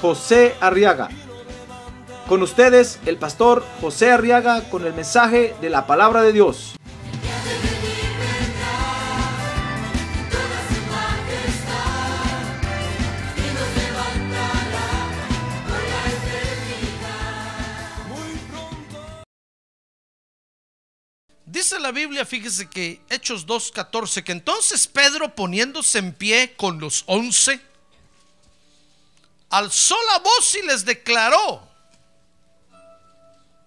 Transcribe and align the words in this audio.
José 0.00 0.54
Arriaga. 0.60 1.08
Con 2.28 2.42
ustedes, 2.42 2.98
el 3.06 3.18
pastor 3.18 3.64
José 3.80 4.10
Arriaga 4.10 4.68
con 4.68 4.84
el 4.84 4.94
mensaje 4.94 5.54
de 5.60 5.70
la 5.70 5.86
palabra 5.86 6.22
de 6.22 6.32
Dios. 6.32 6.76
Dice 21.56 21.78
la 21.78 21.90
Biblia, 21.90 22.26
fíjese 22.26 22.68
que 22.68 23.00
Hechos 23.08 23.46
2.14, 23.46 24.22
que 24.24 24.32
entonces 24.32 24.86
Pedro 24.86 25.34
poniéndose 25.34 25.98
en 25.98 26.12
pie 26.12 26.54
con 26.54 26.80
los 26.80 27.04
once, 27.06 27.60
alzó 29.50 29.96
la 30.12 30.18
voz 30.18 30.54
y 30.54 30.62
les 30.66 30.84
declaró, 30.84 31.66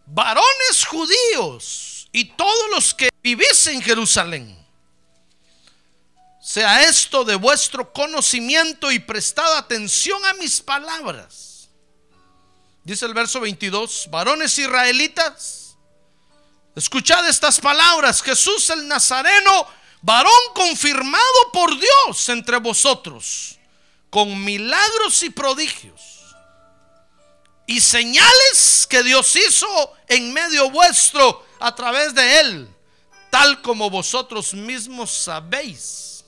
varones 0.06 0.86
judíos 0.88 2.10
y 2.12 2.26
todos 2.26 2.70
los 2.72 2.94
que 2.94 3.10
vivís 3.22 3.68
en 3.68 3.82
Jerusalén, 3.82 4.58
sea 6.42 6.84
esto 6.84 7.24
de 7.24 7.36
vuestro 7.36 7.94
conocimiento 7.94 8.92
y 8.92 9.00
prestad 9.00 9.58
atención 9.58 10.26
a 10.26 10.34
mis 10.34 10.62
palabras. 10.62 11.70
Dice 12.84 13.06
el 13.06 13.14
verso 13.14 13.40
22, 13.40 14.08
varones 14.10 14.58
israelitas, 14.58 15.78
escuchad 16.76 17.28
estas 17.30 17.60
palabras, 17.60 18.24
Jesús 18.24 18.70
el 18.72 18.88
Nazareno, 18.88 19.68
varón 20.02 20.32
confirmado 20.56 21.52
por 21.54 21.78
Dios 21.80 22.30
entre 22.30 22.58
vosotros, 22.58 23.59
con 24.10 24.44
milagros 24.44 25.24
y 25.24 25.30
prodigios 25.30 26.20
y 27.68 27.82
señales 27.82 28.88
que 28.90 29.04
Dios 29.04 29.36
hizo 29.36 29.94
en 30.08 30.34
medio 30.34 30.72
vuestro 30.72 31.46
a 31.60 31.76
través 31.76 32.16
de 32.16 32.40
él, 32.40 32.76
tal 33.30 33.62
como 33.62 33.92
vosotros 33.92 34.56
mismos 34.56 35.12
sabéis. 35.12 36.24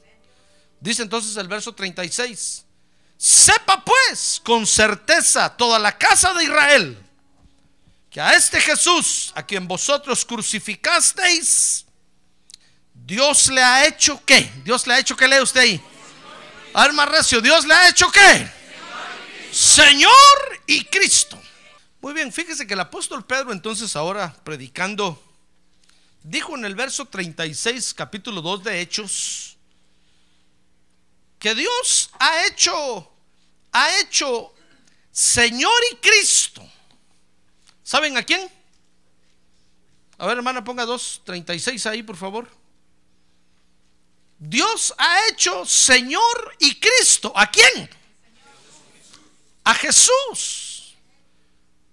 Dice 0.80 1.02
entonces 1.02 1.36
el 1.38 1.48
verso 1.48 1.74
36, 1.74 2.64
sepa 3.18 3.84
pues 3.84 4.40
con 4.44 4.68
certeza 4.68 5.50
toda 5.58 5.80
la 5.80 5.98
casa 5.98 6.32
de 6.34 6.44
Israel 6.44 7.06
que 8.12 8.20
a 8.20 8.36
este 8.36 8.59
Jesús, 8.59 9.32
a 9.34 9.44
quien 9.44 9.68
vosotros 9.68 10.26
crucificasteis, 10.26 11.86
Dios 12.94 13.48
le 13.48 13.64
ha 13.64 13.88
hecho 13.88 14.22
qué? 14.26 14.52
Dios 14.64 14.86
le 14.86 14.94
ha 14.94 15.00
hecho 15.00 15.16
qué 15.16 15.28
lee 15.28 15.40
usted 15.40 15.62
ahí. 15.62 15.84
Alma 16.73 17.05
recio, 17.05 17.41
Dios 17.41 17.66
le 17.66 17.73
ha 17.73 17.89
hecho 17.89 18.09
qué? 18.11 18.50
Señor 19.52 20.11
y 20.67 20.86
Cristo. 20.86 21.41
Muy 22.00 22.13
bien, 22.13 22.31
fíjese 22.31 22.66
que 22.66 22.73
el 22.73 22.80
apóstol 22.80 23.25
Pedro 23.25 23.52
entonces 23.52 23.95
ahora 23.95 24.33
predicando, 24.44 25.22
dijo 26.23 26.55
en 26.55 26.66
el 26.66 26.75
verso 26.75 27.05
36, 27.05 27.94
capítulo 27.94 28.41
2 28.41 28.63
de 28.63 28.81
Hechos, 28.81 29.57
que 31.38 31.53
Dios 31.53 32.09
ha 32.19 32.46
hecho, 32.46 33.12
ha 33.73 34.00
hecho 34.00 34.53
Señor 35.12 35.73
y 35.91 35.96
Cristo. 35.97 36.67
¿Saben 37.84 38.16
a 38.17 38.23
quién? 38.23 38.50
A 40.17 40.25
ver, 40.28 40.38
hermana, 40.38 40.63
ponga 40.63 40.85
2.36 40.85 41.90
ahí, 41.90 42.03
por 42.03 42.16
favor. 42.16 42.60
Dios 44.44 44.91
ha 44.97 45.28
hecho 45.28 45.63
Señor 45.68 46.56
y 46.57 46.79
Cristo. 46.79 47.31
¿A 47.35 47.52
quién? 47.52 47.88
A 49.63 49.75
Jesús 49.75 50.96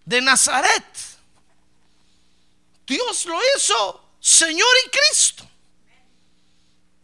de 0.07 0.23
Nazaret. 0.23 0.83
Dios 2.87 3.27
lo 3.27 3.39
hizo 3.55 4.13
Señor 4.19 4.67
y 4.87 4.89
Cristo. 4.89 5.47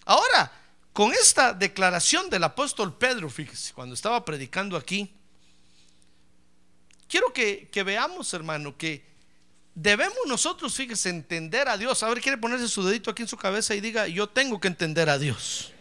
Ahora, 0.07 0.51
con 0.95 1.13
esta 1.13 1.53
declaración 1.53 2.31
del 2.31 2.45
apóstol 2.45 2.97
Pedro, 2.97 3.29
fíjese, 3.29 3.75
cuando 3.75 3.95
estaba 3.95 4.25
predicando 4.25 4.79
aquí, 4.79 5.13
quiero 7.07 7.35
que, 7.35 7.69
que 7.71 7.83
veamos, 7.83 8.33
hermano, 8.33 8.79
que 8.79 9.05
debemos 9.75 10.19
nosotros, 10.27 10.75
fíjese, 10.75 11.09
entender 11.09 11.69
a 11.69 11.77
Dios. 11.77 12.03
A 12.03 12.09
ver, 12.09 12.21
quiere 12.21 12.39
ponerse 12.39 12.69
su 12.69 12.85
dedito 12.85 13.11
aquí 13.11 13.23
en 13.23 13.29
su 13.29 13.37
cabeza 13.37 13.75
y 13.75 13.81
diga, 13.81 14.07
yo 14.07 14.29
tengo 14.29 14.61
que 14.61 14.69
entender 14.69 15.09
a 15.09 15.19
Dios. 15.19 15.73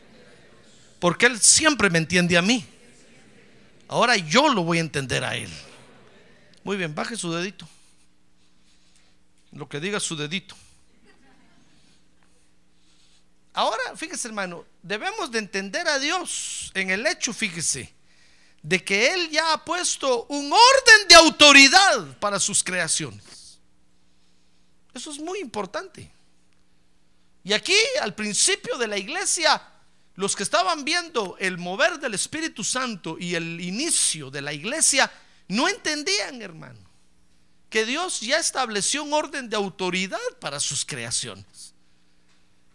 Porque 1.00 1.26
Él 1.26 1.40
siempre 1.40 1.90
me 1.90 2.00
entiende 2.00 2.38
a 2.38 2.42
mí. 2.42 2.66
Ahora 3.88 4.16
yo 4.16 4.50
lo 4.54 4.64
voy 4.64 4.78
a 4.80 4.82
entender 4.82 5.24
a 5.24 5.36
Él. 5.36 5.50
Muy 6.64 6.78
bien, 6.78 6.96
baje 6.96 7.16
su 7.16 7.32
dedito. 7.32 7.68
Lo 9.52 9.70
que 9.70 9.80
diga 9.80 10.00
su 10.00 10.16
dedito. 10.16 10.56
Ahora, 13.54 13.96
fíjese 13.96 14.30
hermano, 14.30 14.66
debemos 14.82 15.30
de 15.30 15.38
entender 15.38 15.88
a 15.88 16.00
Dios 16.00 16.72
en 16.74 16.90
el 16.90 17.06
hecho, 17.06 17.34
fíjese, 17.34 17.94
de 18.64 18.84
que 18.84 19.14
Él 19.14 19.30
ya 19.30 19.54
ha 19.54 19.64
puesto 19.64 20.26
un 20.30 20.52
orden 20.52 21.08
de 21.08 21.16
autoridad 21.16 22.18
para 22.18 22.40
sus 22.40 22.64
creaciones. 22.64 23.43
Eso 24.94 25.12
es 25.12 25.20
muy 25.20 25.40
importante. 25.40 26.12
Y 27.44 27.54
aquí, 27.54 27.78
al 28.02 28.16
principio 28.16 28.78
de 28.78 28.88
la 28.88 28.98
iglesia, 28.98 29.62
los 30.16 30.36
que 30.36 30.44
estaban 30.44 30.86
viendo 30.86 31.36
el 31.40 31.58
mover 31.58 32.00
del 32.00 32.14
Espíritu 32.14 32.64
Santo 32.64 33.18
y 33.20 33.36
el 33.36 33.60
inicio 33.60 34.30
de 34.30 34.42
la 34.42 34.54
iglesia, 34.54 35.12
no 35.48 35.68
entendían, 35.68 36.42
hermano, 36.42 36.80
que 37.70 37.86
Dios 37.86 38.22
ya 38.22 38.38
estableció 38.38 39.04
un 39.04 39.14
orden 39.14 39.50
de 39.50 39.56
autoridad 39.56 40.20
para 40.40 40.60
sus 40.60 40.86
creaciones. 40.86 41.74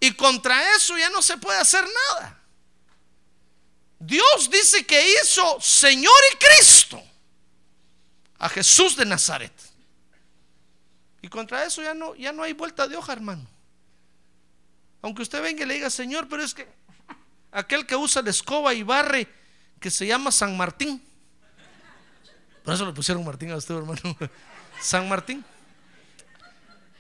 Y 0.00 0.12
contra 0.12 0.74
eso 0.74 0.98
ya 0.98 1.10
no 1.10 1.22
se 1.22 1.38
puede 1.38 1.58
hacer 1.58 1.84
nada. 2.10 2.40
Dios 4.00 4.48
dice 4.50 4.86
que 4.86 5.14
hizo 5.14 5.60
Señor 5.60 6.14
y 6.32 6.36
Cristo 6.36 7.02
a 8.38 8.48
Jesús 8.48 8.96
de 8.96 9.04
Nazaret. 9.04 9.52
Y 11.20 11.28
contra 11.28 11.64
eso 11.64 11.82
ya 11.82 11.94
no, 11.94 12.14
ya 12.14 12.32
no 12.32 12.42
hay 12.42 12.52
vuelta 12.52 12.86
de 12.86 12.96
hoja, 12.96 13.12
hermano. 13.12 13.46
Aunque 15.02 15.22
usted 15.22 15.42
venga 15.42 15.64
y 15.64 15.66
le 15.66 15.74
diga, 15.74 15.90
Señor, 15.90 16.28
pero 16.28 16.42
es 16.42 16.54
que 16.54 16.68
aquel 17.50 17.86
que 17.86 17.96
usa 17.96 18.22
la 18.22 18.30
escoba 18.30 18.74
y 18.74 18.82
barre, 18.82 19.28
que 19.80 19.90
se 19.90 20.06
llama 20.06 20.30
San 20.30 20.56
Martín. 20.56 21.02
Por 22.64 22.74
eso 22.74 22.84
le 22.84 22.92
pusieron 22.92 23.24
Martín 23.24 23.50
a 23.50 23.56
usted, 23.56 23.74
hermano. 23.74 24.00
San 24.80 25.08
Martín. 25.08 25.44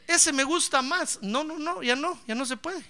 Ese 0.06 0.32
me 0.32 0.44
gusta 0.44 0.80
más. 0.80 1.18
No, 1.20 1.44
no, 1.44 1.58
no, 1.58 1.82
ya 1.82 1.94
no, 1.94 2.18
ya 2.26 2.34
no 2.34 2.46
se 2.46 2.56
puede. 2.56 2.82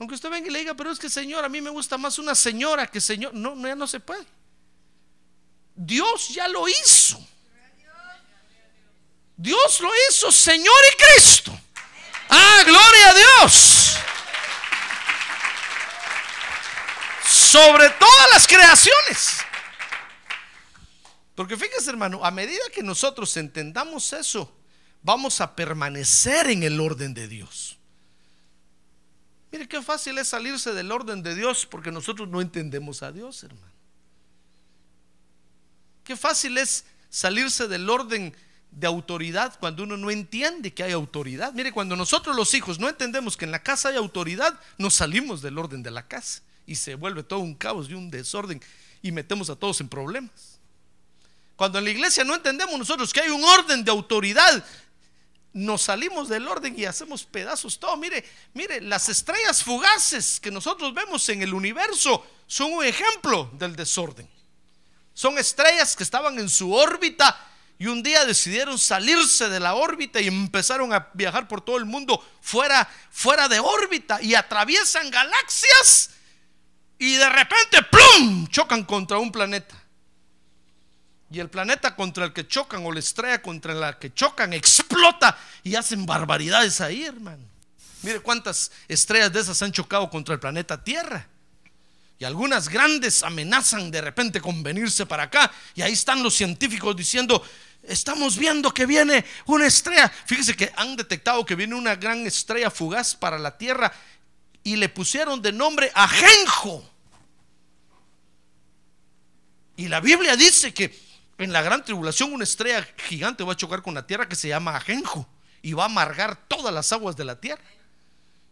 Aunque 0.00 0.16
usted 0.16 0.30
venga 0.30 0.48
y 0.48 0.50
le 0.50 0.58
diga, 0.58 0.74
pero 0.74 0.90
es 0.90 0.98
que 0.98 1.08
Señor, 1.08 1.44
a 1.44 1.48
mí 1.48 1.60
me 1.60 1.70
gusta 1.70 1.96
más 1.96 2.18
una 2.18 2.34
señora 2.34 2.86
que 2.88 3.00
Señor. 3.00 3.32
No, 3.34 3.54
no, 3.54 3.68
ya 3.68 3.76
no 3.76 3.86
se 3.86 4.00
puede. 4.00 4.26
Dios 5.76 6.30
ya 6.30 6.48
lo 6.48 6.68
hizo. 6.68 7.24
Dios 9.42 9.80
lo 9.80 9.90
hizo, 10.08 10.30
Señor 10.30 10.72
y 10.92 11.02
Cristo. 11.02 11.60
Ah, 12.28 12.62
gloria 12.64 13.10
a 13.10 13.14
Dios. 13.14 13.96
Sobre 17.26 17.90
todas 17.90 18.30
las 18.32 18.46
creaciones. 18.46 19.38
Porque 21.34 21.56
fíjese, 21.56 21.90
hermano, 21.90 22.24
a 22.24 22.30
medida 22.30 22.62
que 22.72 22.84
nosotros 22.84 23.36
entendamos 23.36 24.12
eso, 24.12 24.56
vamos 25.02 25.40
a 25.40 25.56
permanecer 25.56 26.48
en 26.48 26.62
el 26.62 26.80
orden 26.80 27.12
de 27.12 27.26
Dios. 27.26 27.78
Mire 29.50 29.66
qué 29.66 29.82
fácil 29.82 30.18
es 30.18 30.28
salirse 30.28 30.72
del 30.72 30.92
orden 30.92 31.20
de 31.20 31.34
Dios 31.34 31.66
porque 31.66 31.90
nosotros 31.90 32.28
no 32.28 32.40
entendemos 32.40 33.02
a 33.02 33.10
Dios, 33.10 33.42
hermano. 33.42 33.72
Qué 36.04 36.16
fácil 36.16 36.58
es 36.58 36.84
salirse 37.10 37.66
del 37.66 37.90
orden 37.90 38.36
de 38.72 38.86
autoridad 38.86 39.58
cuando 39.60 39.82
uno 39.82 39.96
no 39.96 40.10
entiende 40.10 40.72
que 40.72 40.82
hay 40.82 40.92
autoridad. 40.92 41.52
Mire, 41.52 41.72
cuando 41.72 41.94
nosotros 41.94 42.34
los 42.34 42.54
hijos 42.54 42.78
no 42.78 42.88
entendemos 42.88 43.36
que 43.36 43.44
en 43.44 43.52
la 43.52 43.62
casa 43.62 43.90
hay 43.90 43.96
autoridad, 43.96 44.58
nos 44.78 44.94
salimos 44.94 45.42
del 45.42 45.58
orden 45.58 45.82
de 45.82 45.90
la 45.90 46.08
casa 46.08 46.42
y 46.66 46.74
se 46.74 46.94
vuelve 46.94 47.22
todo 47.22 47.40
un 47.40 47.54
caos 47.54 47.88
y 47.90 47.94
un 47.94 48.10
desorden 48.10 48.60
y 49.02 49.12
metemos 49.12 49.50
a 49.50 49.56
todos 49.56 49.80
en 49.80 49.88
problemas. 49.88 50.58
Cuando 51.56 51.78
en 51.78 51.84
la 51.84 51.90
iglesia 51.90 52.24
no 52.24 52.34
entendemos 52.34 52.78
nosotros 52.78 53.12
que 53.12 53.20
hay 53.20 53.30
un 53.30 53.44
orden 53.44 53.84
de 53.84 53.90
autoridad, 53.90 54.64
nos 55.52 55.82
salimos 55.82 56.28
del 56.28 56.48
orden 56.48 56.78
y 56.78 56.86
hacemos 56.86 57.24
pedazos 57.24 57.78
todo. 57.78 57.96
Mire, 57.98 58.24
mire, 58.54 58.80
las 58.80 59.10
estrellas 59.10 59.62
fugaces 59.62 60.40
que 60.40 60.50
nosotros 60.50 60.94
vemos 60.94 61.28
en 61.28 61.42
el 61.42 61.52
universo 61.52 62.26
son 62.46 62.72
un 62.72 62.84
ejemplo 62.84 63.50
del 63.58 63.76
desorden. 63.76 64.28
Son 65.12 65.36
estrellas 65.36 65.94
que 65.94 66.04
estaban 66.04 66.38
en 66.38 66.48
su 66.48 66.72
órbita 66.72 67.51
y 67.82 67.88
un 67.88 68.00
día 68.00 68.24
decidieron 68.24 68.78
salirse 68.78 69.48
de 69.48 69.58
la 69.58 69.74
órbita 69.74 70.20
y 70.20 70.28
empezaron 70.28 70.92
a 70.92 71.08
viajar 71.14 71.48
por 71.48 71.62
todo 71.62 71.78
el 71.78 71.84
mundo 71.84 72.24
fuera, 72.40 72.88
fuera 73.10 73.48
de 73.48 73.58
órbita 73.58 74.22
y 74.22 74.36
atraviesan 74.36 75.10
galaxias 75.10 76.10
y 76.96 77.16
de 77.16 77.28
repente 77.28 77.82
¡plum! 77.90 78.46
chocan 78.46 78.84
contra 78.84 79.18
un 79.18 79.32
planeta. 79.32 79.74
Y 81.28 81.40
el 81.40 81.50
planeta 81.50 81.96
contra 81.96 82.24
el 82.26 82.32
que 82.32 82.46
chocan 82.46 82.86
o 82.86 82.92
la 82.92 83.00
estrella 83.00 83.42
contra 83.42 83.74
la 83.74 83.98
que 83.98 84.14
chocan 84.14 84.52
explota 84.52 85.36
y 85.64 85.74
hacen 85.74 86.06
barbaridades 86.06 86.80
ahí, 86.80 87.02
hermano. 87.02 87.42
Mire 88.02 88.20
cuántas 88.20 88.70
estrellas 88.86 89.32
de 89.32 89.40
esas 89.40 89.60
han 89.60 89.72
chocado 89.72 90.08
contra 90.08 90.34
el 90.34 90.38
planeta 90.38 90.84
Tierra. 90.84 91.26
Y 92.22 92.24
algunas 92.24 92.68
grandes 92.68 93.24
amenazan 93.24 93.90
de 93.90 94.00
repente 94.00 94.40
con 94.40 94.62
venirse 94.62 95.06
para 95.06 95.24
acá. 95.24 95.50
Y 95.74 95.82
ahí 95.82 95.92
están 95.92 96.22
los 96.22 96.34
científicos 96.34 96.94
diciendo, 96.94 97.44
estamos 97.82 98.36
viendo 98.36 98.72
que 98.72 98.86
viene 98.86 99.24
una 99.46 99.66
estrella. 99.66 100.08
Fíjese 100.26 100.54
que 100.54 100.72
han 100.76 100.96
detectado 100.96 101.44
que 101.44 101.54
viene 101.54 101.74
una 101.74 101.96
gran 101.96 102.26
estrella 102.26 102.70
fugaz 102.70 103.14
para 103.14 103.38
la 103.38 103.56
Tierra 103.56 103.92
y 104.64 104.76
le 104.76 104.88
pusieron 104.88 105.42
de 105.42 105.52
nombre 105.52 105.90
Ajenjo. 105.94 106.88
Y 109.76 109.88
la 109.88 110.00
Biblia 110.00 110.36
dice 110.36 110.72
que 110.72 110.96
en 111.38 111.52
la 111.52 111.62
gran 111.62 111.84
tribulación 111.84 112.32
una 112.32 112.44
estrella 112.44 112.86
gigante 113.08 113.42
va 113.42 113.54
a 113.54 113.56
chocar 113.56 113.82
con 113.82 113.94
la 113.94 114.06
Tierra 114.06 114.28
que 114.28 114.36
se 114.36 114.48
llama 114.48 114.76
Ajenjo 114.76 115.28
y 115.60 115.72
va 115.72 115.84
a 115.84 115.86
amargar 115.86 116.36
todas 116.48 116.72
las 116.72 116.92
aguas 116.92 117.16
de 117.16 117.24
la 117.24 117.40
Tierra. 117.40 117.62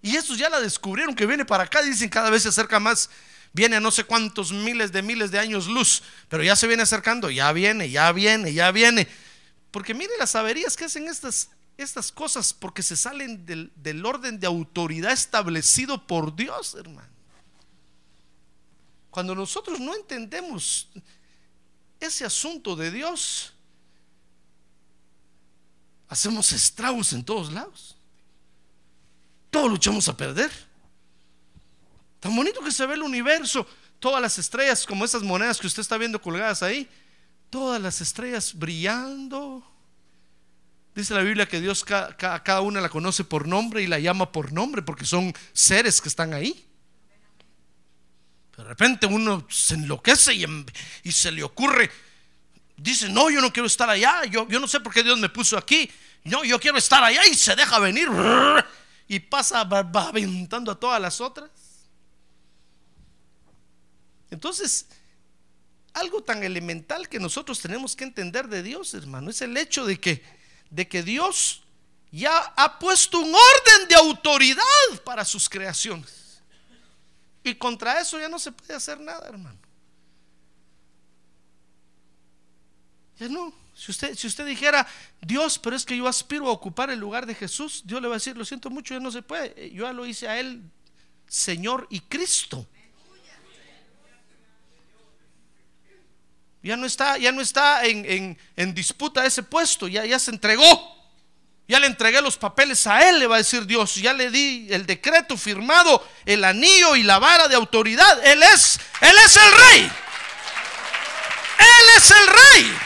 Y 0.02 0.16
estos 0.16 0.38
ya 0.38 0.48
la 0.48 0.60
descubrieron 0.60 1.14
que 1.14 1.26
viene 1.26 1.44
para 1.44 1.64
acá, 1.64 1.82
dicen 1.82 2.08
cada 2.08 2.30
vez 2.30 2.42
se 2.42 2.48
acerca 2.48 2.80
más 2.80 3.10
viene 3.52 3.76
a 3.76 3.80
no 3.80 3.90
sé 3.90 4.04
cuántos 4.04 4.52
miles 4.52 4.92
de 4.92 5.02
miles 5.02 5.30
de 5.30 5.38
años 5.38 5.66
luz, 5.66 6.02
pero 6.28 6.42
ya 6.42 6.56
se 6.56 6.66
viene 6.66 6.82
acercando, 6.82 7.30
ya 7.30 7.52
viene, 7.52 7.90
ya 7.90 8.12
viene, 8.12 8.52
ya 8.52 8.70
viene. 8.70 9.08
Porque 9.70 9.94
mire 9.94 10.12
las 10.18 10.34
averías 10.34 10.76
que 10.76 10.84
hacen 10.84 11.08
estas, 11.08 11.50
estas 11.76 12.12
cosas, 12.12 12.52
porque 12.52 12.82
se 12.82 12.96
salen 12.96 13.46
del, 13.46 13.72
del 13.76 14.04
orden 14.04 14.38
de 14.40 14.46
autoridad 14.46 15.12
establecido 15.12 16.06
por 16.06 16.34
Dios, 16.34 16.74
hermano. 16.74 17.08
Cuando 19.10 19.34
nosotros 19.34 19.80
no 19.80 19.94
entendemos 19.94 20.88
ese 21.98 22.24
asunto 22.24 22.76
de 22.76 22.90
Dios, 22.90 23.52
hacemos 26.08 26.52
estragos 26.52 27.12
en 27.12 27.24
todos 27.24 27.52
lados. 27.52 27.96
Todos 29.50 29.68
luchamos 29.68 30.08
a 30.08 30.16
perder. 30.16 30.69
Tan 32.20 32.36
bonito 32.36 32.60
que 32.62 32.70
se 32.70 32.86
ve 32.86 32.94
el 32.94 33.02
universo, 33.02 33.66
todas 33.98 34.20
las 34.20 34.38
estrellas, 34.38 34.86
como 34.86 35.04
esas 35.04 35.22
monedas 35.22 35.58
que 35.58 35.66
usted 35.66 35.80
está 35.80 35.96
viendo 35.96 36.20
colgadas 36.20 36.62
ahí, 36.62 36.88
todas 37.48 37.80
las 37.80 38.00
estrellas 38.00 38.52
brillando. 38.54 39.66
Dice 40.94 41.14
la 41.14 41.22
Biblia 41.22 41.46
que 41.46 41.60
Dios 41.60 41.84
cada 41.84 42.60
una 42.60 42.80
la 42.80 42.88
conoce 42.88 43.24
por 43.24 43.48
nombre 43.48 43.82
y 43.82 43.86
la 43.86 43.98
llama 43.98 44.30
por 44.32 44.52
nombre 44.52 44.82
porque 44.82 45.04
son 45.04 45.32
seres 45.52 46.00
que 46.00 46.08
están 46.08 46.34
ahí. 46.34 46.66
De 48.56 48.64
repente 48.64 49.06
uno 49.06 49.46
se 49.48 49.74
enloquece 49.74 50.34
y, 50.34 50.44
y 51.04 51.12
se 51.12 51.30
le 51.30 51.42
ocurre, 51.42 51.90
dice, 52.76 53.08
no, 53.08 53.30
yo 53.30 53.40
no 53.40 53.52
quiero 53.52 53.66
estar 53.66 53.88
allá, 53.88 54.24
yo, 54.26 54.46
no 54.46 54.68
sé 54.68 54.80
por 54.80 54.92
qué 54.92 55.02
Dios 55.02 55.18
me 55.18 55.28
puso 55.28 55.56
aquí, 55.56 55.90
no, 56.24 56.44
yo 56.44 56.58
quiero 56.58 56.76
estar 56.76 57.02
allá 57.02 57.26
y 57.26 57.34
se 57.34 57.56
deja 57.56 57.78
venir 57.78 58.08
y 59.08 59.20
pasa 59.20 59.60
aventando 59.60 60.72
a 60.72 60.78
todas 60.78 61.00
las 61.00 61.20
otras. 61.20 61.50
Entonces, 64.30 64.86
algo 65.92 66.22
tan 66.22 66.42
elemental 66.42 67.08
que 67.08 67.18
nosotros 67.18 67.60
tenemos 67.60 67.96
que 67.96 68.04
entender 68.04 68.48
de 68.48 68.62
Dios, 68.62 68.94
hermano, 68.94 69.30
es 69.30 69.42
el 69.42 69.56
hecho 69.56 69.84
de 69.84 69.98
que, 69.98 70.22
de 70.70 70.88
que 70.88 71.02
Dios 71.02 71.62
ya 72.12 72.38
ha 72.56 72.78
puesto 72.78 73.18
un 73.18 73.34
orden 73.34 73.88
de 73.88 73.94
autoridad 73.94 74.64
para 75.04 75.24
sus 75.24 75.48
creaciones. 75.48 76.42
Y 77.42 77.54
contra 77.54 78.00
eso 78.00 78.18
ya 78.18 78.28
no 78.28 78.38
se 78.38 78.52
puede 78.52 78.74
hacer 78.74 79.00
nada, 79.00 79.26
hermano. 79.28 79.58
Ya 83.18 83.28
no. 83.28 83.52
Si 83.74 83.90
usted, 83.90 84.14
si 84.14 84.26
usted 84.26 84.46
dijera, 84.46 84.86
Dios, 85.22 85.58
pero 85.58 85.74
es 85.74 85.86
que 85.86 85.96
yo 85.96 86.06
aspiro 86.06 86.48
a 86.48 86.52
ocupar 86.52 86.90
el 86.90 86.98
lugar 86.98 87.24
de 87.24 87.34
Jesús, 87.34 87.82
Dios 87.86 88.02
le 88.02 88.08
va 88.08 88.14
a 88.14 88.18
decir, 88.18 88.36
lo 88.36 88.44
siento 88.44 88.68
mucho, 88.68 88.92
ya 88.94 89.00
no 89.00 89.10
se 89.10 89.22
puede. 89.22 89.70
Yo 89.72 89.84
ya 89.84 89.92
lo 89.92 90.04
hice 90.04 90.28
a 90.28 90.38
Él, 90.38 90.62
Señor 91.26 91.86
y 91.88 92.00
Cristo. 92.00 92.66
Ya 96.62 96.76
no 96.76 96.86
está, 96.86 97.16
ya 97.16 97.32
no 97.32 97.40
está 97.40 97.84
en, 97.84 98.36
disputa 98.74 99.24
ese 99.24 99.42
puesto, 99.42 99.88
ya, 99.88 100.04
ya 100.04 100.18
se 100.18 100.30
entregó. 100.30 101.00
Ya 101.66 101.78
le 101.78 101.86
entregué 101.86 102.20
los 102.20 102.36
papeles 102.36 102.84
a 102.88 103.08
él, 103.08 103.20
le 103.20 103.28
va 103.28 103.36
a 103.36 103.38
decir 103.38 103.64
Dios. 103.64 103.94
Ya 103.94 104.12
le 104.12 104.28
di 104.30 104.66
el 104.70 104.86
decreto 104.86 105.36
firmado, 105.36 106.04
el 106.26 106.42
anillo 106.42 106.96
y 106.96 107.04
la 107.04 107.20
vara 107.20 107.46
de 107.46 107.54
autoridad. 107.54 108.26
Él 108.26 108.42
es, 108.42 108.80
él 109.00 109.14
es 109.24 109.36
el 109.36 109.52
rey. 109.52 109.92
Él 111.58 111.86
es 111.96 112.10
el 112.10 112.26
rey. 112.26 112.76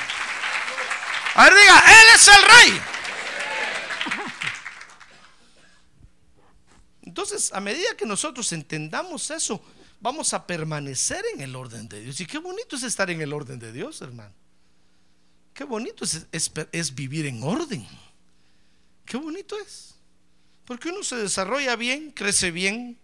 A 1.37 1.45
ver, 1.45 1.55
diga, 1.55 1.79
él 1.79 2.07
es 2.15 2.29
el 2.29 2.43
rey. 2.43 2.83
Entonces, 7.03 7.53
a 7.55 7.61
medida 7.61 7.97
que 7.97 8.05
nosotros 8.05 8.53
entendamos 8.53 9.31
eso, 9.31 9.65
vamos 10.05 10.35
a 10.35 10.47
permanecer 10.47 11.25
en 11.33 11.41
el 11.41 11.57
orden 11.57 11.89
de 11.89 12.03
Dios. 12.03 12.21
Y 12.21 12.27
qué 12.27 12.37
bonito 12.37 12.77
es 12.77 12.83
estar 12.83 13.11
en 13.11 13.23
el 13.23 13.33
orden 13.33 13.59
de 13.59 13.73
Dios, 13.73 14.03
hermano. 14.03 14.35
Qué 15.55 15.65
bonito 15.65 16.05
es, 16.05 16.27
es, 16.31 16.95
vivir 16.95 17.25
en 17.25 17.43
orden. 17.43 17.89
Qué 19.07 19.17
bonito 19.17 19.59
es. 19.59 19.95
Porque 20.67 20.91
uno 20.91 21.03
se 21.03 21.17
desarrolla 21.17 21.75
bien, 21.77 22.11
crece 22.11 22.51
bien, 22.51 22.99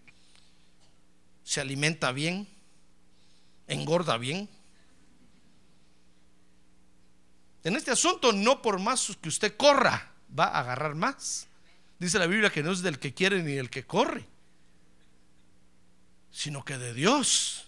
se 1.42 1.62
alimenta 1.62 2.12
bien, 2.12 2.46
engorda 3.66 4.18
bien. 4.18 4.46
En 7.64 7.76
este 7.76 7.92
asunto, 7.92 8.34
no 8.34 8.60
por 8.60 8.78
más 8.78 9.16
que 9.22 9.30
usted 9.30 9.56
corra, 9.56 10.12
va 10.38 10.48
a 10.48 10.60
agarrar 10.60 10.94
más. 10.96 11.46
Dice 11.98 12.18
la 12.18 12.26
Biblia 12.26 12.50
que 12.50 12.62
no 12.62 12.72
es 12.72 12.82
del 12.82 12.98
que 12.98 13.14
quiere 13.14 13.42
ni 13.42 13.52
del 13.52 13.70
que 13.70 13.86
corre 13.86 14.26
sino 16.40 16.64
que 16.64 16.78
de 16.78 16.94
Dios, 16.94 17.66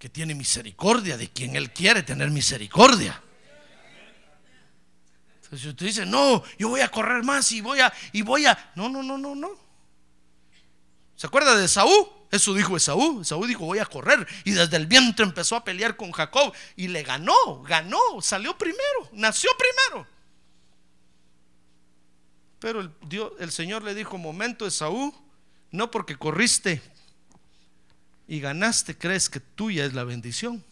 que 0.00 0.08
tiene 0.08 0.34
misericordia 0.34 1.16
de 1.16 1.30
quien 1.30 1.54
Él 1.54 1.72
quiere 1.72 2.02
tener 2.02 2.28
misericordia. 2.32 3.22
Entonces 5.36 5.60
si 5.60 5.68
usted 5.68 5.86
dice, 5.86 6.04
no, 6.04 6.42
yo 6.58 6.70
voy 6.70 6.80
a 6.80 6.90
correr 6.90 7.22
más 7.22 7.52
y 7.52 7.60
voy 7.60 7.78
a, 7.78 7.94
y 8.10 8.22
voy 8.22 8.46
a, 8.46 8.72
no, 8.74 8.88
no, 8.88 9.04
no, 9.04 9.16
no, 9.18 9.36
no. 9.36 9.50
¿Se 11.14 11.28
acuerda 11.28 11.54
de 11.54 11.68
Saúl? 11.68 12.08
Eso 12.28 12.54
dijo 12.54 12.76
Esaú. 12.76 13.20
Esaú 13.20 13.46
dijo, 13.46 13.64
voy 13.64 13.78
a 13.78 13.86
correr. 13.86 14.26
Y 14.42 14.50
desde 14.50 14.76
el 14.76 14.88
vientre 14.88 15.24
empezó 15.24 15.54
a 15.54 15.62
pelear 15.62 15.96
con 15.96 16.10
Jacob. 16.10 16.52
Y 16.74 16.88
le 16.88 17.04
ganó, 17.04 17.62
ganó, 17.62 18.00
salió 18.20 18.58
primero, 18.58 19.10
nació 19.12 19.50
primero. 19.56 20.08
Pero 22.58 22.80
el, 22.80 22.90
Dios, 23.06 23.30
el 23.38 23.52
Señor 23.52 23.84
le 23.84 23.94
dijo, 23.94 24.18
momento 24.18 24.66
Esaú, 24.66 25.14
no 25.70 25.92
porque 25.92 26.16
corriste 26.16 26.82
y 28.26 28.40
ganaste, 28.40 28.96
crees 28.96 29.28
que 29.28 29.40
tuya 29.40 29.84
es 29.84 29.92
la 29.94 30.04
bendición. 30.04 30.64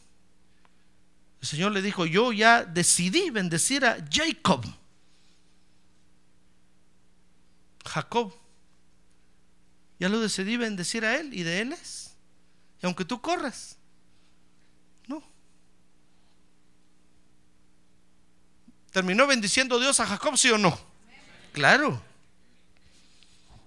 El 1.40 1.48
Señor 1.48 1.72
le 1.72 1.82
dijo, 1.82 2.06
yo 2.06 2.32
ya 2.32 2.64
decidí 2.64 3.30
bendecir 3.30 3.84
a 3.84 3.96
Jacob. 4.10 4.64
Jacob. 7.84 8.32
Ya 9.98 10.08
lo 10.08 10.20
decidí 10.20 10.56
bendecir 10.56 11.04
a 11.04 11.16
él 11.16 11.34
y 11.34 11.42
de 11.42 11.60
él 11.60 11.72
es. 11.72 12.14
Y 12.80 12.86
aunque 12.86 13.04
tú 13.04 13.20
corras, 13.20 13.76
no. 15.06 15.22
¿Terminó 18.90 19.26
bendiciendo 19.26 19.78
Dios 19.78 20.00
a 20.00 20.06
Jacob, 20.06 20.36
sí 20.36 20.50
o 20.50 20.58
no? 20.58 20.78
Claro. 21.52 22.02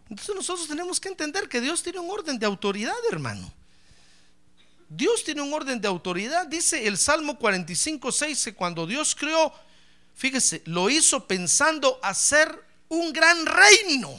Entonces 0.09 0.35
nosotros 0.35 0.67
tenemos 0.67 0.99
que 0.99 1.09
entender 1.09 1.49
que 1.49 1.61
Dios 1.61 1.83
tiene 1.83 1.99
un 1.99 2.09
orden 2.09 2.39
de 2.39 2.45
autoridad, 2.45 2.95
hermano. 3.11 3.51
Dios 4.89 5.23
tiene 5.23 5.41
un 5.41 5.53
orden 5.53 5.81
de 5.81 5.87
autoridad. 5.87 6.47
Dice 6.47 6.87
el 6.87 6.97
Salmo 6.97 7.37
45, 7.37 8.11
6 8.11 8.43
que 8.43 8.53
cuando 8.53 8.85
Dios 8.85 9.15
creó, 9.15 9.53
fíjese, 10.13 10.61
lo 10.65 10.89
hizo 10.89 11.27
pensando 11.27 11.99
hacer 12.03 12.63
un 12.89 13.11
gran 13.11 13.45
reino. 13.45 14.17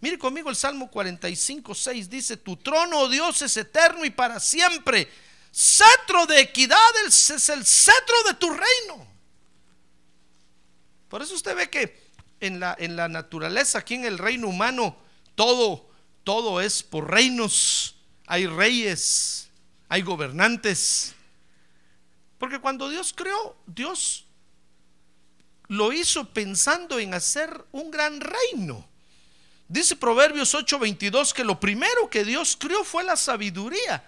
Mire 0.00 0.18
conmigo 0.18 0.50
el 0.50 0.56
Salmo 0.56 0.90
45, 0.90 1.74
6 1.74 2.10
dice, 2.10 2.36
tu 2.36 2.56
trono, 2.56 3.00
oh 3.00 3.08
Dios, 3.08 3.40
es 3.42 3.56
eterno 3.56 4.04
y 4.04 4.10
para 4.10 4.40
siempre. 4.40 5.08
cetro 5.52 6.26
de 6.26 6.40
equidad 6.40 6.76
es 7.06 7.48
el 7.48 7.64
cetro 7.64 8.16
de 8.26 8.34
tu 8.34 8.50
reino. 8.50 9.06
Por 11.08 11.22
eso 11.22 11.34
usted 11.34 11.54
ve 11.54 11.70
que 11.70 12.02
en 12.40 12.58
la, 12.58 12.74
en 12.78 12.96
la 12.96 13.06
naturaleza, 13.06 13.78
aquí 13.78 13.94
en 13.94 14.04
el 14.04 14.18
reino 14.18 14.48
humano, 14.48 14.96
todo, 15.34 15.88
todo 16.24 16.60
es 16.60 16.82
por 16.82 17.10
reinos. 17.10 17.94
Hay 18.26 18.46
reyes, 18.46 19.41
hay 19.92 20.00
gobernantes. 20.00 21.14
Porque 22.38 22.58
cuando 22.58 22.88
Dios 22.88 23.12
creó, 23.14 23.54
Dios 23.66 24.24
lo 25.68 25.92
hizo 25.92 26.24
pensando 26.32 26.98
en 26.98 27.12
hacer 27.12 27.66
un 27.72 27.90
gran 27.90 28.18
reino. 28.18 28.88
Dice 29.68 29.94
Proverbios 29.94 30.54
8:22 30.54 31.34
que 31.34 31.44
lo 31.44 31.60
primero 31.60 32.08
que 32.08 32.24
Dios 32.24 32.56
creó 32.58 32.84
fue 32.84 33.04
la 33.04 33.18
sabiduría. 33.18 34.02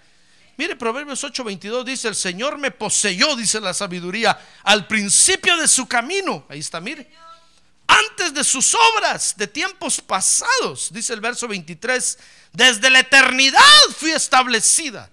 Mire, 0.57 0.75
Proverbios 0.75 1.23
8:22 1.23 1.83
dice, 1.83 2.07
el 2.07 2.15
Señor 2.15 2.57
me 2.57 2.71
poseyó, 2.71 3.35
dice 3.35 3.61
la 3.61 3.75
sabiduría, 3.75 4.39
al 4.63 4.87
principio 4.87 5.55
de 5.55 5.67
su 5.67 5.87
camino. 5.87 6.47
Ahí 6.49 6.61
está, 6.61 6.81
mire. 6.81 7.07
Antes 7.85 8.33
de 8.33 8.43
sus 8.43 8.73
obras, 8.73 9.37
de 9.37 9.45
tiempos 9.45 10.01
pasados, 10.01 10.91
dice 10.91 11.13
el 11.13 11.21
verso 11.21 11.47
23, 11.47 12.17
desde 12.53 12.89
la 12.89 13.01
eternidad 13.01 13.61
fui 13.95 14.09
establecida. 14.09 15.11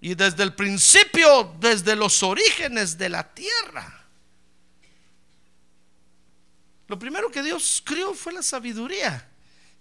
Y 0.00 0.14
desde 0.14 0.42
el 0.42 0.54
principio, 0.54 1.54
desde 1.60 1.94
los 1.94 2.22
orígenes 2.22 2.96
de 2.96 3.08
la 3.08 3.34
tierra. 3.34 4.04
Lo 6.88 6.98
primero 6.98 7.30
que 7.30 7.42
Dios 7.42 7.82
creó 7.84 8.14
fue 8.14 8.32
la 8.32 8.42
sabiduría. 8.42 9.28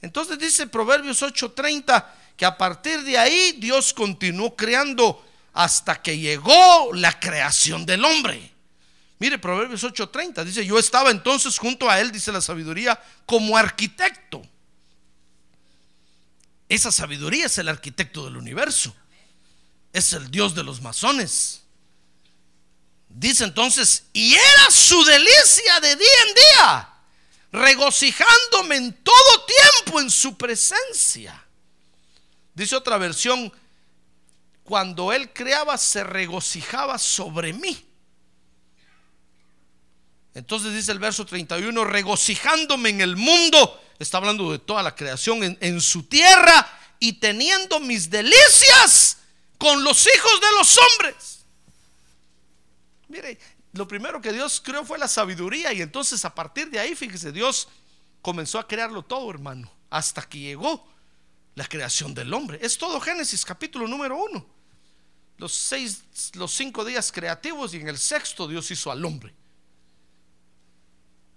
Entonces 0.02 0.38
dice 0.38 0.68
Proverbios 0.68 1.22
8:30 1.22 2.06
que 2.38 2.46
a 2.46 2.58
partir 2.58 3.04
de 3.04 3.18
ahí 3.18 3.58
Dios 3.60 3.94
continuó 3.94 4.56
creando 4.56 5.26
hasta 5.54 6.02
que 6.02 6.18
llegó 6.18 6.94
la 6.94 7.20
creación 7.20 7.86
del 7.86 8.06
hombre. 8.06 8.52
Mire, 9.20 9.38
Proverbios 9.38 9.84
8:30 9.84 10.46
dice, 10.46 10.66
yo 10.66 10.80
estaba 10.80 11.12
entonces 11.12 11.58
junto 11.58 11.90
a 11.90 12.00
él, 12.00 12.12
dice 12.12 12.32
la 12.32 12.40
sabiduría, 12.40 12.98
como 13.26 13.58
arquitecto. 13.58 14.42
Esa 16.70 16.92
sabiduría 16.92 17.48
es 17.48 17.58
el 17.58 17.68
arquitecto 17.68 18.24
del 18.24 18.38
universo. 18.38 18.96
Es 19.94 20.14
el 20.14 20.30
Dios 20.30 20.56
de 20.56 20.64
los 20.64 20.82
masones. 20.82 21.62
Dice 23.10 23.44
entonces, 23.44 24.04
y 24.14 24.36
era 24.36 24.70
su 24.70 25.04
delicia 25.04 25.80
de 25.82 25.96
día 25.96 26.22
en 26.28 26.34
día, 26.36 26.90
regocijándome 27.52 28.76
en 28.76 28.94
todo 29.04 29.46
tiempo 29.46 30.00
en 30.00 30.12
su 30.12 30.38
presencia. 30.38 31.44
Dice 32.54 32.76
otra 32.76 32.98
versión, 32.98 33.52
cuando 34.64 35.12
él 35.12 35.34
creaba 35.34 35.78
se 35.78 36.04
regocijaba 36.04 37.00
sobre 37.00 37.54
mí. 37.54 37.86
Entonces 40.36 40.74
dice 40.74 40.92
el 40.92 41.00
verso 41.00 41.26
31, 41.26 41.84
regocijándome 41.86 42.90
en 42.90 43.02
el 43.02 43.16
mundo, 43.16 43.82
está 43.98 44.18
hablando 44.18 44.52
de 44.52 44.60
toda 44.60 44.84
la 44.84 44.96
creación 44.96 45.44
en, 45.44 45.58
en, 45.60 45.82
su 45.82 46.04
tierra 46.04 46.80
y 47.00 47.14
teniendo 47.14 47.80
mis 47.80 48.10
delicias 48.12 49.18
con 49.60 49.84
los 49.84 50.08
hijos 50.08 50.42
de 50.42 50.58
los 50.58 50.80
hombres. 50.80 51.46
Mire, 53.10 53.38
lo 53.74 53.88
primero 53.88 54.20
que 54.20 54.34
Dios 54.34 54.60
creó 54.64 54.84
fue 54.84 54.98
la 54.98 55.08
sabiduría 55.08 55.72
y 55.74 55.82
entonces 55.84 56.26
a 56.26 56.34
partir 56.34 56.72
de 56.72 56.80
ahí, 56.80 56.96
fíjese, 56.96 57.32
Dios 57.32 57.68
comenzó 58.22 58.58
a 58.58 58.68
crearlo 58.68 59.04
todo, 59.04 59.30
hermano, 59.30 59.72
hasta 59.92 60.28
que 60.28 60.40
llegó 60.40 60.88
la 61.56 61.66
creación 61.66 62.16
del 62.16 62.34
hombre. 62.34 62.58
Es 62.62 62.78
todo 62.78 63.00
Génesis 63.00 63.46
capítulo 63.46 63.88
número 63.88 64.18
uno. 64.18 64.46
Los 65.38 65.54
seis, 65.54 66.04
los 66.34 66.52
cinco 66.52 66.84
días 66.84 67.12
creativos 67.12 67.74
y 67.74 67.78
en 67.78 67.90
el 67.90 67.98
sexto 67.98 68.48
Dios 68.48 68.72
hizo 68.72 68.92
al 68.92 69.04
hombre. 69.06 69.34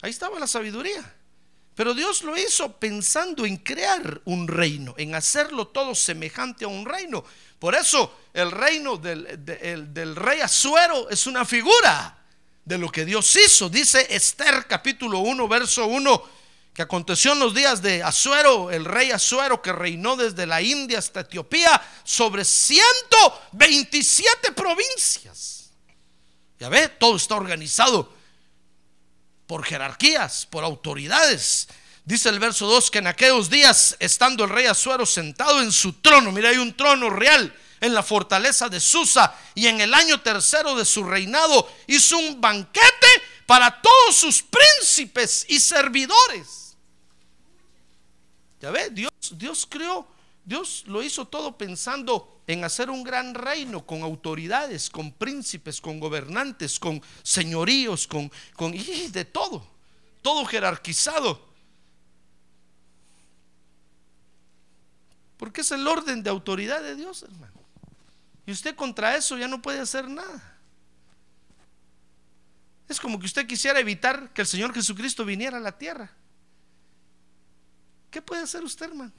Ahí 0.00 0.10
estaba 0.10 0.38
la 0.38 0.46
sabiduría. 0.46 1.16
Pero 1.74 1.94
Dios 1.94 2.22
lo 2.22 2.36
hizo 2.36 2.76
pensando 2.78 3.46
en 3.46 3.56
crear 3.56 4.20
un 4.26 4.46
reino, 4.46 4.94
en 4.98 5.14
hacerlo 5.14 5.68
todo 5.68 5.94
semejante 5.94 6.64
a 6.64 6.68
un 6.68 6.84
reino. 6.84 7.24
Por 7.62 7.76
eso 7.76 8.12
el 8.34 8.50
reino 8.50 8.96
del, 8.96 9.44
del, 9.94 10.16
rey 10.16 10.40
Azuero 10.40 11.08
es 11.08 11.28
una 11.28 11.44
figura 11.44 12.18
de 12.64 12.76
lo 12.76 12.90
que 12.90 13.04
Dios 13.04 13.36
hizo. 13.36 13.68
Dice 13.68 14.04
Esther 14.10 14.66
capítulo 14.66 15.20
1, 15.20 15.46
verso 15.46 15.86
1 15.86 16.42
que 16.74 16.82
aconteció 16.82 17.34
en 17.34 17.38
los 17.38 17.54
días 17.54 17.80
de 17.80 18.02
Asuero, 18.02 18.72
el 18.72 18.84
rey 18.84 19.12
Asuero 19.12 19.62
que 19.62 19.72
reinó 19.72 20.16
desde 20.16 20.44
la 20.44 20.60
India 20.60 20.98
hasta 20.98 21.20
Etiopía 21.20 21.80
sobre 22.02 22.44
127 22.44 24.50
provincias. 24.50 25.70
Ya 26.58 26.68
ve, 26.68 26.88
todo 26.88 27.14
está 27.14 27.36
organizado 27.36 28.12
por 29.46 29.64
jerarquías, 29.64 30.46
por 30.46 30.64
autoridades. 30.64 31.68
Dice 32.04 32.28
el 32.28 32.40
verso 32.40 32.66
2 32.66 32.90
que 32.90 32.98
en 32.98 33.06
aquellos 33.06 33.48
días, 33.48 33.96
estando 34.00 34.44
el 34.44 34.50
rey 34.50 34.66
Asuero 34.66 35.06
sentado 35.06 35.62
en 35.62 35.70
su 35.70 35.94
trono, 35.94 36.32
mira, 36.32 36.48
hay 36.48 36.56
un 36.56 36.74
trono 36.76 37.08
real 37.10 37.54
en 37.80 37.94
la 37.94 38.02
fortaleza 38.02 38.68
de 38.68 38.80
Susa, 38.80 39.34
y 39.54 39.66
en 39.66 39.80
el 39.80 39.92
año 39.94 40.20
tercero 40.20 40.74
de 40.74 40.84
su 40.84 41.04
reinado 41.04 41.68
hizo 41.86 42.16
un 42.18 42.40
banquete 42.40 43.06
para 43.46 43.80
todos 43.80 44.16
sus 44.16 44.42
príncipes 44.42 45.46
y 45.48 45.60
servidores. 45.60 46.76
Ya 48.60 48.70
ve, 48.70 48.90
Dios, 48.90 49.10
Dios 49.32 49.66
creó, 49.68 50.06
Dios 50.44 50.84
lo 50.86 51.02
hizo 51.02 51.26
todo 51.26 51.56
pensando 51.56 52.40
en 52.46 52.64
hacer 52.64 52.90
un 52.90 53.02
gran 53.02 53.34
reino 53.34 53.84
con 53.84 54.02
autoridades, 54.02 54.90
con 54.90 55.12
príncipes, 55.12 55.80
con 55.80 56.00
gobernantes, 56.00 56.78
con 56.78 57.02
señoríos, 57.22 58.06
con, 58.06 58.30
con 58.54 58.74
y 58.74 59.08
de 59.08 59.24
todo, 59.24 59.64
todo 60.22 60.44
jerarquizado. 60.44 61.51
Porque 65.42 65.62
es 65.62 65.72
el 65.72 65.88
orden 65.88 66.22
de 66.22 66.30
autoridad 66.30 66.80
de 66.82 66.94
Dios, 66.94 67.24
hermano. 67.24 67.52
Y 68.46 68.52
usted 68.52 68.76
contra 68.76 69.16
eso 69.16 69.36
ya 69.36 69.48
no 69.48 69.60
puede 69.60 69.80
hacer 69.80 70.08
nada. 70.08 70.56
Es 72.88 73.00
como 73.00 73.18
que 73.18 73.26
usted 73.26 73.44
quisiera 73.44 73.80
evitar 73.80 74.32
que 74.32 74.42
el 74.42 74.46
Señor 74.46 74.72
Jesucristo 74.72 75.24
viniera 75.24 75.56
a 75.56 75.60
la 75.60 75.72
tierra. 75.72 76.12
¿Qué 78.08 78.22
puede 78.22 78.44
hacer 78.44 78.62
usted, 78.62 78.86
hermano? 78.86 79.10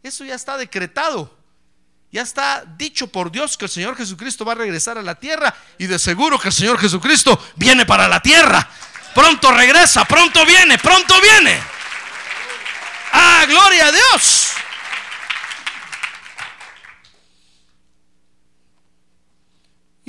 Eso 0.00 0.24
ya 0.24 0.36
está 0.36 0.56
decretado. 0.56 1.36
Ya 2.12 2.22
está 2.22 2.64
dicho 2.78 3.08
por 3.08 3.32
Dios 3.32 3.58
que 3.58 3.64
el 3.64 3.70
Señor 3.72 3.96
Jesucristo 3.96 4.44
va 4.44 4.52
a 4.52 4.54
regresar 4.54 4.96
a 4.96 5.02
la 5.02 5.16
tierra 5.16 5.52
y 5.76 5.88
de 5.88 5.98
seguro 5.98 6.38
que 6.38 6.46
el 6.46 6.54
Señor 6.54 6.78
Jesucristo 6.78 7.36
viene 7.56 7.84
para 7.84 8.06
la 8.06 8.22
tierra. 8.22 8.64
Pronto 9.12 9.50
regresa, 9.50 10.04
pronto 10.04 10.46
viene, 10.46 10.78
pronto 10.78 11.20
viene. 11.20 11.60
Ah, 13.12 13.44
gloria 13.48 13.88
a 13.88 13.90
Dios. 13.90 14.49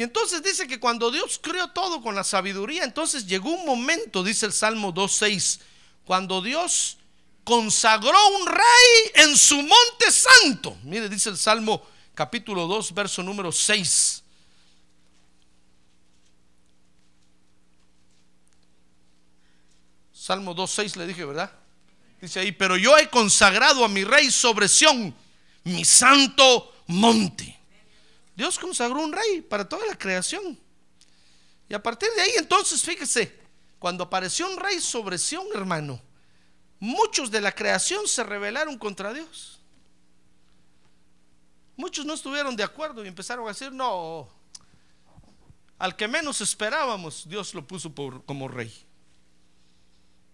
Y 0.01 0.03
entonces 0.03 0.41
dice 0.41 0.65
que 0.65 0.79
cuando 0.79 1.11
Dios 1.11 1.39
creó 1.39 1.67
todo 1.67 2.01
con 2.01 2.15
la 2.15 2.23
sabiduría, 2.23 2.83
entonces 2.83 3.27
llegó 3.27 3.51
un 3.51 3.67
momento, 3.67 4.23
dice 4.23 4.47
el 4.47 4.51
Salmo 4.51 4.91
2.6, 4.91 5.59
cuando 6.05 6.41
Dios 6.41 6.97
consagró 7.43 8.17
un 8.39 8.47
rey 8.47 9.11
en 9.13 9.37
su 9.37 9.57
monte 9.57 10.09
santo. 10.09 10.75
Mire, 10.85 11.07
dice 11.07 11.29
el 11.29 11.37
Salmo 11.37 11.85
capítulo 12.15 12.65
2, 12.65 12.95
verso 12.95 13.21
número 13.21 13.51
6. 13.51 14.23
Salmo 20.15 20.55
2, 20.55 20.71
6 20.71 20.95
le 20.95 21.05
dije, 21.05 21.25
¿verdad? 21.25 21.51
Dice 22.19 22.39
ahí, 22.39 22.51
pero 22.51 22.75
yo 22.75 22.97
he 22.97 23.07
consagrado 23.07 23.85
a 23.85 23.87
mi 23.87 24.03
rey 24.03 24.31
sobre 24.31 24.67
Sión, 24.67 25.13
mi 25.63 25.85
santo 25.85 26.73
monte. 26.87 27.60
Dios 28.41 28.57
consagró 28.57 29.01
un 29.01 29.13
rey 29.13 29.39
para 29.41 29.69
toda 29.69 29.85
la 29.85 29.95
creación. 29.95 30.57
Y 31.69 31.75
a 31.75 31.83
partir 31.83 32.09
de 32.15 32.23
ahí, 32.23 32.31
entonces, 32.37 32.81
fíjese, 32.81 33.39
cuando 33.77 34.03
apareció 34.03 34.49
un 34.49 34.57
rey 34.57 34.81
sobre 34.81 35.19
Sión, 35.19 35.45
hermano, 35.53 36.01
muchos 36.79 37.29
de 37.29 37.39
la 37.39 37.51
creación 37.51 38.07
se 38.07 38.23
rebelaron 38.23 38.79
contra 38.79 39.13
Dios. 39.13 39.59
Muchos 41.75 42.03
no 42.03 42.15
estuvieron 42.15 42.55
de 42.55 42.63
acuerdo 42.63 43.05
y 43.05 43.09
empezaron 43.09 43.45
a 43.45 43.49
decir, 43.49 43.71
no, 43.71 44.27
al 45.77 45.95
que 45.95 46.07
menos 46.07 46.41
esperábamos, 46.41 47.29
Dios 47.29 47.53
lo 47.53 47.67
puso 47.67 47.93
por, 47.93 48.25
como 48.25 48.47
rey. 48.47 48.73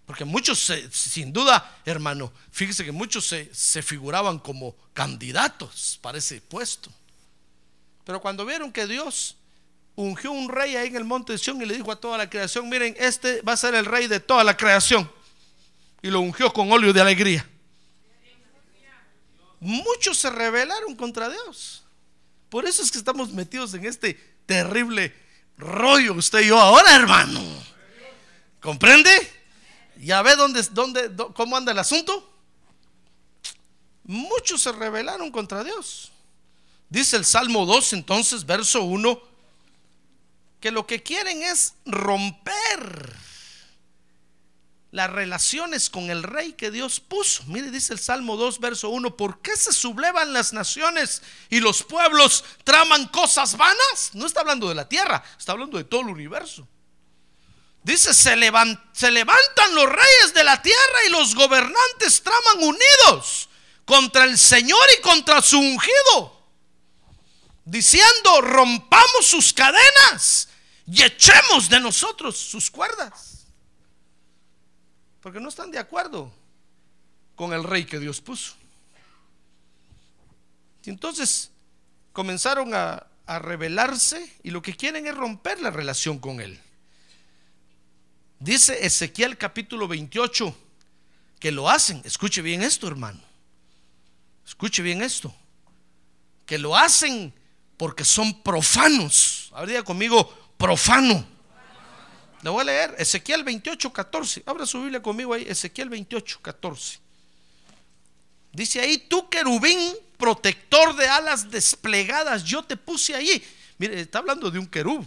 Porque 0.06 0.24
muchos, 0.24 0.72
sin 0.92 1.34
duda, 1.34 1.78
hermano, 1.84 2.32
fíjese 2.52 2.86
que 2.86 2.94
muchos 2.94 3.28
se, 3.28 3.54
se 3.54 3.82
figuraban 3.82 4.40
como 4.40 4.78
candidatos 4.94 6.00
para 6.02 6.20
ese 6.20 6.40
puesto. 6.40 6.90
Pero 8.08 8.22
cuando 8.22 8.46
vieron 8.46 8.72
que 8.72 8.88
Dios 8.88 9.36
ungió 9.96 10.32
un 10.32 10.48
rey 10.48 10.78
ahí 10.78 10.88
en 10.88 10.96
el 10.96 11.04
monte 11.04 11.34
de 11.34 11.38
Sion 11.38 11.62
y 11.62 11.66
le 11.66 11.76
dijo 11.76 11.92
a 11.92 12.00
toda 12.00 12.18
la 12.18 12.30
creación, 12.30 12.70
miren, 12.70 12.96
este 12.98 13.42
va 13.42 13.52
a 13.52 13.58
ser 13.58 13.76
el 13.76 13.86
rey 13.86 14.08
de 14.08 14.22
toda 14.22 14.46
la 14.46 14.56
creación 14.56 15.12
y 16.02 16.08
lo 16.10 16.22
ungió 16.22 16.54
con 16.54 16.72
óleo 16.72 16.94
de 16.94 17.02
alegría. 17.02 17.46
Muchos 19.60 20.18
se 20.18 20.30
rebelaron 20.30 20.96
contra 20.96 21.28
Dios. 21.30 21.84
Por 22.48 22.66
eso 22.66 22.82
es 22.82 22.92
que 22.92 22.98
estamos 22.98 23.34
metidos 23.34 23.74
en 23.74 23.86
este 23.86 24.14
terrible 24.46 25.14
rollo 25.58 26.14
usted 26.14 26.40
y 26.44 26.48
yo 26.48 26.58
ahora, 26.62 26.96
hermano. 26.96 27.42
¿Comprende? 28.62 29.12
¿Ya 29.98 30.22
ve 30.22 30.38
dónde, 30.38 30.62
dónde, 30.72 31.10
dó- 31.10 31.34
cómo 31.34 31.58
anda 31.58 31.74
el 31.74 31.80
asunto? 31.80 32.32
Muchos 34.06 34.62
se 34.62 34.72
rebelaron 34.72 35.30
contra 35.30 35.62
Dios. 35.64 36.14
Dice 36.90 37.18
el 37.18 37.26
Salmo 37.26 37.66
2, 37.66 37.94
entonces, 37.94 38.46
verso 38.46 38.84
1, 38.84 39.22
que 40.60 40.72
lo 40.72 40.88
que 40.88 41.04
quieren 41.04 41.44
es 41.44 41.74
romper 41.86 43.16
las 44.92 45.10
relaciones 45.10 45.90
con 45.90 46.10
el 46.10 46.24
rey 46.24 46.54
que 46.54 46.72
Dios 46.72 47.00
puso. 47.00 47.44
Mire, 47.48 47.72
dice 47.72 47.94
el 47.94 48.00
Salmo 48.00 48.38
2, 48.38 48.60
verso 48.60 48.90
1, 48.90 49.16
¿por 49.16 49.42
qué 49.42 49.56
se 49.56 49.74
sublevan 49.74 50.34
las 50.34 50.54
naciones 50.54 51.22
y 51.50 51.60
los 51.60 51.84
pueblos 51.84 52.44
traman 52.64 53.08
cosas 53.08 53.58
vanas? 53.58 54.12
No 54.14 54.26
está 54.26 54.42
hablando 54.42 54.70
de 54.70 54.76
la 54.76 54.88
tierra, 54.88 55.24
está 55.38 55.52
hablando 55.52 55.78
de 55.78 55.84
todo 55.84 56.02
el 56.02 56.08
universo. 56.08 56.68
Dice, 57.84 58.14
se, 58.14 58.36
se 58.94 59.12
levantan 59.12 59.76
los 59.76 59.86
reyes 59.86 60.34
de 60.34 60.44
la 60.44 60.62
tierra 60.62 61.06
y 61.06 61.10
los 61.10 61.36
gobernantes 61.36 62.22
traman 62.22 62.64
unidos 62.64 63.50
contra 63.86 64.26
el 64.26 64.38
Señor 64.38 64.82
y 64.98 65.02
contra 65.02 65.42
su 65.42 65.60
ungido, 65.60 66.37
diciendo, 67.68 68.42
rompamos 68.42 69.26
sus 69.26 69.52
cadenas 69.54 70.48
y 70.88 71.04
echemos 71.04 71.70
de 71.70 71.80
nosotros 71.80 72.38
sus 72.38 72.72
cuerdas. 72.72 73.46
Porque 75.22 75.40
no 75.40 75.50
están 75.50 75.70
de 75.72 75.80
acuerdo 75.80 76.32
con 77.36 77.54
el 77.54 77.64
rey 77.64 77.86
que 77.86 78.00
Dios 78.00 78.22
puso. 78.22 78.54
Y 80.86 80.90
entonces 80.90 81.52
comenzaron 82.14 82.74
a, 82.74 83.06
a 83.26 83.40
rebelarse 83.40 84.34
y 84.44 84.52
lo 84.52 84.62
que 84.62 84.76
quieren 84.76 85.06
es 85.06 85.14
romper 85.14 85.60
la 85.60 85.70
relación 85.70 86.20
con 86.20 86.40
él. 86.40 86.60
Dice 88.40 88.86
Ezequiel 88.86 89.38
capítulo 89.38 89.90
28 89.90 90.56
que 91.40 91.52
lo 91.52 91.70
hacen. 91.70 92.02
Escuche 92.06 92.42
bien 92.42 92.64
esto, 92.64 92.88
hermano. 92.88 93.20
Escuche 94.46 94.82
bien 94.82 95.02
esto. 95.02 95.36
Que 96.46 96.58
lo 96.58 96.78
hacen 96.78 97.34
porque 97.78 98.04
son 98.04 98.42
profanos. 98.42 99.50
Ahora 99.54 99.68
diga 99.68 99.84
conmigo, 99.84 100.28
profano. 100.58 101.26
Le 102.42 102.50
voy 102.50 102.62
a 102.62 102.66
leer 102.66 102.96
Ezequiel 102.98 103.44
28, 103.44 103.94
14. 103.94 104.44
Abra 104.46 104.66
su 104.66 104.82
Biblia 104.82 105.02
conmigo 105.02 105.34
ahí, 105.34 105.46
Ezequiel 105.48 105.90
28, 105.90 106.40
14. 106.42 107.00
Dice 108.52 108.80
ahí, 108.80 108.98
tú 108.98 109.30
querubín, 109.30 109.96
protector 110.18 110.96
de 110.96 111.08
alas 111.08 111.50
desplegadas, 111.50 112.44
yo 112.44 112.64
te 112.64 112.76
puse 112.76 113.16
allí. 113.16 113.44
Mire, 113.78 114.02
está 114.02 114.20
hablando 114.20 114.50
de 114.50 114.58
un 114.58 114.66
querub, 114.66 115.06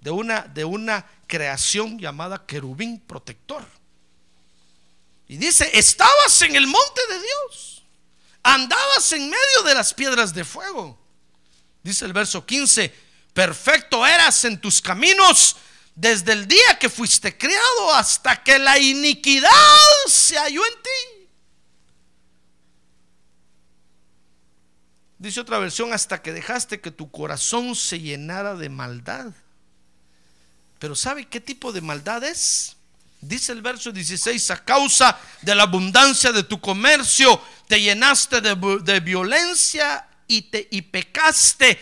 de 0.00 0.10
una, 0.10 0.42
de 0.42 0.64
una 0.64 1.06
creación 1.26 1.98
llamada 1.98 2.44
querubín 2.44 3.00
protector. 3.00 3.64
Y 5.26 5.36
dice, 5.36 5.70
estabas 5.72 6.42
en 6.42 6.56
el 6.56 6.66
monte 6.66 7.00
de 7.08 7.20
Dios, 7.20 7.82
andabas 8.42 9.12
en 9.12 9.30
medio 9.30 9.62
de 9.64 9.74
las 9.74 9.94
piedras 9.94 10.34
de 10.34 10.44
fuego. 10.44 10.98
Dice 11.88 12.04
el 12.04 12.12
verso 12.12 12.44
15, 12.44 12.94
perfecto 13.32 14.06
eras 14.06 14.44
en 14.44 14.60
tus 14.60 14.82
caminos 14.82 15.56
desde 15.94 16.34
el 16.34 16.46
día 16.46 16.78
que 16.78 16.90
fuiste 16.90 17.38
criado 17.38 17.94
hasta 17.94 18.44
que 18.44 18.58
la 18.58 18.78
iniquidad 18.78 19.48
se 20.06 20.36
halló 20.36 20.66
en 20.66 20.82
ti. 20.82 21.28
Dice 25.16 25.40
otra 25.40 25.58
versión, 25.58 25.94
hasta 25.94 26.20
que 26.20 26.34
dejaste 26.34 26.82
que 26.82 26.90
tu 26.90 27.10
corazón 27.10 27.74
se 27.74 27.98
llenara 27.98 28.54
de 28.54 28.68
maldad. 28.68 29.32
Pero 30.78 30.94
¿sabe 30.94 31.26
qué 31.26 31.40
tipo 31.40 31.72
de 31.72 31.80
maldad 31.80 32.22
es? 32.22 32.76
Dice 33.22 33.52
el 33.52 33.62
verso 33.62 33.92
16, 33.92 34.50
a 34.50 34.62
causa 34.62 35.18
de 35.40 35.54
la 35.54 35.62
abundancia 35.62 36.32
de 36.32 36.42
tu 36.42 36.60
comercio, 36.60 37.40
te 37.66 37.80
llenaste 37.80 38.42
de, 38.42 38.78
de 38.82 39.00
violencia 39.00 40.07
y, 40.28 40.42
te, 40.42 40.68
y 40.70 40.82
pecaste. 40.82 41.78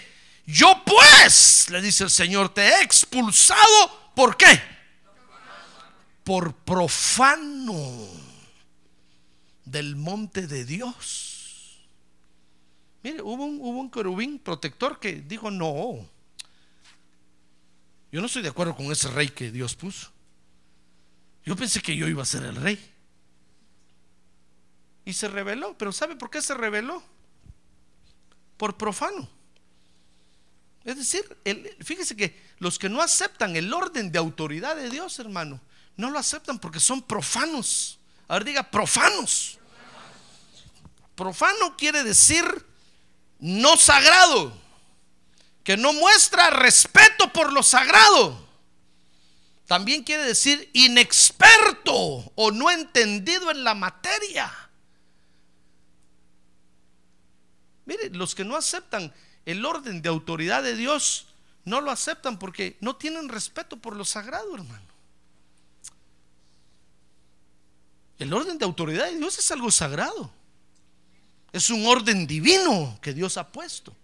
Yo 0.46 0.82
pues, 0.86 1.68
le 1.70 1.82
dice 1.82 2.04
el 2.04 2.10
Señor, 2.10 2.54
te 2.54 2.62
he 2.62 2.82
expulsado. 2.82 4.12
¿Por 4.14 4.36
qué? 4.36 4.60
Por 6.24 6.54
profano 6.54 8.08
del 9.64 9.96
monte 9.96 10.46
de 10.46 10.64
Dios. 10.64 11.80
Mire, 13.02 13.20
hubo 13.20 13.44
un, 13.44 13.58
hubo 13.60 13.80
un 13.80 13.90
querubín 13.90 14.38
protector 14.38 14.98
que 14.98 15.14
dijo, 15.14 15.50
no, 15.50 16.08
yo 18.10 18.20
no 18.20 18.26
estoy 18.26 18.42
de 18.42 18.48
acuerdo 18.48 18.74
con 18.74 18.90
ese 18.90 19.08
rey 19.08 19.28
que 19.28 19.50
Dios 19.50 19.74
puso. 19.74 20.10
Yo 21.44 21.54
pensé 21.54 21.80
que 21.80 21.96
yo 21.96 22.08
iba 22.08 22.22
a 22.22 22.26
ser 22.26 22.44
el 22.44 22.56
rey. 22.56 22.92
Y 25.04 25.12
se 25.12 25.28
rebeló. 25.28 25.76
Pero 25.78 25.92
¿sabe 25.92 26.16
por 26.16 26.30
qué 26.30 26.40
se 26.42 26.54
rebeló? 26.54 27.02
Por 28.56 28.76
profano. 28.76 29.28
Es 30.84 30.96
decir, 30.96 31.36
fíjese 31.80 32.16
que 32.16 32.40
los 32.58 32.78
que 32.78 32.88
no 32.88 33.02
aceptan 33.02 33.56
el 33.56 33.72
orden 33.74 34.12
de 34.12 34.18
autoridad 34.18 34.76
de 34.76 34.88
Dios, 34.88 35.18
hermano, 35.18 35.60
no 35.96 36.10
lo 36.10 36.18
aceptan 36.18 36.58
porque 36.58 36.78
son 36.78 37.02
profanos. 37.02 37.98
A 38.28 38.34
ver, 38.34 38.44
diga, 38.44 38.70
profanos. 38.70 39.58
Profano 41.16 41.76
quiere 41.76 42.04
decir 42.04 42.44
no 43.38 43.76
sagrado, 43.76 44.56
que 45.64 45.76
no 45.76 45.92
muestra 45.92 46.50
respeto 46.50 47.32
por 47.32 47.52
lo 47.52 47.62
sagrado. 47.62 48.46
También 49.66 50.04
quiere 50.04 50.24
decir 50.24 50.70
inexperto 50.72 51.94
o 52.34 52.50
no 52.52 52.70
entendido 52.70 53.50
en 53.50 53.64
la 53.64 53.74
materia. 53.74 54.52
Mire, 57.86 58.10
los 58.10 58.34
que 58.34 58.44
no 58.44 58.56
aceptan 58.56 59.12
el 59.44 59.64
orden 59.64 60.02
de 60.02 60.08
autoridad 60.08 60.62
de 60.62 60.76
Dios, 60.76 61.28
no 61.64 61.80
lo 61.80 61.90
aceptan 61.90 62.38
porque 62.38 62.76
no 62.80 62.96
tienen 62.96 63.28
respeto 63.28 63.76
por 63.76 63.96
lo 63.96 64.04
sagrado, 64.04 64.54
hermano. 64.54 64.84
El 68.18 68.32
orden 68.32 68.58
de 68.58 68.64
autoridad 68.64 69.06
de 69.06 69.16
Dios 69.16 69.38
es 69.38 69.50
algo 69.50 69.70
sagrado. 69.70 70.30
Es 71.52 71.70
un 71.70 71.86
orden 71.86 72.26
divino 72.26 72.98
que 73.00 73.14
Dios 73.14 73.36
ha 73.36 73.50
puesto. 73.50 73.94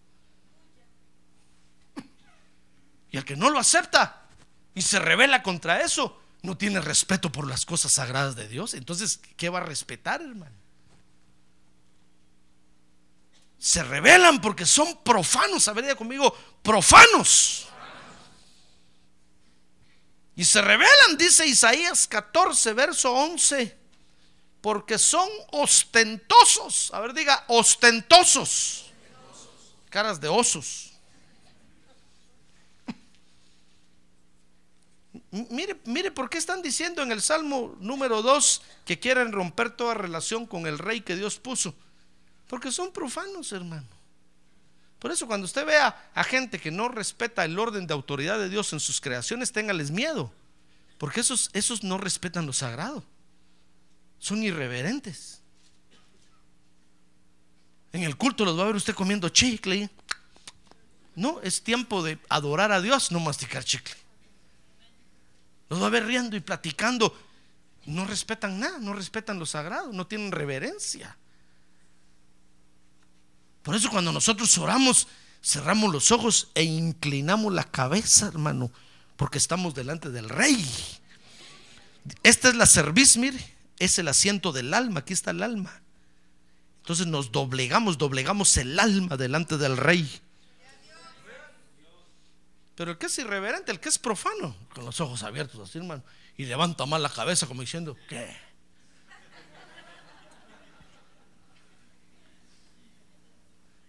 Y 3.11 3.16
el 3.16 3.25
que 3.25 3.37
no 3.37 3.51
lo 3.51 3.59
acepta 3.59 4.23
y 4.75 4.83
se 4.83 4.99
revela 4.99 5.42
contra 5.42 5.83
eso, 5.83 6.18
no 6.42 6.57
tiene 6.57 6.81
respeto 6.81 7.31
por 7.31 7.47
las 7.47 7.66
cosas 7.66 7.92
sagradas 7.92 8.37
de 8.37 8.49
Dios. 8.49 8.75
Entonces, 8.75 9.21
¿qué 9.37 9.49
va 9.49 9.59
a 9.59 9.64
respetar, 9.64 10.21
hermano? 10.23 10.62
Se 13.62 13.81
rebelan 13.85 14.40
porque 14.40 14.66
son 14.66 15.05
profanos. 15.05 15.68
A 15.68 15.72
ver, 15.72 15.85
diga 15.85 15.94
conmigo, 15.94 16.37
profanos. 16.64 17.68
Y 20.35 20.44
se 20.44 20.61
rebelan, 20.61 21.16
dice 21.16 21.46
Isaías 21.46 22.09
14, 22.09 22.72
verso 22.72 23.12
11, 23.12 23.79
porque 24.61 24.98
son 24.98 25.29
ostentosos. 25.53 26.92
A 26.92 26.98
ver, 26.98 27.14
diga, 27.14 27.44
ostentosos. 27.46 28.90
Caras 29.90 30.20
de 30.20 30.27
osos. 30.27 30.94
Mire, 35.31 35.81
mire 35.85 36.11
por 36.11 36.29
qué 36.29 36.38
están 36.38 36.62
diciendo 36.62 37.01
en 37.01 37.12
el 37.12 37.22
Salmo 37.22 37.77
número 37.79 38.22
2 38.22 38.62
que 38.85 38.98
quieren 38.98 39.31
romper 39.31 39.70
toda 39.70 39.94
relación 39.94 40.46
con 40.46 40.66
el 40.66 40.81
rey 40.81 41.03
que 41.03 41.14
Dios 41.14 41.38
puso. 41.38 41.77
Porque 42.52 42.70
son 42.70 42.92
profanos, 42.92 43.50
hermano. 43.52 43.88
Por 44.98 45.10
eso 45.10 45.26
cuando 45.26 45.46
usted 45.46 45.64
vea 45.64 46.10
a 46.14 46.22
gente 46.22 46.60
que 46.60 46.70
no 46.70 46.90
respeta 46.90 47.46
el 47.46 47.58
orden 47.58 47.86
de 47.86 47.94
autoridad 47.94 48.38
de 48.38 48.50
Dios 48.50 48.74
en 48.74 48.78
sus 48.78 49.00
creaciones, 49.00 49.52
téngales 49.52 49.90
miedo. 49.90 50.30
Porque 50.98 51.20
esos, 51.20 51.48
esos 51.54 51.82
no 51.82 51.96
respetan 51.96 52.44
lo 52.44 52.52
sagrado. 52.52 53.02
Son 54.18 54.42
irreverentes. 54.42 55.40
En 57.90 58.02
el 58.02 58.18
culto 58.18 58.44
los 58.44 58.58
va 58.58 58.64
a 58.64 58.66
ver 58.66 58.76
usted 58.76 58.94
comiendo 58.94 59.30
chicle. 59.30 59.88
No, 61.14 61.40
es 61.40 61.62
tiempo 61.62 62.02
de 62.02 62.18
adorar 62.28 62.70
a 62.70 62.82
Dios, 62.82 63.10
no 63.12 63.18
masticar 63.18 63.64
chicle. 63.64 63.96
Los 65.70 65.80
va 65.80 65.86
a 65.86 65.90
ver 65.90 66.04
riendo 66.04 66.36
y 66.36 66.40
platicando. 66.40 67.18
No 67.86 68.04
respetan 68.04 68.60
nada, 68.60 68.78
no 68.78 68.92
respetan 68.92 69.38
lo 69.38 69.46
sagrado, 69.46 69.90
no 69.90 70.06
tienen 70.06 70.32
reverencia. 70.32 71.16
Por 73.62 73.75
eso 73.75 73.90
cuando 73.90 74.12
nosotros 74.12 74.57
oramos, 74.59 75.09
cerramos 75.42 75.92
los 75.92 76.11
ojos 76.11 76.48
e 76.55 76.64
inclinamos 76.64 77.53
la 77.53 77.64
cabeza, 77.64 78.27
hermano, 78.27 78.70
porque 79.16 79.38
estamos 79.38 79.75
delante 79.75 80.11
del 80.11 80.29
rey. 80.29 80.68
Esta 82.22 82.48
es 82.48 82.55
la 82.57 82.66
cerviz, 82.66 83.16
mire, 83.16 83.38
es 83.79 83.98
el 83.98 84.09
asiento 84.09 84.53
del 84.53 84.75
alma, 84.75 85.01
aquí 85.01 85.12
está 85.12 85.31
el 85.31 85.42
alma. 85.42 85.81
Entonces 86.81 87.07
nos 87.07 87.31
doblegamos, 87.31 87.98
doblegamos 87.98 88.57
el 88.57 88.79
alma 88.79 89.16
delante 89.16 89.57
del 89.57 89.77
rey. 89.77 90.20
Pero 92.75 92.90
el 92.90 92.98
que 92.98 93.07
es 93.07 93.18
irreverente, 93.18 93.70
el 93.70 93.79
que 93.79 93.88
es 93.88 93.98
profano, 93.98 94.57
con 94.75 94.85
los 94.85 95.01
ojos 95.01 95.22
abiertos 95.22 95.61
así, 95.61 95.79
hermano, 95.79 96.03
y 96.37 96.46
levanta 96.46 96.87
mal 96.87 97.03
la 97.03 97.11
cabeza 97.11 97.46
como 97.46 97.61
diciendo, 97.61 97.96
¿qué? 98.09 98.35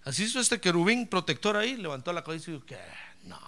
Así 0.04 0.24
hizo 0.24 0.40
este 0.40 0.60
querubín 0.60 1.08
protector 1.08 1.56
ahí, 1.56 1.78
levantó 1.78 2.12
la 2.12 2.24
cabeza 2.24 2.52
y 2.52 2.54
dijo, 2.56 2.66
¿qué? 2.66 2.80
No. 3.24 3.40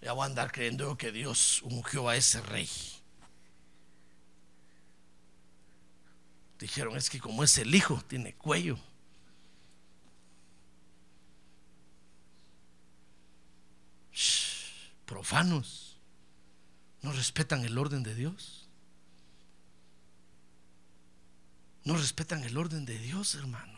Ya 0.00 0.12
voy 0.12 0.22
a 0.22 0.26
andar 0.26 0.50
creyendo 0.50 0.96
que 0.96 1.12
Dios 1.12 1.60
ungió 1.62 2.08
a 2.08 2.16
ese 2.16 2.40
rey. 2.40 2.68
Dijeron, 6.58 6.96
es 6.96 7.10
que 7.10 7.20
como 7.20 7.44
es 7.44 7.56
el 7.58 7.74
hijo, 7.74 8.02
tiene 8.08 8.34
cuello. 8.34 8.78
profanos 15.08 15.96
no 17.00 17.12
respetan 17.12 17.64
el 17.64 17.78
orden 17.78 18.02
de 18.02 18.14
Dios. 18.14 18.68
No 21.84 21.96
respetan 21.96 22.44
el 22.44 22.56
orden 22.56 22.84
de 22.84 22.98
Dios, 22.98 23.34
hermano. 23.34 23.77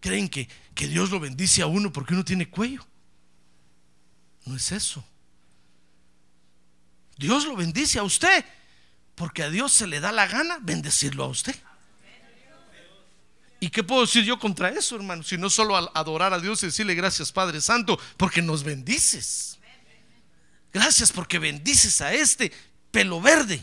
Creen 0.00 0.28
que, 0.28 0.48
que 0.74 0.88
Dios 0.88 1.10
lo 1.10 1.20
bendice 1.20 1.62
a 1.62 1.66
uno 1.66 1.92
porque 1.92 2.14
uno 2.14 2.24
tiene 2.24 2.48
cuello. 2.48 2.86
No 4.46 4.56
es 4.56 4.72
eso. 4.72 5.04
Dios 7.16 7.44
lo 7.44 7.54
bendice 7.54 7.98
a 7.98 8.02
usted 8.02 8.44
porque 9.14 9.42
a 9.42 9.50
Dios 9.50 9.72
se 9.72 9.86
le 9.86 10.00
da 10.00 10.10
la 10.10 10.26
gana 10.26 10.58
bendecirlo 10.62 11.24
a 11.24 11.28
usted. 11.28 11.54
¿Y 13.60 13.68
qué 13.68 13.84
puedo 13.84 14.00
decir 14.00 14.24
yo 14.24 14.38
contra 14.38 14.70
eso, 14.70 14.96
hermano? 14.96 15.22
Si 15.22 15.36
no 15.36 15.50
solo 15.50 15.76
adorar 15.94 16.32
a 16.32 16.40
Dios 16.40 16.62
y 16.62 16.66
decirle 16.66 16.94
gracias, 16.94 17.30
Padre 17.30 17.60
Santo, 17.60 18.00
porque 18.16 18.40
nos 18.40 18.64
bendices. 18.64 19.58
Gracias 20.72 21.12
porque 21.12 21.38
bendices 21.38 22.00
a 22.00 22.14
este 22.14 22.50
pelo 22.90 23.20
verde. 23.20 23.62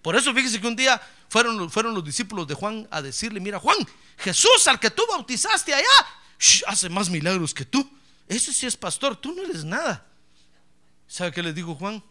Por 0.00 0.16
eso 0.16 0.32
fíjese 0.32 0.58
que 0.58 0.66
un 0.66 0.76
día 0.76 1.00
fueron, 1.28 1.70
fueron 1.70 1.94
los 1.94 2.04
discípulos 2.04 2.46
de 2.46 2.54
Juan 2.54 2.88
a 2.90 3.02
decirle, 3.02 3.40
mira 3.40 3.58
Juan, 3.58 3.76
Jesús 4.18 4.66
al 4.66 4.78
que 4.78 4.90
tú 4.90 5.02
bautizaste 5.08 5.74
allá, 5.74 6.06
hace 6.66 6.88
más 6.88 7.10
milagros 7.10 7.52
que 7.52 7.64
tú. 7.64 7.90
Ese 8.28 8.52
sí 8.52 8.66
es 8.66 8.76
pastor, 8.76 9.16
tú 9.16 9.34
no 9.34 9.42
eres 9.42 9.64
nada. 9.64 10.06
¿Sabe 11.06 11.32
qué 11.32 11.42
les 11.42 11.54
dijo 11.54 11.74
Juan? 11.74 12.02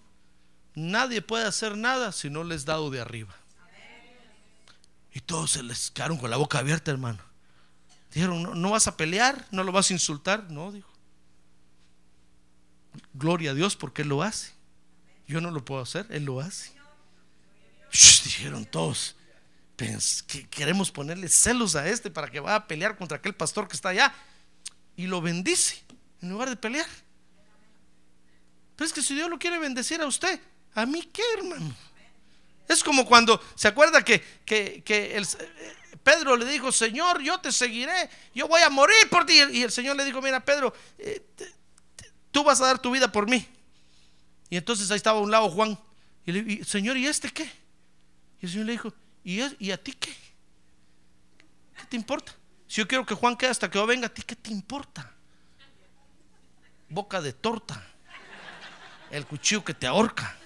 Nadie 0.76 1.22
puede 1.22 1.46
hacer 1.46 1.78
nada 1.78 2.12
si 2.12 2.30
no 2.30 2.44
les 2.44 2.66
dado 2.66 2.90
de 2.90 3.02
arriba. 3.02 3.36
Y 5.14 5.20
todos 5.20 5.52
se 5.52 5.64
les 5.64 5.92
quedaron 5.92 6.18
con 6.18 6.30
la 6.30 6.38
boca 6.38 6.60
abierta, 6.60 6.90
hermano. 6.90 7.20
Dijeron, 8.14 8.60
no, 8.62 8.70
vas 8.72 8.88
a 8.88 8.98
pelear, 8.98 9.48
no 9.52 9.64
lo 9.64 9.72
vas 9.72 9.90
a 9.90 9.94
insultar. 9.94 10.50
No, 10.50 10.72
dijo. 10.72 10.90
Gloria 13.14 13.52
a 13.52 13.54
Dios 13.54 13.76
porque 13.76 14.04
Él 14.04 14.10
lo 14.10 14.24
hace. 14.24 14.54
Yo 15.28 15.42
no 15.42 15.52
lo 15.52 15.64
puedo 15.64 15.82
hacer, 15.82 16.08
Él 16.10 16.26
lo 16.26 16.40
hace. 16.40 16.74
Dijeron 18.24 18.66
todos, 18.66 19.16
que 20.28 20.48
queremos 20.50 20.92
ponerle 20.92 21.28
celos 21.28 21.76
a 21.76 21.88
este 21.88 22.10
para 22.10 22.30
que 22.30 22.40
vaya 22.40 22.56
a 22.56 22.68
pelear 22.68 22.98
contra 22.98 23.18
aquel 23.18 23.36
pastor 23.36 23.68
que 23.68 23.76
está 23.76 23.90
allá. 23.90 24.14
Y 24.96 25.08
lo 25.08 25.22
bendice 25.22 25.82
en 26.22 26.30
lugar 26.30 26.50
de 26.50 26.56
pelear. 26.56 26.88
Pero 28.76 28.88
es 28.88 28.94
que 28.94 29.02
si 29.02 29.14
Dios 29.14 29.30
lo 29.30 29.38
quiere 29.38 29.60
bendecir 29.60 30.02
a 30.02 30.06
usted, 30.06 30.40
¿a 30.74 30.86
mí 30.86 31.02
qué, 31.14 31.22
hermano? 31.38 31.76
Es 32.68 32.84
como 32.84 33.06
cuando, 33.06 33.42
¿se 33.56 33.68
acuerda 33.68 34.04
que, 34.04 34.24
el, 34.48 35.28
Pedro 36.04 36.38
le 36.38 36.46
dijo, 36.46 36.72
Señor, 36.72 37.22
yo 37.22 37.40
te 37.40 37.52
seguiré, 37.52 38.10
yo 38.34 38.48
voy 38.48 38.62
a 38.62 38.70
morir 38.70 39.10
por 39.10 39.26
ti? 39.26 39.34
Y 39.52 39.64
el 39.64 39.72
Señor 39.72 39.96
le 39.96 40.06
dijo, 40.06 40.22
mira, 40.22 40.40
Pedro, 40.44 40.74
eh, 40.98 41.22
tú 42.32 42.44
vas 42.44 42.62
a 42.62 42.68
dar 42.68 42.80
tu 42.80 42.92
vida 42.92 43.12
por 43.12 43.30
mí. 43.30 43.46
Y 44.50 44.58
entonces 44.58 44.90
ahí 44.92 44.98
estaba 44.98 45.20
a 45.20 45.22
un 45.22 45.32
lado 45.32 45.50
Juan. 45.50 45.78
Y 46.26 46.32
le 46.32 46.42
dijo, 46.44 46.66
Señor, 46.66 46.98
¿y 46.98 47.06
este 47.06 47.30
qué? 47.30 47.63
Y 48.44 48.46
el 48.46 48.52
Señor 48.52 48.66
le 48.66 48.72
dijo, 48.74 48.94
¿y, 49.24 49.40
¿y 49.66 49.72
a 49.72 49.82
ti 49.82 49.94
qué? 49.94 50.14
¿Qué 51.78 51.86
te 51.88 51.96
importa? 51.96 52.34
Si 52.68 52.82
yo 52.82 52.88
quiero 52.90 53.06
que 53.06 53.16
Juan 53.16 53.38
quede 53.38 53.52
hasta 53.52 53.72
que 53.72 53.78
yo 53.78 53.88
venga, 53.88 54.08
¿a 54.08 54.14
ti 54.14 54.22
qué 54.22 54.36
te 54.36 54.52
importa? 54.52 55.10
Boca 56.90 57.22
de 57.22 57.32
torta. 57.32 57.82
El 59.10 59.26
cuchillo 59.26 59.64
que 59.64 59.74
te 59.74 59.88
ahorca. 59.88 60.38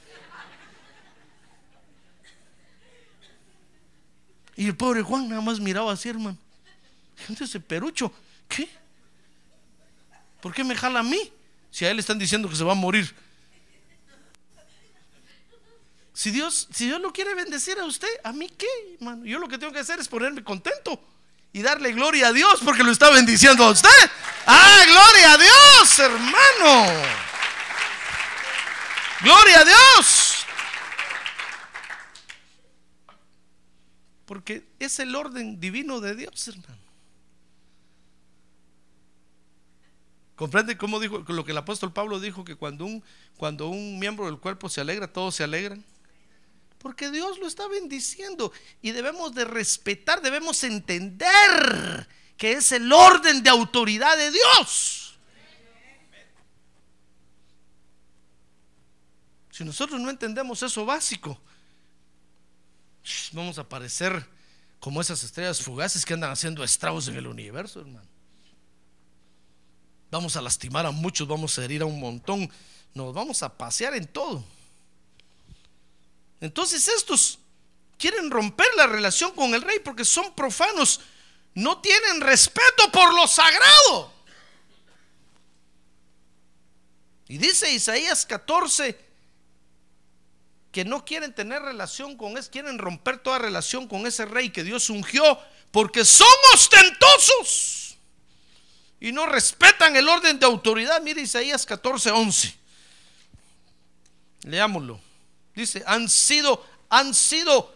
Y 4.55 4.67
el 4.67 4.77
pobre 4.77 5.01
Juan 5.01 5.27
nada 5.27 5.41
más 5.41 5.59
miraba 5.59 5.91
así, 5.91 6.07
hermano. 6.07 6.37
Ese 7.27 7.59
perucho, 7.59 8.13
¿qué? 8.47 8.69
¿Por 10.39 10.53
qué 10.53 10.63
me 10.63 10.75
jala 10.75 10.99
a 10.99 11.03
mí? 11.03 11.33
Si 11.71 11.83
a 11.83 11.89
él 11.89 11.95
le 11.95 12.01
están 12.01 12.19
diciendo 12.19 12.47
que 12.47 12.55
se 12.55 12.63
va 12.63 12.73
a 12.73 12.75
morir. 12.75 13.11
Si 16.17 16.31
Dios, 16.31 16.67
si 16.73 16.87
Dios 16.87 16.99
lo 16.99 17.13
quiere 17.13 17.35
bendecir 17.35 17.77
a 17.77 17.85
usted, 17.85 18.07
¿a 18.23 18.33
mí 18.33 18.49
qué, 18.49 18.65
hermano? 18.95 19.23
Yo 19.23 19.37
lo 19.37 19.47
que 19.47 19.59
tengo 19.59 19.71
que 19.71 19.77
hacer 19.77 19.99
es 19.99 20.07
ponerme 20.07 20.43
contento 20.43 20.99
y 21.53 21.61
darle 21.61 21.91
gloria 21.91 22.29
a 22.29 22.33
Dios 22.33 22.59
porque 22.65 22.83
lo 22.83 22.91
está 22.91 23.11
bendiciendo 23.11 23.63
a 23.63 23.69
usted. 23.69 24.11
¡Ah, 24.47 24.83
gloria 24.87 25.33
a 25.33 25.37
Dios, 25.37 25.99
hermano! 25.99 26.91
¡Gloria 29.21 29.59
a 29.59 29.63
Dios! 29.65 30.45
Porque 34.25 34.67
es 34.79 34.97
el 34.97 35.15
orden 35.15 35.59
divino 35.59 35.99
de 35.99 36.15
Dios, 36.15 36.47
hermano. 36.47 36.81
¿Comprende 40.35 40.79
cómo 40.79 40.99
dijo 40.99 41.23
lo 41.27 41.45
que 41.45 41.51
el 41.51 41.57
apóstol 41.59 41.93
Pablo 41.93 42.19
dijo 42.19 42.43
que 42.43 42.55
cuando 42.55 42.85
un, 42.85 43.03
cuando 43.37 43.67
un 43.67 43.99
miembro 43.99 44.25
del 44.25 44.39
cuerpo 44.39 44.67
se 44.67 44.81
alegra, 44.81 45.05
todos 45.05 45.35
se 45.35 45.43
alegran? 45.43 45.85
Porque 46.87 47.11
Dios 47.11 47.37
lo 47.39 47.47
está 47.47 47.67
bendiciendo 47.67 48.49
y 48.81 48.91
debemos 48.91 49.35
de 49.35 49.43
respetar, 49.43 50.21
debemos 50.21 50.63
entender 50.63 52.07
que 52.37 52.53
es 52.53 52.71
el 52.71 52.93
orden 52.93 53.43
de 53.43 53.49
autoridad 53.49 54.15
de 54.15 54.31
Dios. 54.31 55.19
Si 59.51 59.65
nosotros 59.65 59.99
no 59.99 60.09
entendemos 60.09 60.63
eso 60.63 60.85
básico, 60.85 61.37
vamos 63.33 63.59
a 63.59 63.67
parecer 63.67 64.25
como 64.79 65.01
esas 65.01 65.21
estrellas 65.25 65.61
fugaces 65.61 66.05
que 66.05 66.13
andan 66.13 66.31
haciendo 66.31 66.63
estragos 66.63 67.09
en 67.09 67.17
el 67.17 67.27
universo, 67.27 67.81
hermano. 67.81 68.07
Vamos 70.09 70.37
a 70.37 70.41
lastimar 70.41 70.85
a 70.85 70.91
muchos, 70.91 71.27
vamos 71.27 71.59
a 71.59 71.65
herir 71.65 71.81
a 71.81 71.85
un 71.85 71.99
montón, 71.99 72.49
nos 72.93 73.13
vamos 73.13 73.43
a 73.43 73.57
pasear 73.57 73.93
en 73.93 74.07
todo. 74.07 74.41
Entonces 76.39 76.87
estos 76.87 77.39
quieren 77.97 78.29
romper 78.29 78.67
la 78.75 78.87
relación 78.87 79.31
con 79.31 79.53
el 79.53 79.61
rey 79.61 79.79
porque 79.79 80.05
son 80.05 80.33
profanos, 80.35 81.01
no 81.53 81.79
tienen 81.81 82.21
respeto 82.21 82.91
por 82.91 83.13
lo 83.13 83.27
sagrado. 83.27 84.13
Y 87.27 87.37
dice 87.37 87.71
Isaías 87.71 88.25
14, 88.25 88.97
que 90.71 90.85
no 90.85 91.03
quieren 91.03 91.33
tener 91.33 91.61
relación 91.61 92.15
con 92.15 92.37
ese, 92.37 92.49
quieren 92.49 92.77
romper 92.77 93.17
toda 93.17 93.39
relación 93.39 93.87
con 93.87 94.05
ese 94.05 94.25
rey 94.25 94.49
que 94.49 94.63
Dios 94.63 94.89
ungió, 94.89 95.39
porque 95.71 96.05
son 96.05 96.27
ostentosos 96.53 97.97
y 98.99 99.11
no 99.11 99.25
respetan 99.25 99.95
el 99.95 100.07
orden 100.07 100.39
de 100.39 100.45
autoridad. 100.45 101.01
Mire 101.01 101.21
Isaías 101.21 101.65
14, 101.65 102.11
11. 102.11 102.55
Leámoslo. 104.43 105.06
Dice, 105.57 105.83
han 105.87 106.07
sido, 106.07 106.63
han 106.87 107.15
sido, 107.15 107.75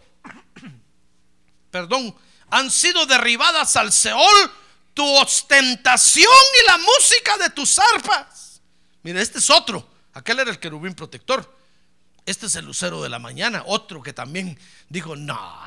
perdón, 1.72 2.14
han 2.48 2.70
sido 2.70 3.06
derribadas 3.06 3.74
al 3.74 3.92
Seol 3.92 4.52
tu 4.94 5.04
ostentación 5.16 6.30
y 6.62 6.66
la 6.68 6.78
música 6.78 7.38
de 7.38 7.50
tus 7.50 7.80
arpas. 7.80 8.62
Mire, 9.02 9.20
este 9.20 9.40
es 9.40 9.50
otro. 9.50 9.90
Aquel 10.12 10.38
era 10.38 10.52
el 10.52 10.60
querubín 10.60 10.94
protector. 10.94 11.58
Este 12.24 12.46
es 12.46 12.54
el 12.54 12.66
lucero 12.66 13.02
de 13.02 13.08
la 13.08 13.18
mañana, 13.18 13.64
otro 13.66 14.00
que 14.00 14.12
también 14.12 14.56
dijo, 14.88 15.16
no, 15.16 15.58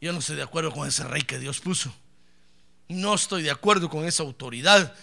yo 0.00 0.14
no 0.14 0.20
estoy 0.20 0.36
de 0.36 0.44
acuerdo 0.44 0.72
con 0.72 0.88
ese 0.88 1.04
rey 1.04 1.24
que 1.24 1.38
Dios 1.38 1.60
puso. 1.60 1.94
No 2.88 3.14
estoy 3.14 3.42
de 3.42 3.50
acuerdo 3.50 3.90
con 3.90 4.06
esa 4.06 4.22
autoridad. 4.22 4.96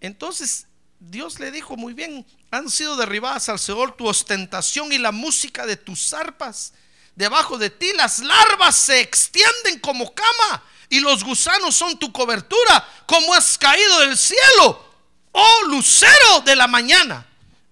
Entonces 0.00 0.68
Dios 1.04 1.40
le 1.40 1.50
dijo 1.50 1.76
muy 1.76 1.94
bien, 1.94 2.24
han 2.50 2.70
sido 2.70 2.96
derribadas 2.96 3.48
al 3.48 3.58
Seol 3.58 3.96
tu 3.96 4.06
ostentación 4.06 4.92
y 4.92 4.98
la 4.98 5.12
música 5.12 5.66
de 5.66 5.76
tus 5.76 6.12
arpas. 6.12 6.72
Debajo 7.16 7.58
de 7.58 7.70
ti 7.70 7.92
las 7.94 8.20
larvas 8.20 8.76
se 8.76 9.00
extienden 9.00 9.80
como 9.80 10.14
cama 10.14 10.62
y 10.88 11.00
los 11.00 11.24
gusanos 11.24 11.74
son 11.74 11.98
tu 11.98 12.12
cobertura, 12.12 12.88
como 13.06 13.34
has 13.34 13.58
caído 13.58 14.00
del 14.00 14.16
cielo, 14.16 14.84
oh 15.32 15.62
lucero 15.68 16.40
de 16.44 16.56
la 16.56 16.66
mañana 16.66 17.26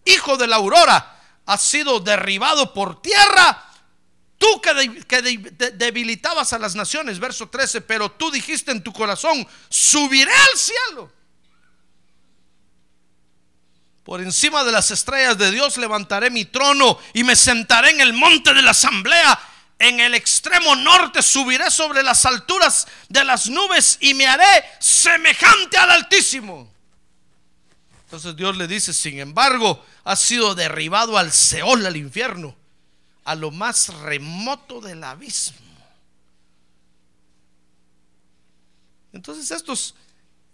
hijo 0.05 0.37
de 0.37 0.47
la 0.47 0.57
aurora, 0.57 1.21
ha 1.47 1.57
sido 1.59 2.01
derribado 2.01 2.73
por 2.75 3.01
tierra, 3.03 3.67
Tú 4.39 4.61
que, 4.63 4.73
de- 4.73 5.05
que 5.05 5.21
de- 5.21 5.37
de- 5.37 5.71
debilitabas 5.73 6.55
a 6.55 6.59
las 6.59 6.75
naciones, 6.75 7.19
verso 7.21 7.51
13, 7.51 7.83
pero 7.83 8.11
tú 8.11 8.31
dijiste 8.31 8.73
en 8.73 8.83
tu 8.83 8.91
corazón, 8.91 9.47
subiré 9.69 10.33
al 10.33 10.59
cielo. 10.59 11.13
Por 14.11 14.21
encima 14.21 14.65
de 14.65 14.73
las 14.73 14.91
estrellas 14.91 15.39
de 15.39 15.53
Dios 15.53 15.77
levantaré 15.77 16.31
mi 16.31 16.45
trono 16.45 16.99
y 17.15 17.23
me 17.23 17.37
sentaré 17.37 17.91
en 17.91 18.01
el 18.01 18.13
monte 18.13 18.53
de 18.53 18.61
la 18.61 18.73
asamblea. 18.73 19.39
En 19.79 20.01
el 20.01 20.17
extremo 20.17 20.75
norte 20.75 21.23
subiré 21.23 21.71
sobre 21.71 22.03
las 22.03 22.25
alturas 22.25 22.89
de 23.09 23.23
las 23.23 23.49
nubes 23.49 23.99
y 24.01 24.15
me 24.15 24.27
haré 24.27 24.65
semejante 24.81 25.77
al 25.79 25.93
Altísimo. 25.93 26.69
Entonces 28.07 28.35
Dios 28.35 28.57
le 28.57 28.67
dice, 28.67 28.93
sin 28.93 29.21
embargo, 29.21 29.87
has 30.03 30.19
sido 30.19 30.57
derribado 30.57 31.17
al 31.17 31.31
Seol, 31.31 31.87
al 31.87 31.97
infierno, 31.97 32.57
a 33.23 33.37
lo 33.37 33.53
más 33.53 33.95
remoto 33.95 34.81
del 34.81 35.05
abismo. 35.05 35.71
Entonces 39.13 39.53
estos 39.53 39.95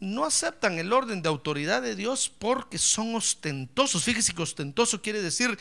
no 0.06 0.24
aceptan 0.24 0.78
el 0.78 0.92
orden 0.92 1.20
de 1.20 1.28
autoridad 1.28 1.82
de 1.82 1.96
Dios 1.96 2.32
porque 2.38 2.78
son 2.78 3.14
ostentosos. 3.14 4.04
Fíjese 4.04 4.32
que 4.32 4.42
ostentoso 4.42 5.02
quiere 5.02 5.20
decir 5.20 5.58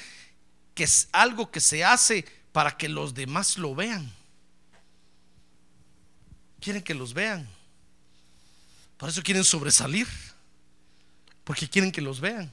que 0.74 0.84
es 0.84 1.10
algo 1.12 1.52
que 1.52 1.60
se 1.60 1.84
hace 1.84 2.26
para 2.52 2.78
que 2.78 2.88
los 2.88 3.14
demás 3.14 3.58
lo 3.58 3.76
vean. 3.76 4.12
Quieren 6.62 6.82
que 6.82 6.94
los 6.94 7.14
vean. 7.14 7.48
Por 8.98 9.10
eso 9.10 9.22
quieren 9.22 9.44
sobresalir. 9.44 10.08
Porque 11.44 11.70
quieren 11.70 11.92
que 11.92 12.02
los 12.02 12.20
vean. 12.20 12.52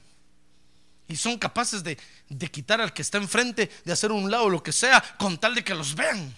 Y 1.07 1.15
son 1.15 1.37
capaces 1.37 1.83
de, 1.83 1.97
de 2.29 2.51
quitar 2.51 2.79
al 2.81 2.93
que 2.93 3.01
está 3.01 3.17
enfrente, 3.17 3.69
de 3.83 3.91
hacer 3.91 4.11
un 4.11 4.29
lado 4.29 4.49
lo 4.49 4.63
que 4.63 4.71
sea, 4.71 5.01
con 5.17 5.37
tal 5.37 5.55
de 5.55 5.63
que 5.63 5.73
los 5.73 5.95
vean. 5.95 6.35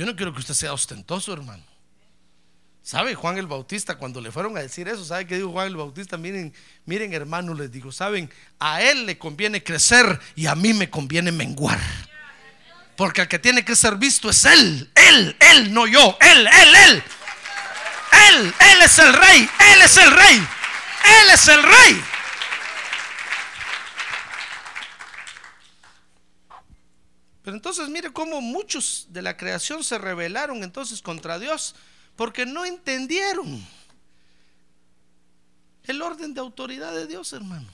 Yo 0.00 0.06
no 0.06 0.16
quiero 0.16 0.32
que 0.32 0.40
usted 0.40 0.54
sea 0.54 0.72
ostentoso, 0.72 1.30
hermano. 1.30 1.62
¿Sabe 2.82 3.14
Juan 3.14 3.36
el 3.36 3.46
Bautista 3.46 3.98
cuando 3.98 4.18
le 4.22 4.32
fueron 4.32 4.56
a 4.56 4.60
decir 4.60 4.88
eso? 4.88 5.04
¿Sabe 5.04 5.26
qué 5.26 5.36
dijo 5.36 5.50
Juan 5.50 5.66
el 5.66 5.76
Bautista? 5.76 6.16
Miren, 6.16 6.54
miren 6.86 7.12
hermano, 7.12 7.52
les 7.52 7.70
digo, 7.70 7.92
¿saben? 7.92 8.30
A 8.58 8.80
él 8.80 9.04
le 9.04 9.18
conviene 9.18 9.62
crecer 9.62 10.18
y 10.36 10.46
a 10.46 10.54
mí 10.54 10.72
me 10.72 10.88
conviene 10.88 11.32
menguar. 11.32 11.78
Porque 12.96 13.20
el 13.20 13.28
que 13.28 13.38
tiene 13.38 13.62
que 13.62 13.76
ser 13.76 13.96
visto 13.96 14.30
es 14.30 14.46
él, 14.46 14.90
él, 14.94 15.36
él, 15.38 15.74
no 15.74 15.86
yo, 15.86 16.16
él, 16.18 16.46
él, 16.46 16.74
él. 16.88 17.02
Él, 18.30 18.54
él 18.58 18.82
es 18.82 18.98
el 18.98 19.12
rey, 19.12 19.50
él 19.74 19.82
es 19.84 19.96
el 19.98 20.10
rey, 20.12 20.36
él 20.38 21.30
es 21.34 21.46
el 21.46 21.62
rey. 21.62 22.02
Pero 27.42 27.56
entonces 27.56 27.88
mire 27.88 28.12
cómo 28.12 28.40
muchos 28.40 29.06
de 29.10 29.22
la 29.22 29.36
creación 29.36 29.82
se 29.82 29.98
rebelaron 29.98 30.62
entonces 30.62 31.00
contra 31.00 31.38
Dios 31.38 31.74
porque 32.16 32.44
no 32.44 32.64
entendieron 32.64 33.66
el 35.84 36.02
orden 36.02 36.34
de 36.34 36.40
autoridad 36.40 36.94
de 36.94 37.06
Dios, 37.06 37.32
hermano. 37.32 37.66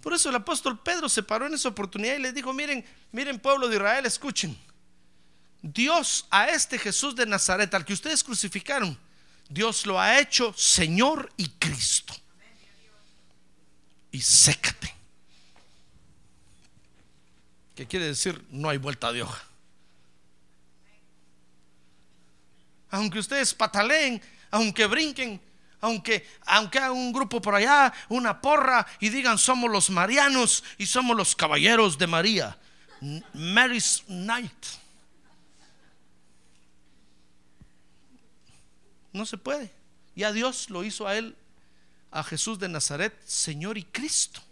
Por 0.00 0.14
eso 0.14 0.30
el 0.30 0.36
apóstol 0.36 0.78
Pedro 0.78 1.08
se 1.08 1.22
paró 1.22 1.46
en 1.46 1.54
esa 1.54 1.68
oportunidad 1.68 2.16
y 2.16 2.20
les 2.20 2.34
dijo, 2.34 2.52
miren, 2.54 2.84
miren 3.12 3.38
pueblo 3.38 3.68
de 3.68 3.76
Israel, 3.76 4.06
escuchen. 4.06 4.56
Dios 5.62 6.26
a 6.30 6.48
este 6.48 6.78
Jesús 6.78 7.14
de 7.14 7.26
Nazaret, 7.26 7.72
al 7.74 7.84
que 7.84 7.92
ustedes 7.92 8.24
crucificaron, 8.24 8.98
Dios 9.48 9.84
lo 9.84 10.00
ha 10.00 10.18
hecho 10.18 10.54
Señor 10.56 11.30
y 11.36 11.48
Cristo. 11.50 12.14
Y 14.10 14.22
sécate. 14.22 14.99
¿Qué 17.74 17.86
quiere 17.86 18.06
decir? 18.06 18.44
No 18.50 18.68
hay 18.68 18.78
vuelta 18.78 19.12
de 19.12 19.22
hoja. 19.22 19.44
Aunque 22.90 23.20
ustedes 23.20 23.54
pataleen, 23.54 24.20
aunque 24.50 24.86
brinquen, 24.86 25.40
aunque, 25.80 26.26
aunque 26.44 26.80
un 26.90 27.12
grupo 27.12 27.40
por 27.40 27.54
allá, 27.54 27.92
una 28.08 28.40
porra 28.40 28.86
y 28.98 29.08
digan 29.08 29.38
somos 29.38 29.70
los 29.70 29.90
marianos 29.90 30.62
y 30.76 30.86
somos 30.86 31.16
los 31.16 31.34
caballeros 31.34 31.96
de 31.98 32.06
María. 32.06 32.58
Mary's 33.32 34.02
Night. 34.08 34.66
No 39.12 39.24
se 39.24 39.38
puede. 39.38 39.72
Ya 40.14 40.32
Dios 40.32 40.70
lo 40.70 40.84
hizo 40.84 41.06
a 41.06 41.16
él, 41.16 41.34
a 42.10 42.22
Jesús 42.22 42.58
de 42.58 42.68
Nazaret, 42.68 43.18
Señor 43.24 43.78
y 43.78 43.84
Cristo. 43.84 44.42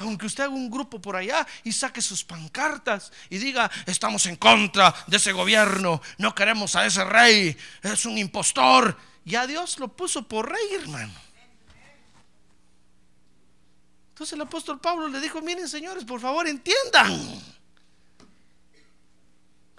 Aunque 0.00 0.26
usted 0.26 0.44
haga 0.44 0.54
un 0.54 0.70
grupo 0.70 0.98
por 1.00 1.14
allá 1.14 1.46
y 1.62 1.72
saque 1.72 2.00
sus 2.00 2.24
pancartas 2.24 3.12
y 3.28 3.36
diga, 3.36 3.70
estamos 3.84 4.24
en 4.26 4.36
contra 4.36 4.94
de 5.06 5.18
ese 5.18 5.32
gobierno, 5.32 6.00
no 6.16 6.34
queremos 6.34 6.74
a 6.74 6.86
ese 6.86 7.04
rey, 7.04 7.56
es 7.82 8.06
un 8.06 8.16
impostor. 8.16 8.96
Ya 9.26 9.46
Dios 9.46 9.78
lo 9.78 9.88
puso 9.88 10.26
por 10.26 10.50
rey, 10.50 10.74
hermano. 10.80 11.12
Entonces 14.08 14.32
el 14.32 14.40
apóstol 14.40 14.80
Pablo 14.80 15.08
le 15.08 15.20
dijo, 15.20 15.42
miren 15.42 15.68
señores, 15.68 16.04
por 16.04 16.18
favor 16.18 16.48
entiendan. 16.48 17.59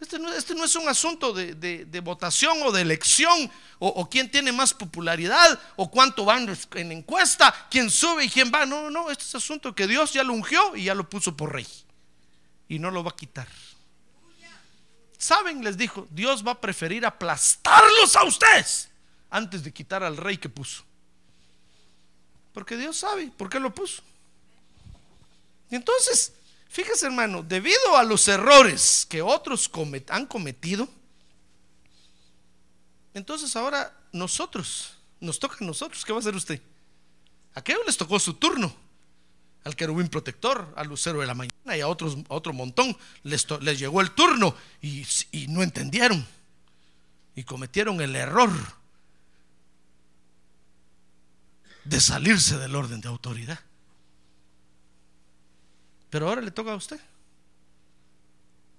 Este 0.01 0.17
no, 0.17 0.33
este 0.33 0.55
no 0.55 0.65
es 0.65 0.75
un 0.75 0.89
asunto 0.89 1.31
de 1.31 2.01
votación 2.03 2.57
o 2.63 2.71
de 2.71 2.81
elección 2.81 3.49
o, 3.77 3.87
o 3.87 4.09
quién 4.09 4.31
tiene 4.31 4.51
más 4.51 4.73
popularidad 4.73 5.59
o 5.75 5.91
cuánto 5.91 6.25
van 6.25 6.53
en 6.73 6.91
encuesta, 6.91 7.67
quién 7.69 7.89
sube 7.91 8.25
y 8.25 8.29
quién 8.29 8.51
va. 8.53 8.65
No, 8.65 8.89
no, 8.89 9.11
este 9.11 9.23
es 9.23 9.35
asunto 9.35 9.75
que 9.75 9.85
Dios 9.85 10.11
ya 10.11 10.23
lo 10.23 10.33
ungió 10.33 10.75
y 10.75 10.85
ya 10.85 10.95
lo 10.95 11.07
puso 11.07 11.37
por 11.37 11.53
rey 11.53 11.67
y 12.67 12.79
no 12.79 12.89
lo 12.89 13.03
va 13.03 13.11
a 13.11 13.15
quitar. 13.15 13.47
Saben, 15.19 15.63
les 15.63 15.77
dijo, 15.77 16.07
Dios 16.09 16.45
va 16.45 16.53
a 16.53 16.59
preferir 16.59 17.05
aplastarlos 17.05 18.15
a 18.15 18.23
ustedes 18.23 18.89
antes 19.29 19.63
de 19.63 19.71
quitar 19.71 20.03
al 20.03 20.17
rey 20.17 20.39
que 20.39 20.49
puso. 20.49 20.83
Porque 22.53 22.75
Dios 22.75 22.97
sabe 22.97 23.29
por 23.37 23.49
qué 23.49 23.59
lo 23.59 23.71
puso. 23.71 24.01
Y 25.69 25.75
entonces, 25.75 26.33
fíjese 26.71 27.05
hermano, 27.05 27.43
debido 27.43 27.97
a 27.97 28.03
los 28.03 28.27
errores 28.29 29.05
que 29.10 29.21
otros 29.21 29.69
han 30.07 30.25
cometido, 30.25 30.88
entonces 33.13 33.55
ahora 33.57 33.93
nosotros, 34.13 34.95
nos 35.19 35.38
toca 35.38 35.57
a 35.60 35.65
nosotros, 35.65 36.05
¿qué 36.05 36.13
va 36.13 36.19
a 36.19 36.21
hacer 36.21 36.36
usted? 36.36 36.62
A 37.53 37.60
aquellos 37.60 37.86
les 37.86 37.97
tocó 37.97 38.17
su 38.19 38.36
turno, 38.36 38.73
al 39.65 39.75
querubín 39.75 40.07
protector, 40.07 40.73
al 40.77 40.88
lucero 40.88 41.19
de 41.19 41.27
la 41.27 41.36
mañana 41.36 41.77
y 41.77 41.81
a 41.81 41.88
otro 41.88 42.53
montón, 42.53 42.97
les, 43.23 43.45
les 43.62 43.77
llegó 43.77 43.99
el 43.99 44.12
turno 44.12 44.55
y 44.81 45.05
no 45.49 45.62
entendieron 45.62 46.25
y 47.36 47.43
cometieron 47.43 47.99
el 47.99 48.15
error 48.15 48.51
de 51.84 51.99
salirse 51.99 52.57
del 52.57 52.75
orden 52.75 53.01
de 53.01 53.10
autoridad. 53.10 53.60
Pero 56.12 56.28
ahora 56.28 56.41
le 56.41 56.52
toca 56.52 56.74
a 56.74 56.76
usted. 56.76 57.00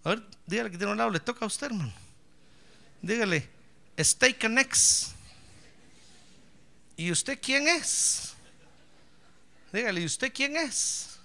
A 0.04 0.10
ver, 0.10 0.22
dígale 0.46 0.70
que 0.70 0.76
tiene 0.76 0.92
un 0.92 0.98
lado, 0.98 1.10
le 1.10 1.18
toca 1.18 1.44
a 1.44 1.48
usted, 1.48 1.68
hermano. 1.68 1.92
Dígale, 3.00 3.48
an 4.42 4.58
X. 4.58 5.14
¿Y 6.96 7.10
usted 7.10 7.38
quién 7.40 7.66
es? 7.66 8.34
Dígale, 9.72 10.02
¿y 10.02 10.04
usted 10.04 10.30
quién 10.32 10.56
es? 10.56 11.18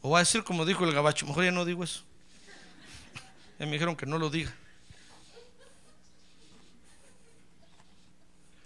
O 0.00 0.10
va 0.10 0.18
a 0.18 0.22
decir 0.22 0.42
como 0.42 0.64
dijo 0.64 0.84
el 0.84 0.92
gabacho, 0.94 1.26
mejor 1.26 1.44
ya 1.44 1.52
no 1.52 1.64
digo 1.64 1.84
eso. 1.84 2.02
Ya 3.58 3.66
me 3.66 3.72
dijeron 3.72 3.96
que 3.96 4.06
no 4.06 4.18
lo 4.18 4.30
diga. 4.30 4.52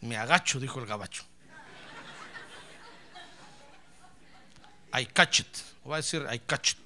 Me 0.00 0.16
agacho, 0.16 0.60
dijo 0.60 0.78
el 0.80 0.86
gabacho. 0.86 1.24
I 4.92 5.06
catch 5.06 5.40
it. 5.40 5.70
Va 5.90 5.96
a 5.96 5.98
decir 5.98 6.24
catch 6.46 6.72
it. 6.72 6.78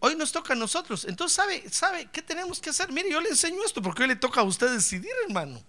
Hoy 0.00 0.16
nos 0.16 0.32
toca 0.32 0.52
a 0.52 0.56
nosotros. 0.56 1.04
Entonces, 1.04 1.36
¿sabe, 1.36 1.70
¿sabe 1.70 2.08
qué 2.12 2.20
tenemos 2.20 2.60
que 2.60 2.70
hacer? 2.70 2.90
Mire, 2.90 3.08
yo 3.08 3.20
le 3.20 3.28
enseño 3.28 3.64
esto 3.64 3.80
porque 3.80 4.02
hoy 4.02 4.08
le 4.08 4.16
toca 4.16 4.40
a 4.40 4.44
usted 4.44 4.68
decidir, 4.72 5.12
hermano. 5.28 5.62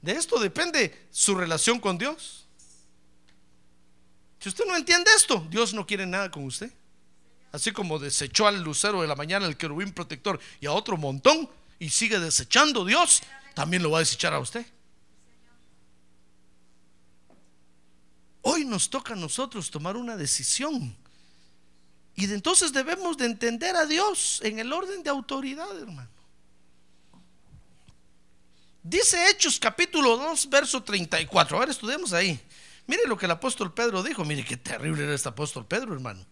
De 0.00 0.12
esto 0.12 0.38
depende 0.38 1.08
su 1.10 1.34
relación 1.34 1.80
con 1.80 1.98
Dios. 1.98 2.46
Si 4.38 4.48
usted 4.48 4.64
no 4.66 4.76
entiende 4.76 5.10
esto, 5.16 5.44
Dios 5.50 5.74
no 5.74 5.84
quiere 5.84 6.06
nada 6.06 6.30
con 6.30 6.44
usted. 6.44 6.72
Así 7.50 7.72
como 7.72 7.98
desechó 7.98 8.46
al 8.46 8.62
lucero 8.62 9.02
de 9.02 9.08
la 9.08 9.16
mañana, 9.16 9.46
el 9.46 9.56
querubín 9.56 9.92
protector 9.92 10.38
y 10.60 10.66
a 10.66 10.72
otro 10.72 10.96
montón, 10.96 11.50
y 11.80 11.90
sigue 11.90 12.20
desechando 12.20 12.84
Dios, 12.84 13.22
también 13.54 13.82
lo 13.82 13.90
va 13.90 13.98
a 13.98 14.00
desechar 14.02 14.32
a 14.32 14.38
usted. 14.38 14.64
Hoy 18.48 18.64
nos 18.64 18.88
toca 18.88 19.14
a 19.14 19.16
nosotros 19.16 19.72
tomar 19.72 19.96
una 19.96 20.16
decisión. 20.16 20.96
Y 22.14 22.26
de 22.26 22.36
entonces 22.36 22.72
debemos 22.72 23.16
de 23.16 23.26
entender 23.26 23.74
a 23.74 23.86
Dios 23.86 24.40
en 24.44 24.60
el 24.60 24.72
orden 24.72 25.02
de 25.02 25.10
autoridad, 25.10 25.76
hermano. 25.76 26.08
Dice 28.84 29.28
Hechos 29.28 29.58
capítulo 29.58 30.16
2, 30.16 30.48
verso 30.48 30.80
34. 30.80 31.56
A 31.56 31.60
ver, 31.60 31.70
estudiemos 31.70 32.12
ahí. 32.12 32.40
Mire 32.86 33.02
lo 33.08 33.18
que 33.18 33.26
el 33.26 33.32
apóstol 33.32 33.74
Pedro 33.74 34.00
dijo. 34.04 34.24
Mire 34.24 34.44
qué 34.44 34.56
terrible 34.56 35.02
era 35.02 35.14
este 35.16 35.28
apóstol 35.28 35.66
Pedro, 35.66 35.92
hermano. 35.92 36.24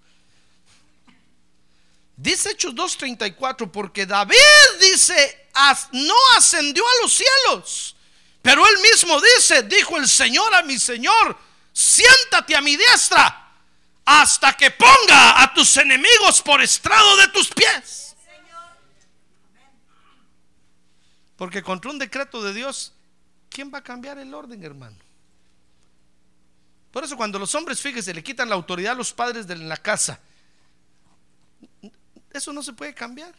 Dice 2.17 2.53
Hechos 2.53 2.77
2.34, 2.77 3.73
porque 3.73 4.07
David 4.07 4.37
dice, 4.81 5.49
no 5.91 6.15
ascendió 6.37 6.85
a 6.85 7.03
los 7.03 7.13
cielos, 7.13 7.97
pero 8.41 8.65
él 8.69 8.77
mismo 8.93 9.21
dice, 9.21 9.65
dijo 9.65 9.97
el 9.97 10.07
Señor 10.07 10.55
a 10.55 10.63
mi 10.63 10.79
Señor, 10.79 11.37
siéntate 11.75 12.55
a 12.55 12.61
mi 12.61 12.77
diestra 12.77 13.53
hasta 14.07 14.57
que 14.57 14.71
ponga 14.71 15.43
a 15.43 15.53
tus 15.53 15.77
enemigos 15.77 16.41
por 16.41 16.63
estrado 16.63 17.17
de 17.17 17.29
tus 17.29 17.49
pies. 17.49 18.17
Porque 21.37 21.63
contra 21.63 21.91
un 21.91 21.99
decreto 21.99 22.43
de 22.43 22.55
Dios, 22.55 22.93
¿quién 23.51 23.75
va 23.75 23.79
a 23.79 23.83
cambiar 23.83 24.19
el 24.19 24.33
orden, 24.33 24.63
hermano? 24.63 24.97
Por 26.93 27.03
eso 27.03 27.17
cuando 27.17 27.41
los 27.41 27.53
hombres, 27.57 27.81
fíjese, 27.81 28.15
le 28.15 28.23
quitan 28.23 28.49
la 28.49 28.55
autoridad 28.55 28.93
a 28.93 28.97
los 28.97 29.13
padres 29.13 29.49
de 29.49 29.57
la 29.57 29.77
casa, 29.77 30.21
eso 32.31 32.53
no 32.53 32.63
se 32.63 32.73
puede 32.73 32.95
cambiar. 32.95 33.35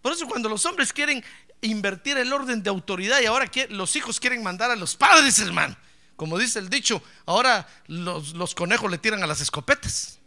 Por 0.00 0.12
eso 0.12 0.28
cuando 0.28 0.48
los 0.48 0.64
hombres 0.64 0.92
quieren 0.92 1.24
invertir 1.60 2.16
el 2.18 2.32
orden 2.32 2.62
de 2.62 2.70
autoridad 2.70 3.20
y 3.20 3.26
ahora 3.26 3.50
los 3.70 3.96
hijos 3.96 4.20
quieren 4.20 4.42
mandar 4.42 4.70
a 4.70 4.76
los 4.76 4.96
padres, 4.96 5.38
hermano. 5.38 5.76
Como 6.16 6.38
dice 6.38 6.58
el 6.58 6.68
dicho, 6.68 7.02
ahora 7.26 7.68
los, 7.86 8.34
los 8.34 8.54
conejos 8.54 8.90
le 8.90 8.98
tiran 8.98 9.22
a 9.22 9.26
las 9.26 9.40
escopetas. 9.40 10.18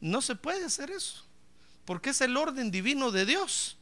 No 0.00 0.22
se 0.22 0.36
puede 0.36 0.64
hacer 0.64 0.90
eso, 0.90 1.24
porque 1.84 2.10
es 2.10 2.20
el 2.20 2.36
orden 2.36 2.70
divino 2.70 3.10
de 3.10 3.26
Dios. 3.26 3.76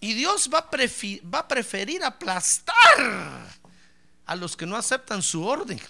Y 0.00 0.14
Dios 0.14 0.50
va 0.52 0.68
va 1.32 1.38
a 1.38 1.48
preferir 1.48 2.02
aplastar 2.02 2.74
a 4.26 4.36
los 4.36 4.56
que 4.56 4.66
no 4.66 4.76
aceptan 4.76 5.22
su 5.22 5.46
orden. 5.46 5.80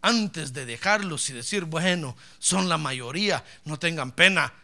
Antes 0.00 0.52
de 0.52 0.64
dejarlos 0.64 1.28
y 1.30 1.32
decir, 1.32 1.64
bueno, 1.64 2.16
son 2.38 2.68
la 2.68 2.78
mayoría, 2.78 3.44
no 3.64 3.78
tengan 3.78 4.12
pena. 4.12 4.54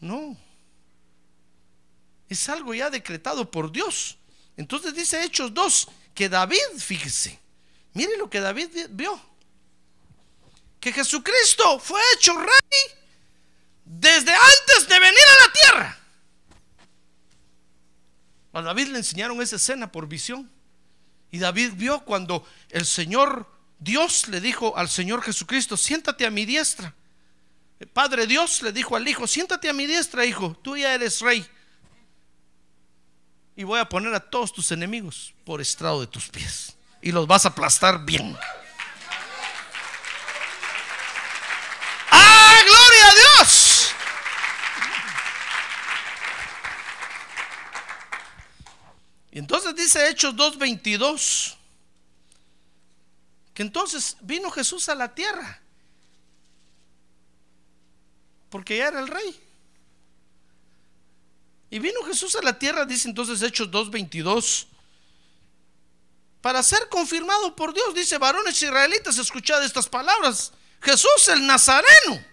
No. 0.00 0.36
Es 2.28 2.48
algo 2.48 2.74
ya 2.74 2.90
decretado 2.90 3.50
por 3.50 3.70
Dios. 3.70 4.18
Entonces 4.56 4.94
dice 4.94 5.22
Hechos 5.22 5.54
2 5.54 5.88
que 6.14 6.28
David, 6.28 6.58
fíjese, 6.78 7.38
mire 7.94 8.16
lo 8.16 8.28
que 8.28 8.40
David 8.40 8.68
vio. 8.90 9.20
Que 10.80 10.92
Jesucristo 10.92 11.78
fue 11.78 12.00
hecho 12.14 12.36
rey 12.36 12.98
desde 13.84 14.32
antes 14.32 14.88
de 14.88 14.98
venir 14.98 15.24
a 15.38 15.44
la 15.44 15.52
tierra. 15.52 15.98
A 18.54 18.62
David 18.62 18.88
le 18.88 18.98
enseñaron 18.98 19.40
esa 19.40 19.56
escena 19.56 19.90
por 19.90 20.06
visión. 20.08 20.50
Y 21.32 21.38
David 21.38 21.72
vio 21.74 22.04
cuando 22.04 22.46
el 22.70 22.86
Señor 22.86 23.50
Dios 23.80 24.28
le 24.28 24.40
dijo 24.40 24.76
al 24.76 24.88
Señor 24.88 25.22
Jesucristo, 25.22 25.76
siéntate 25.76 26.24
a 26.24 26.30
mi 26.30 26.44
diestra. 26.44 26.94
El 27.80 27.88
Padre 27.88 28.28
Dios 28.28 28.62
le 28.62 28.70
dijo 28.70 28.94
al 28.94 29.08
Hijo, 29.08 29.26
siéntate 29.26 29.68
a 29.68 29.72
mi 29.72 29.86
diestra, 29.86 30.24
hijo, 30.24 30.56
tú 30.62 30.76
ya 30.76 30.94
eres 30.94 31.20
rey. 31.20 31.44
Y 33.56 33.64
voy 33.64 33.80
a 33.80 33.88
poner 33.88 34.14
a 34.14 34.20
todos 34.20 34.52
tus 34.52 34.70
enemigos 34.70 35.34
por 35.44 35.60
estrado 35.60 36.00
de 36.00 36.06
tus 36.06 36.28
pies. 36.28 36.76
Y 37.00 37.10
los 37.10 37.26
vas 37.26 37.44
a 37.44 37.48
aplastar 37.48 38.04
bien. 38.04 38.36
¡Ah, 42.10 42.60
gloria 42.64 43.08
a 43.08 43.14
Dios! 43.14 43.92
Y 49.32 49.38
dice 49.74 50.08
Hechos 50.08 50.34
2.22, 50.34 51.54
que 53.54 53.62
entonces 53.62 54.16
vino 54.20 54.50
Jesús 54.50 54.88
a 54.88 54.94
la 54.94 55.14
tierra, 55.14 55.60
porque 58.50 58.78
ya 58.78 58.88
era 58.88 59.00
el 59.00 59.08
rey. 59.08 59.40
Y 61.70 61.78
vino 61.78 62.02
Jesús 62.04 62.36
a 62.36 62.42
la 62.42 62.58
tierra, 62.58 62.84
dice 62.84 63.08
entonces 63.08 63.40
Hechos 63.42 63.70
2.22, 63.70 64.66
para 66.40 66.62
ser 66.62 66.88
confirmado 66.88 67.54
por 67.54 67.72
Dios, 67.72 67.94
dice, 67.94 68.18
varones 68.18 68.60
israelitas, 68.60 69.16
escuchad 69.18 69.64
estas 69.64 69.88
palabras, 69.88 70.52
Jesús 70.80 71.28
el 71.28 71.46
Nazareno 71.46 72.32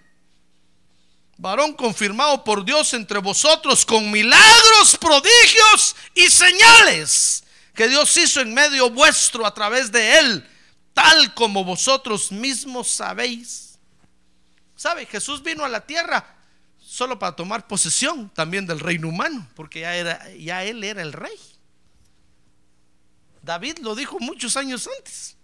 varón 1.40 1.74
confirmado 1.74 2.44
por 2.44 2.66
Dios 2.66 2.94
entre 2.94 3.20
vosotros 3.20 3.86
con 3.86 4.12
milagros, 4.12 4.98
prodigios 5.00 5.96
y 6.14 6.30
señales 6.30 7.44
que 7.74 7.88
Dios 7.88 8.16
hizo 8.18 8.42
en 8.42 8.54
medio 8.54 8.90
vuestro 8.90 9.46
a 9.46 9.54
través 9.54 9.92
de 9.92 10.20
él, 10.20 10.48
tal 10.94 11.34
como 11.34 11.64
vosotros 11.64 12.32
mismos 12.32 12.90
sabéis. 12.90 13.80
¿Sabe? 14.76 15.06
Jesús 15.06 15.44
vino 15.44 15.64
a 15.64 15.70
la 15.70 15.86
tierra 15.86 16.36
solo 16.78 17.20
para 17.20 17.36
tomar 17.36 17.68
posesión 17.68 18.30
también 18.30 18.66
del 18.66 18.80
reino 18.80 19.08
humano, 19.08 19.48
porque 19.56 19.82
ya, 19.82 19.96
era, 19.96 20.30
ya 20.32 20.64
él 20.64 20.84
era 20.84 21.02
el 21.02 21.14
rey. 21.14 21.38
David 23.42 23.80
lo 23.80 23.96
dijo 23.96 24.20
muchos 24.20 24.58
años 24.58 24.90
antes. 24.98 25.38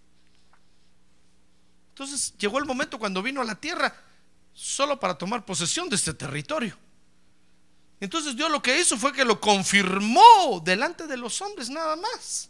Entonces 1.89 2.33
llegó 2.37 2.59
el 2.59 2.65
momento 2.65 2.99
cuando 2.99 3.21
vino 3.23 3.41
a 3.41 3.45
la 3.45 3.55
tierra 3.55 3.95
solo 4.53 4.99
para 4.99 5.17
tomar 5.17 5.45
posesión 5.45 5.87
de 5.87 5.95
este 5.95 6.13
territorio. 6.13 6.77
Entonces 7.99 8.35
Dios 8.35 8.51
lo 8.51 8.61
que 8.61 8.79
hizo 8.79 8.97
fue 8.97 9.13
que 9.13 9.25
lo 9.25 9.39
confirmó 9.39 10.61
delante 10.63 11.07
de 11.07 11.17
los 11.17 11.41
hombres 11.41 11.69
nada 11.69 11.95
más. 11.95 12.49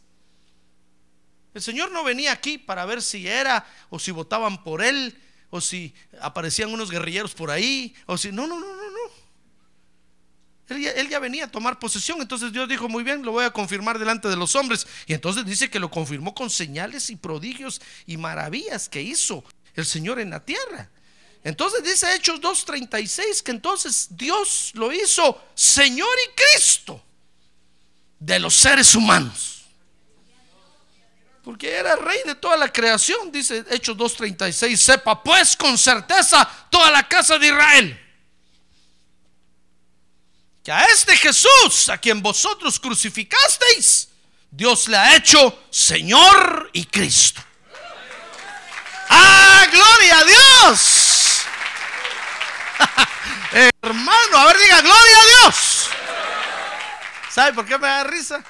El 1.54 1.62
Señor 1.62 1.92
no 1.92 2.04
venía 2.04 2.32
aquí 2.32 2.58
para 2.58 2.86
ver 2.86 3.02
si 3.02 3.28
era 3.28 3.66
o 3.90 3.98
si 3.98 4.12
votaban 4.12 4.64
por 4.64 4.84
él 4.84 5.18
o 5.50 5.62
si 5.62 5.94
aparecían 6.20 6.74
unos 6.74 6.92
guerrilleros 6.92 7.34
por 7.34 7.50
ahí 7.50 7.96
o 8.06 8.18
si 8.18 8.32
no, 8.32 8.46
no, 8.46 8.60
no, 8.60 8.66
no, 8.66 8.92
no. 8.92 9.26
Él 10.68 10.82
ya, 10.82 10.92
él 10.92 11.08
ya 11.08 11.20
venía 11.20 11.46
a 11.46 11.52
tomar 11.52 11.78
posesión, 11.78 12.20
entonces 12.22 12.52
Dios 12.52 12.68
dijo, 12.68 12.90
muy 12.90 13.04
bien, 13.04 13.24
lo 13.24 13.32
voy 13.32 13.46
a 13.46 13.52
confirmar 13.52 14.00
delante 14.00 14.28
de 14.28 14.36
los 14.36 14.56
hombres. 14.56 14.88
Y 15.06 15.14
entonces 15.14 15.46
dice 15.46 15.70
que 15.70 15.80
lo 15.80 15.92
confirmó 15.92 16.34
con 16.34 16.50
señales 16.50 17.10
y 17.12 17.16
prodigios 17.16 17.82
y 18.08 18.18
maravillas 18.18 18.90
que 18.90 19.02
hizo 19.02 19.44
el 19.76 19.86
Señor 19.86 20.20
en 20.20 20.32
la 20.32 20.44
tierra. 20.44 20.90
Entonces 21.46 21.84
dice 21.84 22.12
Hechos 22.16 22.42
2.36 22.42 23.44
que 23.44 23.52
entonces 23.52 24.08
Dios 24.10 24.72
lo 24.74 24.92
hizo 24.92 25.40
Señor 25.54 26.10
y 26.28 26.36
Cristo 26.36 27.00
de 28.20 28.40
los 28.40 28.56
seres 28.56 28.96
humanos. 28.96 29.62
Porque 31.44 31.72
era 31.72 31.96
rey 31.98 32.18
de 32.26 32.34
toda 32.34 32.58
la 32.58 32.74
creación, 32.74 33.32
dice 33.32 33.64
Hechos 33.70 33.96
2.36. 33.96 34.76
Sepa 34.76 35.22
pues 35.22 35.56
con 35.56 35.78
certeza 35.78 36.50
toda 36.72 36.90
la 36.90 37.08
casa 37.08 37.38
de 37.38 37.46
Israel. 37.46 38.02
Que 40.64 40.72
a 40.72 40.84
este 40.86 41.16
Jesús, 41.16 41.90
a 41.90 42.00
quien 42.00 42.24
vosotros 42.24 42.80
crucificasteis, 42.80 44.08
Dios 44.50 44.88
le 44.88 44.98
ha 44.98 45.16
hecho 45.16 45.68
Señor 45.70 46.72
y 46.74 46.86
Cristo. 46.86 47.44
¡Ah, 49.10 49.68
gloria 49.72 50.20
a 50.20 50.24
Dios! 50.24 50.95
Hermano, 53.82 54.38
a 54.38 54.46
ver, 54.48 54.58
diga, 54.58 54.82
gloria 54.82 55.18
a 55.22 55.44
Dios. 55.44 55.90
¿Sabe 57.30 57.54
por 57.54 57.66
qué 57.66 57.78
me 57.78 57.88
da 57.88 58.04
risa? 58.04 58.44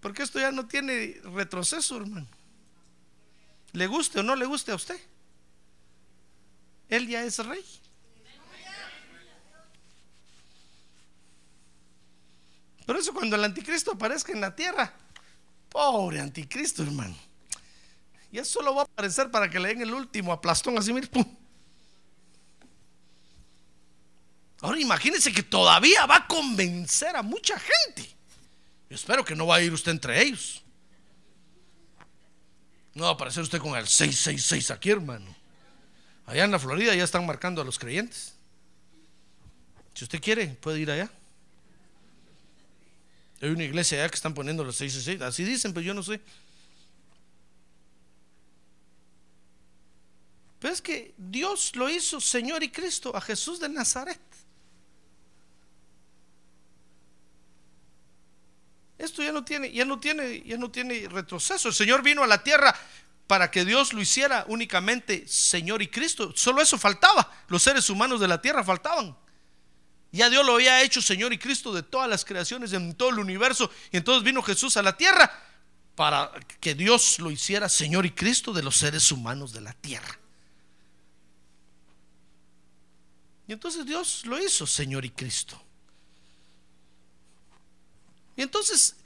Porque 0.00 0.22
esto 0.22 0.38
ya 0.38 0.50
no 0.50 0.66
tiene 0.66 1.20
retroceso, 1.34 1.96
hermano. 1.96 2.26
Le 3.72 3.86
guste 3.86 4.20
o 4.20 4.22
no 4.22 4.36
le 4.36 4.44
guste 4.44 4.72
a 4.72 4.74
usted. 4.74 5.00
Él 6.88 7.08
ya 7.08 7.22
es 7.22 7.38
rey. 7.38 7.64
Por 12.84 12.96
eso 12.96 13.14
cuando 13.14 13.36
el 13.36 13.44
anticristo 13.44 13.92
aparezca 13.92 14.32
en 14.32 14.40
la 14.40 14.54
tierra, 14.54 14.92
pobre 15.68 16.20
anticristo, 16.20 16.82
hermano. 16.82 17.16
Ya 18.30 18.44
solo 18.44 18.74
va 18.74 18.82
a 18.82 18.84
aparecer 18.84 19.30
para 19.30 19.48
que 19.48 19.60
le 19.60 19.68
den 19.68 19.82
el 19.82 19.94
último 19.94 20.32
aplastón 20.32 20.76
así, 20.76 20.92
mire, 20.92 21.06
pum. 21.06 21.24
Ahora 24.62 24.78
imagínense 24.78 25.32
que 25.32 25.42
todavía 25.42 26.06
va 26.06 26.18
a 26.18 26.26
convencer 26.28 27.16
a 27.16 27.22
mucha 27.22 27.58
gente. 27.58 28.08
Yo 28.88 28.94
espero 28.94 29.24
que 29.24 29.34
no 29.34 29.44
va 29.44 29.56
a 29.56 29.60
ir 29.60 29.72
usted 29.72 29.90
entre 29.90 30.22
ellos. 30.22 30.62
No 32.94 33.04
va 33.04 33.10
a 33.10 33.12
aparecer 33.14 33.42
usted 33.42 33.58
con 33.58 33.76
el 33.76 33.88
666 33.88 34.70
aquí, 34.70 34.90
hermano. 34.90 35.34
Allá 36.26 36.44
en 36.44 36.52
la 36.52 36.60
Florida 36.60 36.94
ya 36.94 37.02
están 37.02 37.26
marcando 37.26 37.60
a 37.60 37.64
los 37.64 37.76
creyentes. 37.76 38.34
Si 39.94 40.04
usted 40.04 40.20
quiere, 40.20 40.46
puede 40.46 40.78
ir 40.78 40.92
allá. 40.92 41.10
Hay 43.40 43.48
una 43.48 43.64
iglesia 43.64 43.98
allá 43.98 44.10
que 44.10 44.16
están 44.16 44.32
poniendo 44.32 44.62
los 44.62 44.76
666. 44.76 45.22
Así 45.22 45.42
dicen, 45.42 45.74
pero 45.74 45.84
yo 45.84 45.92
no 45.92 46.04
sé. 46.04 46.20
Pero 50.60 50.72
es 50.72 50.80
que 50.80 51.14
Dios 51.18 51.74
lo 51.74 51.90
hizo 51.90 52.20
Señor 52.20 52.62
y 52.62 52.70
Cristo 52.70 53.16
a 53.16 53.20
Jesús 53.20 53.58
de 53.58 53.68
Nazaret. 53.68 54.20
Esto 59.02 59.20
ya 59.20 59.32
no 59.32 59.44
tiene, 59.44 59.72
ya 59.72 59.84
no 59.84 59.98
tiene, 59.98 60.44
ya 60.46 60.56
no 60.56 60.70
tiene 60.70 61.08
retroceso. 61.08 61.68
El 61.68 61.74
Señor 61.74 62.02
vino 62.02 62.22
a 62.22 62.26
la 62.28 62.44
tierra 62.44 62.72
para 63.26 63.50
que 63.50 63.64
Dios 63.64 63.92
lo 63.92 64.00
hiciera 64.00 64.44
únicamente 64.46 65.26
Señor 65.26 65.82
y 65.82 65.88
Cristo. 65.88 66.32
Solo 66.36 66.62
eso 66.62 66.78
faltaba. 66.78 67.28
Los 67.48 67.64
seres 67.64 67.90
humanos 67.90 68.20
de 68.20 68.28
la 68.28 68.40
tierra 68.40 68.62
faltaban. 68.62 69.16
Ya 70.12 70.30
Dios 70.30 70.46
lo 70.46 70.54
había 70.54 70.82
hecho 70.82 71.02
Señor 71.02 71.32
y 71.32 71.38
Cristo 71.38 71.74
de 71.74 71.82
todas 71.82 72.08
las 72.08 72.24
creaciones 72.24 72.72
en 72.74 72.94
todo 72.94 73.08
el 73.08 73.18
universo. 73.18 73.72
Y 73.90 73.96
entonces 73.96 74.22
vino 74.22 74.40
Jesús 74.40 74.76
a 74.76 74.82
la 74.82 74.96
tierra 74.96 75.32
para 75.96 76.30
que 76.60 76.76
Dios 76.76 77.18
lo 77.18 77.32
hiciera 77.32 77.68
Señor 77.68 78.06
y 78.06 78.12
Cristo 78.12 78.52
de 78.52 78.62
los 78.62 78.76
seres 78.76 79.10
humanos 79.10 79.52
de 79.52 79.62
la 79.62 79.72
tierra. 79.72 80.16
Y 83.48 83.52
entonces 83.52 83.84
Dios 83.84 84.24
lo 84.26 84.40
hizo 84.40 84.64
Señor 84.64 85.04
y 85.04 85.10
Cristo. 85.10 85.60
Y 88.36 88.42
entonces 88.42 88.96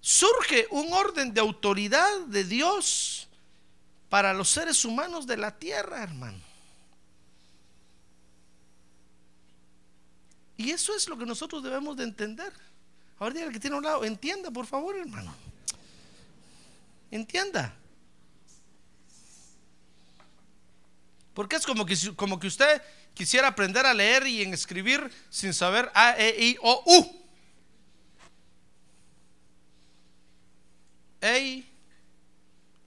surge 0.00 0.66
un 0.70 0.92
orden 0.92 1.32
de 1.32 1.40
autoridad 1.40 2.20
de 2.26 2.44
Dios 2.44 3.28
para 4.08 4.34
los 4.34 4.50
seres 4.50 4.84
humanos 4.84 5.26
de 5.26 5.36
la 5.36 5.58
tierra, 5.58 6.02
hermano. 6.02 6.38
Y 10.56 10.70
eso 10.70 10.94
es 10.94 11.08
lo 11.08 11.16
que 11.16 11.24
nosotros 11.24 11.62
debemos 11.62 11.96
de 11.96 12.04
entender. 12.04 12.52
Ahora 13.18 13.34
dígale 13.34 13.52
que 13.52 13.60
tiene 13.60 13.76
un 13.76 13.84
lado, 13.84 14.04
entienda 14.04 14.50
por 14.50 14.66
favor, 14.66 14.96
hermano. 14.96 15.34
Entienda. 17.10 17.74
Porque 21.34 21.56
es 21.56 21.64
como 21.64 21.86
que, 21.86 21.96
como 22.16 22.38
que 22.38 22.48
usted 22.48 22.82
quisiera 23.14 23.48
aprender 23.48 23.86
a 23.86 23.94
leer 23.94 24.26
y 24.26 24.42
en 24.42 24.52
escribir 24.52 25.10
sin 25.30 25.54
saber 25.54 25.90
A, 25.94 26.16
E, 26.18 26.36
I, 26.38 26.56
O, 26.60 26.82
U. 26.86 27.21
A, 31.22 31.38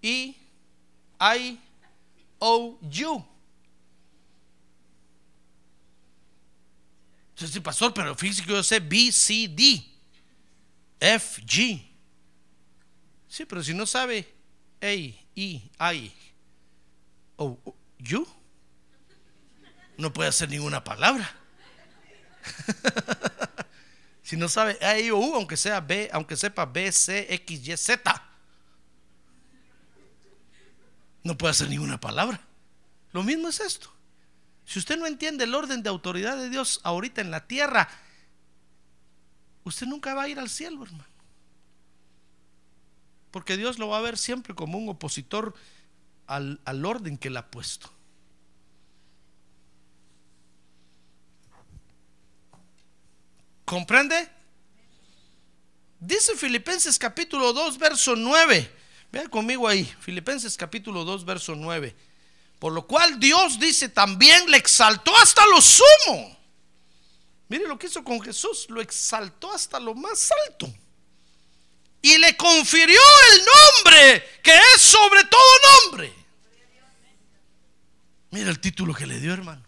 E, 0.02 0.36
I, 1.20 1.60
O, 2.38 2.78
U. 2.82 3.26
Entonces, 7.30 7.62
pastor, 7.62 7.94
pero 7.94 8.16
fíjese 8.16 8.44
que 8.44 8.52
yo 8.52 8.64
sé 8.64 8.80
B, 8.80 9.12
C, 9.12 9.48
D, 9.48 9.84
F, 11.00 11.42
G. 11.44 11.86
Sí, 13.28 13.46
pero 13.46 13.64
si 13.64 13.74
no 13.74 13.86
sabe 13.86 14.28
A, 14.82 14.88
E, 14.88 15.20
I, 15.36 16.12
O, 17.38 17.58
U, 17.66 18.28
no 19.98 20.14
puede 20.14 20.30
hacer 20.30 20.50
ninguna 20.50 20.84
palabra. 20.84 21.30
si 24.26 24.38
no 24.38 24.50
sabe 24.50 24.76
A, 24.82 24.98
I, 24.98 25.12
O, 25.12 25.20
U, 25.20 25.36
aunque 25.36 25.56
sea 25.56 25.80
B, 25.82 26.10
aunque 26.12 26.36
sepa 26.36 26.66
B, 26.66 26.92
C, 26.92 27.28
X, 27.30 27.68
Y, 27.68 27.78
Z, 27.78 28.24
no 31.24 31.38
puede 31.38 31.52
hacer 31.52 31.70
ninguna 31.70 32.00
palabra. 32.00 32.42
Lo 33.12 33.22
mismo 33.22 33.50
es 33.50 33.60
esto. 33.60 33.94
Si 34.66 34.80
usted 34.80 34.98
no 34.98 35.06
entiende 35.06 35.44
el 35.44 35.54
orden 35.54 35.84
de 35.84 35.90
autoridad 35.90 36.38
de 36.38 36.50
Dios 36.50 36.82
ahorita 36.84 37.22
en 37.22 37.30
la 37.30 37.46
tierra, 37.46 37.88
usted 39.64 39.86
nunca 39.86 40.16
va 40.16 40.24
a 40.24 40.28
ir 40.28 40.40
al 40.40 40.50
cielo, 40.50 40.84
hermano. 40.84 41.06
Porque 43.30 43.58
Dios 43.58 43.78
lo 43.78 43.90
va 43.90 44.00
a 44.00 44.02
ver 44.02 44.18
siempre 44.18 44.56
como 44.56 44.80
un 44.80 44.90
opositor 44.90 45.54
al, 46.26 46.60
al 46.66 46.84
orden 46.84 47.20
que 47.20 47.30
le 47.30 47.38
ha 47.38 47.52
puesto. 47.52 47.95
¿Comprende? 53.66 54.30
Dice 56.00 56.36
Filipenses 56.36 57.00
capítulo 57.00 57.52
2, 57.52 57.78
verso 57.80 58.16
9. 58.16 58.72
Vean 59.12 59.28
conmigo 59.28 59.68
ahí, 59.68 59.92
Filipenses 60.00 60.56
capítulo 60.56 61.04
2, 61.04 61.26
verso 61.26 61.56
9. 61.56 61.96
Por 62.60 62.74
lo 62.74 62.86
cual 62.86 63.20
Dios 63.20 63.60
dice 63.60 63.90
también 63.90 64.50
le 64.50 64.58
exaltó 64.58 65.16
hasta 65.18 65.46
lo 65.48 65.62
sumo. 65.62 66.38
Mire 67.48 67.68
lo 67.68 67.78
que 67.78 67.88
hizo 67.88 68.04
con 68.04 68.22
Jesús, 68.22 68.68
lo 68.70 68.82
exaltó 68.82 69.52
hasta 69.52 69.80
lo 69.80 69.96
más 69.96 70.32
alto. 70.48 70.72
Y 72.02 72.18
le 72.20 72.38
confirió 72.38 73.00
el 73.32 73.42
nombre 73.46 74.40
que 74.44 74.56
es 74.56 74.82
sobre 74.82 75.24
todo 75.24 75.42
nombre. 75.82 76.14
Mira 78.30 78.50
el 78.50 78.60
título 78.60 78.94
que 78.94 79.08
le 79.08 79.20
dio, 79.20 79.34
hermano. 79.34 79.64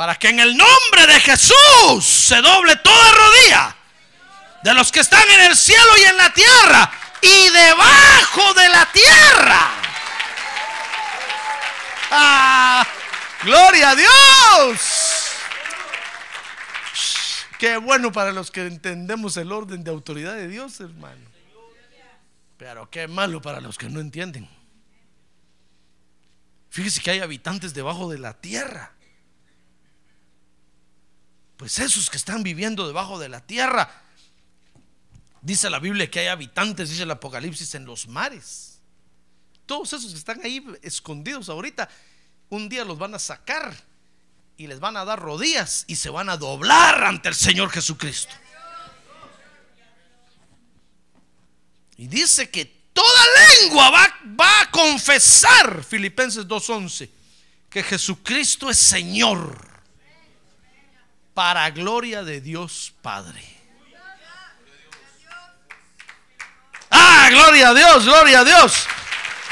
Para 0.00 0.14
que 0.14 0.28
en 0.28 0.40
el 0.40 0.56
nombre 0.56 1.06
de 1.06 1.20
Jesús 1.20 2.06
se 2.06 2.40
doble 2.40 2.74
toda 2.76 3.12
rodilla 3.12 3.76
de 4.62 4.72
los 4.72 4.90
que 4.90 5.00
están 5.00 5.28
en 5.28 5.40
el 5.40 5.54
cielo 5.54 5.98
y 5.98 6.04
en 6.04 6.16
la 6.16 6.32
tierra 6.32 6.90
y 7.20 7.50
debajo 7.50 8.54
de 8.54 8.68
la 8.70 8.90
tierra. 8.90 9.70
¡Ah! 12.12 12.86
¡Gloria 13.42 13.90
a 13.90 13.94
Dios! 13.94 14.80
Qué 17.58 17.76
bueno 17.76 18.10
para 18.10 18.32
los 18.32 18.50
que 18.50 18.62
entendemos 18.62 19.36
el 19.36 19.52
orden 19.52 19.84
de 19.84 19.90
autoridad 19.90 20.34
de 20.34 20.48
Dios, 20.48 20.80
hermano. 20.80 21.28
Pero 22.56 22.88
qué 22.88 23.06
malo 23.06 23.42
para 23.42 23.60
los 23.60 23.76
que 23.76 23.90
no 23.90 24.00
entienden. 24.00 24.48
Fíjese 26.70 27.02
que 27.02 27.10
hay 27.10 27.20
habitantes 27.20 27.74
debajo 27.74 28.10
de 28.10 28.18
la 28.18 28.32
tierra. 28.40 28.94
Pues 31.60 31.78
esos 31.78 32.10
que 32.10 32.16
están 32.16 32.42
viviendo 32.42 32.88
debajo 32.88 33.20
de 33.20 33.28
la 33.28 33.40
tierra 33.40 33.88
Dice 35.42 35.70
la 35.70 35.78
Biblia 35.78 36.10
que 36.10 36.20
hay 36.20 36.26
habitantes, 36.26 36.90
dice 36.90 37.04
el 37.04 37.10
Apocalipsis, 37.10 37.74
en 37.74 37.86
los 37.86 38.08
mares. 38.08 38.78
Todos 39.64 39.92
esos 39.92 40.12
que 40.12 40.18
están 40.18 40.40
ahí 40.44 40.62
escondidos 40.82 41.48
ahorita, 41.48 41.88
un 42.50 42.68
día 42.68 42.84
los 42.84 42.98
van 42.98 43.14
a 43.14 43.18
sacar 43.18 43.74
y 44.56 44.66
les 44.66 44.80
van 44.80 44.96
a 44.96 45.04
dar 45.04 45.18
rodillas 45.18 45.84
y 45.86 45.96
se 45.96 46.10
van 46.10 46.28
a 46.28 46.36
doblar 46.36 47.04
ante 47.04 47.30
el 47.30 47.34
Señor 47.34 47.70
Jesucristo. 47.70 48.34
Y 51.96 52.06
dice 52.06 52.50
que 52.50 52.66
toda 52.92 53.24
lengua 53.62 53.90
va, 53.90 54.14
va 54.38 54.60
a 54.62 54.70
confesar, 54.70 55.84
Filipenses 55.84 56.46
2.11, 56.46 57.08
que 57.70 57.82
Jesucristo 57.82 58.68
es 58.68 58.76
Señor 58.76 59.69
para 61.34 61.70
gloria 61.70 62.22
de 62.22 62.40
Dios 62.40 62.92
Padre. 63.02 63.42
Ah, 66.90 67.28
gloria 67.30 67.68
a 67.68 67.74
Dios, 67.74 68.04
gloria 68.04 68.40
a 68.40 68.44
Dios. 68.44 68.86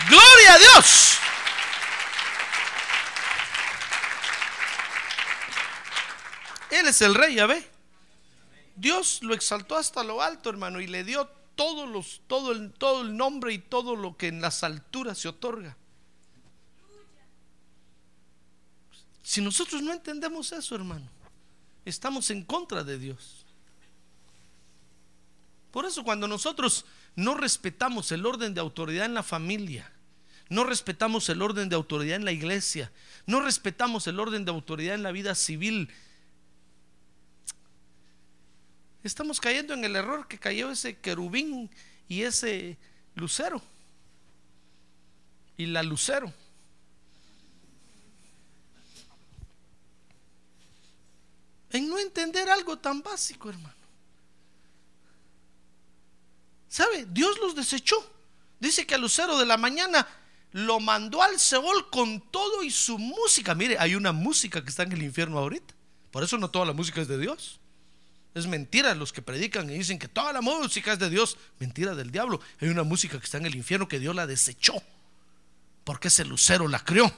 Gloria 0.09 0.55
a 0.55 0.59
Dios. 0.59 1.19
Él 6.71 6.87
es 6.87 7.01
el 7.03 7.15
rey, 7.15 7.37
ya 7.37 7.47
ve. 7.47 7.69
Dios 8.77 9.21
lo 9.23 9.35
exaltó 9.35 9.77
hasta 9.77 10.05
lo 10.05 10.23
alto, 10.23 10.51
hermano, 10.51 10.81
y 10.81 10.87
le 10.87 11.03
dio 11.03 11.27
todos 11.57 11.89
los, 11.89 12.21
todo, 12.27 12.71
todo 12.73 13.03
el 13.03 13.17
nombre 13.17 13.53
y 13.53 13.59
todo 13.59 13.97
lo 13.97 14.17
que 14.17 14.29
en 14.29 14.41
las 14.41 14.63
alturas 14.63 15.19
se 15.19 15.29
otorga. 15.29 15.77
Si 19.23 19.41
nosotros 19.41 19.83
no 19.83 19.93
entendemos 19.93 20.53
eso, 20.53 20.75
hermano, 20.75 21.09
estamos 21.89 22.31
en 22.31 22.43
contra 22.45 22.85
de 22.85 22.99
Dios. 22.99 23.47
Por 25.71 25.85
eso 25.85 26.05
cuando 26.05 26.29
nosotros 26.29 26.85
no 27.15 27.35
respetamos 27.35 28.11
el 28.13 28.25
orden 28.27 28.55
de 28.55 28.61
autoridad 28.61 29.07
en 29.07 29.15
la 29.15 29.23
familia, 29.23 29.91
no 30.49 30.65
respetamos 30.65 31.29
el 31.29 31.43
orden 31.43 31.69
de 31.69 31.77
autoridad 31.77 32.17
en 32.17 32.25
la 32.25 32.33
iglesia, 32.33 32.91
no 33.27 33.41
respetamos 33.41 34.07
el 34.07 34.19
orden 34.19 34.45
de 34.45 34.51
autoridad 34.51 34.95
en 34.95 35.03
la 35.03 35.13
vida 35.13 35.35
civil, 35.35 35.91
estamos 39.03 39.41
cayendo 39.41 39.75
en 39.75 39.85
el 39.85 39.97
error 39.97 40.27
que 40.27 40.39
cayó 40.39 40.71
ese 40.71 40.97
querubín 40.97 41.71
y 42.09 42.23
ese 42.23 42.79
lucero 43.15 43.63
y 45.57 45.67
la 45.67 45.83
lucero. 45.83 46.33
En 51.71 51.89
no 51.89 51.99
entender 51.99 52.49
algo 52.49 52.79
tan 52.79 53.03
básico, 53.03 53.51
hermano. 53.51 53.75
¿Sabe? 56.69 57.07
Dios 57.11 57.39
los 57.39 57.55
desechó. 57.55 57.97
Dice 58.61 58.87
que 58.87 58.95
al 58.95 59.01
lucero 59.01 59.39
de 59.39 59.47
la 59.47 59.57
mañana 59.57 60.07
lo 60.53 60.81
mandó 60.81 61.23
al 61.23 61.39
Seol 61.39 61.91
con 61.91 62.21
todo 62.31 62.63
y 62.63 62.71
su 62.71 62.99
música. 62.99 63.55
Mire, 63.55 63.77
hay 63.79 63.95
una 63.95 64.13
música 64.13 64.63
que 64.63 64.71
está 64.71 64.83
en 64.83 64.93
el 64.93 65.03
infierno 65.03 65.39
ahorita. 65.39 65.75
Por 66.11 66.23
eso 66.25 66.39
no 66.39 66.51
toda 66.51 66.65
la 66.67 66.73
música 66.73 67.01
es 67.01 67.09
de 67.09 67.19
Dios. 67.19 67.61
Es 68.35 68.47
mentira 68.47 68.95
los 68.95 69.13
que 69.13 69.23
predican 69.23 69.69
y 69.71 69.75
dicen 69.75 69.99
que 69.99 70.09
toda 70.09 70.33
la 70.33 70.41
música 70.41 70.93
es 70.93 70.99
de 70.99 71.11
Dios. 71.11 71.37
Mentira 71.59 71.95
del 71.95 72.11
diablo. 72.11 72.41
Hay 72.61 72.69
una 72.69 72.83
música 72.83 73.19
que 73.19 73.25
está 73.25 73.39
en 73.39 73.47
el 73.47 73.55
infierno 73.55 73.89
que 73.89 73.99
Dios 73.99 74.15
la 74.15 74.27
desechó. 74.27 74.75
porque 75.85 76.09
ese 76.09 76.27
lucero 76.27 76.69
la 76.69 76.81
crió. 76.85 77.11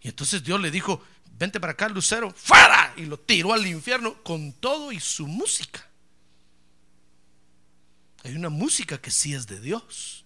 Y 0.00 0.08
entonces 0.08 0.44
Dios 0.44 0.60
le 0.60 0.70
dijo, 0.70 1.02
vente 1.38 1.60
para 1.60 1.72
acá, 1.72 1.88
lucero, 1.88 2.32
fuera. 2.36 2.92
Y 2.96 3.06
lo 3.06 3.18
tiró 3.18 3.52
al 3.52 3.66
infierno 3.66 4.22
con 4.22 4.52
todo 4.52 4.92
y 4.92 5.00
su 5.00 5.26
música. 5.26 5.86
Hay 8.22 8.34
una 8.34 8.48
música 8.48 9.00
que 9.00 9.10
sí 9.10 9.34
es 9.34 9.46
de 9.46 9.60
Dios. 9.60 10.24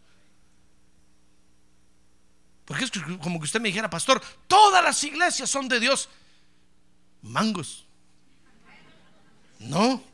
Porque 2.65 2.85
es 2.85 2.91
como 3.23 3.39
que 3.41 3.45
usted 3.45 3.61
me 3.61 3.69
dijera, 3.69 3.89
pastor, 3.89 4.23
todas 4.47 4.85
las 4.85 5.03
iglesias 5.03 5.49
son 5.49 5.69
de 5.69 5.81
Dios. 5.81 6.09
Mangos. 7.23 7.87
No. 9.59 10.05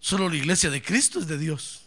Solo 0.00 0.28
la 0.28 0.36
iglesia 0.36 0.70
de 0.70 0.82
Cristo 0.82 1.18
es 1.18 1.26
de 1.26 1.38
Dios. 1.38 1.82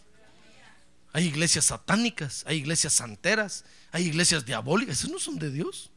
Hay 1.12 1.24
iglesias 1.24 1.64
satánicas, 1.64 2.44
hay 2.46 2.58
iglesias 2.58 2.92
santeras, 2.92 3.64
hay 3.90 4.06
iglesias 4.06 4.44
diabólicas. 4.44 4.98
Esas 4.98 5.10
no 5.10 5.18
son 5.18 5.38
de 5.38 5.50
Dios. 5.50 5.90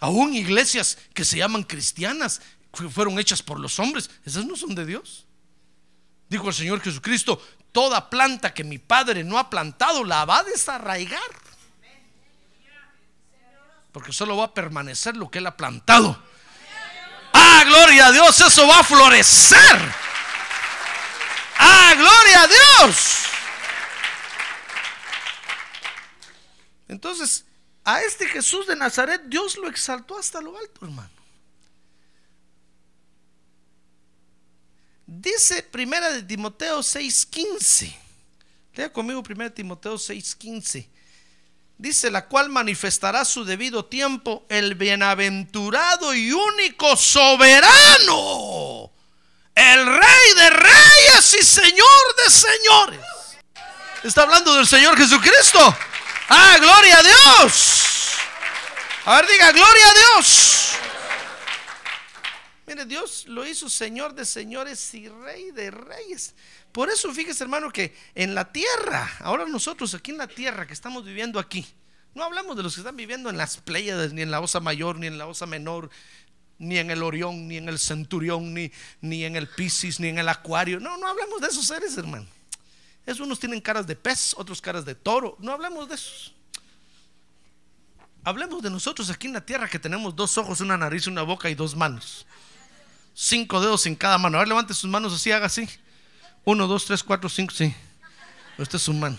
Aún 0.00 0.34
iglesias 0.34 0.98
que 1.14 1.24
se 1.24 1.38
llaman 1.38 1.62
cristianas, 1.62 2.40
fueron 2.90 3.18
hechas 3.18 3.42
por 3.42 3.60
los 3.60 3.78
hombres, 3.78 4.10
esas 4.24 4.44
no 4.44 4.56
son 4.56 4.74
de 4.74 4.86
Dios. 4.86 5.26
Dijo 6.28 6.48
el 6.48 6.54
Señor 6.54 6.80
Jesucristo, 6.80 7.42
toda 7.72 8.08
planta 8.08 8.54
que 8.54 8.64
mi 8.64 8.78
Padre 8.78 9.24
no 9.24 9.38
ha 9.38 9.50
plantado 9.50 10.04
la 10.04 10.24
va 10.24 10.38
a 10.38 10.44
desarraigar. 10.44 11.20
Porque 13.92 14.12
solo 14.12 14.36
va 14.36 14.44
a 14.44 14.54
permanecer 14.54 15.16
lo 15.16 15.30
que 15.30 15.38
Él 15.38 15.46
ha 15.46 15.56
plantado. 15.56 16.22
Ah, 17.32 17.64
gloria 17.66 18.06
a 18.06 18.12
Dios, 18.12 18.40
eso 18.40 18.66
va 18.66 18.78
a 18.78 18.84
florecer. 18.84 19.94
Ah, 21.58 21.94
gloria 21.96 22.42
a 22.42 22.46
Dios. 22.46 23.24
Entonces, 26.88 27.44
a 27.94 28.02
este 28.02 28.26
Jesús 28.26 28.66
de 28.66 28.76
Nazaret 28.76 29.22
Dios 29.26 29.56
lo 29.56 29.68
exaltó 29.68 30.18
hasta 30.18 30.40
lo 30.40 30.56
alto, 30.56 30.84
hermano. 30.84 31.10
Dice 35.06 35.62
primera 35.64 36.12
de 36.12 36.22
Timoteo 36.22 36.80
6:15. 36.80 37.96
Lea 38.74 38.92
conmigo 38.92 39.22
primera 39.22 39.50
de 39.50 39.56
Timoteo 39.56 39.94
6:15. 39.94 40.88
Dice, 41.76 42.10
la 42.10 42.26
cual 42.26 42.50
manifestará 42.50 43.24
su 43.24 43.42
debido 43.42 43.86
tiempo 43.86 44.44
el 44.50 44.74
bienaventurado 44.74 46.12
y 46.14 46.30
único 46.30 46.94
soberano, 46.94 48.92
el 49.54 49.86
rey 49.86 50.34
de 50.36 50.50
reyes 50.50 51.34
y 51.40 51.42
señor 51.42 52.16
de 52.22 52.30
señores. 52.30 53.00
Está 54.04 54.24
hablando 54.24 54.54
del 54.54 54.66
Señor 54.66 54.96
Jesucristo. 54.98 55.74
Ah, 56.32 56.56
gloria 56.60 56.98
a 56.98 57.02
Dios. 57.02 58.12
A 59.04 59.16
ver, 59.16 59.26
diga, 59.26 59.50
gloria 59.50 59.90
a 59.90 59.94
Dios. 59.94 60.76
Mire, 62.68 62.84
Dios 62.84 63.24
lo 63.26 63.44
hizo 63.44 63.68
Señor 63.68 64.14
de 64.14 64.24
señores 64.24 64.94
y 64.94 65.08
Rey 65.08 65.50
de 65.50 65.72
reyes. 65.72 66.36
Por 66.70 66.88
eso 66.88 67.12
fíjese, 67.12 67.42
hermano, 67.42 67.72
que 67.72 67.96
en 68.14 68.36
la 68.36 68.52
tierra, 68.52 69.10
ahora 69.18 69.44
nosotros 69.46 69.92
aquí 69.94 70.12
en 70.12 70.18
la 70.18 70.28
tierra 70.28 70.68
que 70.68 70.72
estamos 70.72 71.04
viviendo 71.04 71.40
aquí, 71.40 71.66
no 72.14 72.22
hablamos 72.22 72.56
de 72.56 72.62
los 72.62 72.74
que 72.74 72.82
están 72.82 72.96
viviendo 72.96 73.28
en 73.28 73.36
las 73.36 73.56
playas, 73.56 74.12
ni 74.12 74.22
en 74.22 74.30
la 74.30 74.40
Osa 74.40 74.60
Mayor, 74.60 75.00
ni 75.00 75.08
en 75.08 75.18
la 75.18 75.26
Osa 75.26 75.46
Menor, 75.46 75.90
ni 76.58 76.78
en 76.78 76.92
el 76.92 77.02
Orión, 77.02 77.48
ni 77.48 77.56
en 77.56 77.68
el 77.68 77.80
Centurión, 77.80 78.54
ni, 78.54 78.70
ni 79.00 79.24
en 79.24 79.34
el 79.34 79.48
Piscis, 79.48 79.98
ni 79.98 80.06
en 80.06 80.18
el 80.18 80.28
Acuario. 80.28 80.78
No, 80.78 80.96
no 80.96 81.08
hablamos 81.08 81.40
de 81.40 81.48
esos 81.48 81.66
seres, 81.66 81.96
hermano. 81.96 82.26
Unos 83.18 83.40
tienen 83.40 83.60
caras 83.60 83.86
de 83.86 83.96
pez, 83.96 84.34
otros 84.36 84.60
caras 84.60 84.84
de 84.84 84.94
toro. 84.94 85.36
No 85.40 85.52
hablemos 85.52 85.88
de 85.88 85.96
esos. 85.96 86.34
Hablemos 88.22 88.62
de 88.62 88.70
nosotros 88.70 89.10
aquí 89.10 89.26
en 89.26 89.32
la 89.32 89.40
tierra 89.40 89.68
que 89.68 89.78
tenemos 89.78 90.14
dos 90.14 90.36
ojos, 90.36 90.60
una 90.60 90.76
nariz, 90.76 91.06
una 91.06 91.22
boca 91.22 91.48
y 91.48 91.54
dos 91.54 91.74
manos. 91.74 92.26
Cinco 93.14 93.60
dedos 93.60 93.86
en 93.86 93.96
cada 93.96 94.18
mano. 94.18 94.36
A 94.36 94.40
ver, 94.40 94.48
levante 94.48 94.74
sus 94.74 94.88
manos 94.90 95.12
así, 95.12 95.32
haga 95.32 95.46
así. 95.46 95.68
Uno, 96.44 96.66
dos, 96.66 96.84
tres, 96.84 97.02
cuatro, 97.02 97.28
cinco, 97.28 97.54
sí. 97.54 97.74
Esta 98.58 98.76
es 98.76 98.82
su 98.82 98.92
mano. 98.92 99.16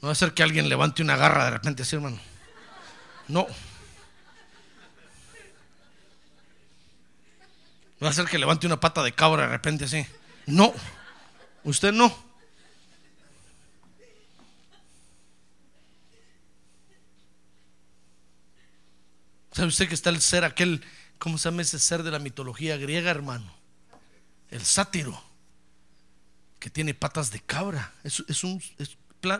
No 0.00 0.06
va 0.08 0.12
a 0.12 0.14
ser 0.14 0.32
que 0.32 0.42
alguien 0.42 0.68
levante 0.68 1.02
una 1.02 1.16
garra 1.16 1.44
de 1.44 1.50
repente 1.50 1.82
así, 1.82 1.96
hermano. 1.96 2.18
No. 3.26 3.46
No 8.00 8.04
va 8.04 8.10
a 8.10 8.14
ser 8.14 8.26
que 8.26 8.38
levante 8.38 8.66
una 8.66 8.80
pata 8.80 9.02
de 9.02 9.12
cabra 9.12 9.42
de 9.42 9.48
repente 9.48 9.84
así. 9.84 10.06
No. 10.46 10.72
Usted 11.64 11.92
no. 11.92 12.27
¿Sabe 19.58 19.70
usted 19.70 19.88
que 19.88 19.96
está 19.96 20.10
el 20.10 20.20
ser 20.20 20.44
aquel, 20.44 20.84
cómo 21.18 21.36
se 21.36 21.50
llama 21.50 21.62
ese 21.62 21.80
ser 21.80 22.04
de 22.04 22.12
la 22.12 22.20
mitología 22.20 22.76
griega, 22.76 23.10
hermano? 23.10 23.52
El 24.52 24.64
sátiro, 24.64 25.20
que 26.60 26.70
tiene 26.70 26.94
patas 26.94 27.32
de 27.32 27.40
cabra. 27.40 27.92
Es, 28.04 28.44
un, 28.44 28.62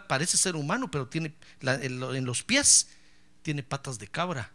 parece 0.08 0.36
ser 0.36 0.56
humano, 0.56 0.90
pero 0.90 1.06
tiene 1.06 1.34
en, 1.60 2.24
los 2.24 2.42
pies 2.42 2.88
tiene 3.42 3.62
patas 3.62 4.00
de 4.00 4.08
cabra. 4.08 4.50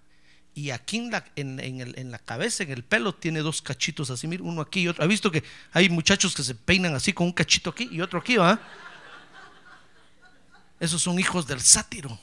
Y 0.53 0.71
aquí 0.71 0.97
en 0.97 1.11
la, 1.11 1.23
en, 1.37 2.11
la 2.11 2.19
cabeza, 2.19 2.63
en 2.63 2.71
el 2.71 2.83
pelo, 2.83 3.15
tiene 3.15 3.39
dos 3.39 3.61
cachitos 3.61 4.09
así. 4.09 4.27
Uno 4.27 4.59
aquí 4.59 4.81
y 4.81 4.89
otro. 4.89 5.01
¿Ha 5.01 5.07
visto 5.07 5.31
que 5.31 5.45
hay 5.71 5.87
muchachos 5.87 6.35
que 6.35 6.43
se 6.43 6.55
peinan 6.55 6.93
así 6.93 7.13
con 7.13 7.27
un 7.27 7.31
cachito 7.31 7.69
aquí 7.69 7.87
y 7.89 8.01
otro 8.01 8.19
aquí, 8.19 8.35
va? 8.35 8.59
Esos 10.81 11.01
son 11.01 11.17
hijos 11.19 11.47
del 11.47 11.61
sátiro. 11.61 12.19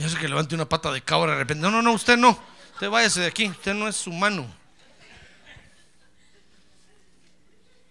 Y 0.00 0.02
hace 0.02 0.16
que 0.16 0.28
levante 0.28 0.54
una 0.54 0.66
pata 0.66 0.90
de 0.90 1.02
cabra 1.02 1.32
de 1.32 1.38
repente. 1.40 1.60
No, 1.60 1.70
no, 1.70 1.82
no, 1.82 1.92
usted 1.92 2.16
no. 2.16 2.30
Usted 2.72 2.88
váyase 2.88 3.20
de 3.20 3.26
aquí. 3.26 3.48
Usted 3.50 3.74
no 3.74 3.86
es 3.86 4.06
humano. 4.06 4.50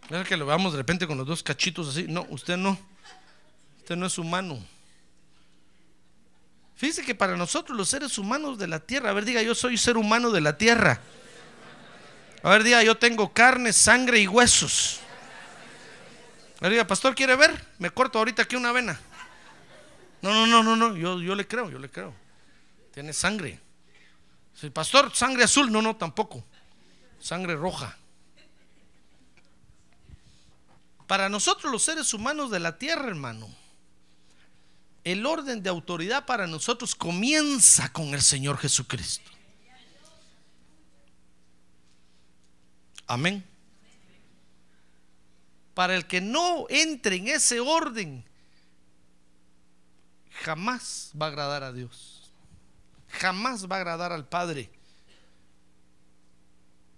Es 0.09 0.27
que 0.27 0.35
lo 0.35 0.47
veamos 0.47 0.73
de 0.73 0.79
repente 0.79 1.05
con 1.05 1.19
los 1.19 1.27
dos 1.27 1.43
cachitos 1.43 1.89
así. 1.89 2.07
No, 2.09 2.25
usted 2.31 2.57
no. 2.57 2.79
Usted 3.77 3.95
no 3.95 4.07
es 4.07 4.17
humano. 4.17 4.59
Fíjese 6.77 7.03
que 7.03 7.13
para 7.13 7.37
nosotros 7.37 7.77
los 7.77 7.89
seres 7.89 8.17
humanos 8.17 8.57
de 8.57 8.65
la 8.65 8.79
tierra, 8.79 9.11
a 9.11 9.13
ver, 9.13 9.23
diga, 9.23 9.43
yo 9.43 9.53
soy 9.53 9.77
ser 9.77 9.95
humano 9.95 10.31
de 10.31 10.41
la 10.41 10.57
tierra. 10.57 11.01
A 12.41 12.49
ver, 12.49 12.63
diga, 12.63 12.81
yo 12.81 12.97
tengo 12.97 13.31
carne, 13.33 13.71
sangre 13.71 14.17
y 14.17 14.27
huesos. 14.27 14.99
A 16.57 16.61
ver, 16.61 16.71
diga, 16.71 16.87
pastor, 16.87 17.13
¿quiere 17.13 17.35
ver? 17.35 17.67
Me 17.77 17.91
corto 17.91 18.17
ahorita 18.17 18.41
aquí 18.41 18.55
una 18.55 18.71
vena. 18.71 18.99
No, 20.21 20.33
no, 20.33 20.47
no, 20.47 20.63
no, 20.63 20.75
no, 20.75 20.95
yo, 20.95 21.21
yo 21.21 21.35
le 21.35 21.47
creo, 21.47 21.69
yo 21.69 21.79
le 21.79 21.89
creo. 21.89 22.13
Tiene 22.93 23.13
sangre. 23.13 23.59
El 24.61 24.71
pastor, 24.71 25.15
sangre 25.15 25.43
azul, 25.45 25.71
no, 25.71 25.81
no, 25.81 25.95
tampoco. 25.95 26.43
Sangre 27.19 27.55
roja. 27.55 27.97
Para 31.07 31.29
nosotros 31.29 31.71
los 31.71 31.81
seres 31.81 32.13
humanos 32.13 32.51
de 32.51 32.59
la 32.59 32.77
tierra, 32.77 33.07
hermano, 33.07 33.49
el 35.03 35.25
orden 35.25 35.63
de 35.63 35.69
autoridad 35.69 36.25
para 36.25 36.45
nosotros 36.45 36.93
comienza 36.93 37.91
con 37.91 38.13
el 38.13 38.21
Señor 38.21 38.57
Jesucristo. 38.57 39.31
Amén. 43.07 43.43
Para 45.73 45.95
el 45.95 46.05
que 46.05 46.21
no 46.21 46.67
entre 46.69 47.15
en 47.15 47.29
ese 47.29 47.59
orden, 47.59 48.23
jamás 50.43 51.11
va 51.19 51.27
a 51.27 51.29
agradar 51.29 51.63
a 51.63 51.73
Dios. 51.73 52.31
Jamás 53.09 53.65
va 53.65 53.75
a 53.75 53.79
agradar 53.79 54.11
al 54.11 54.27
Padre. 54.27 54.69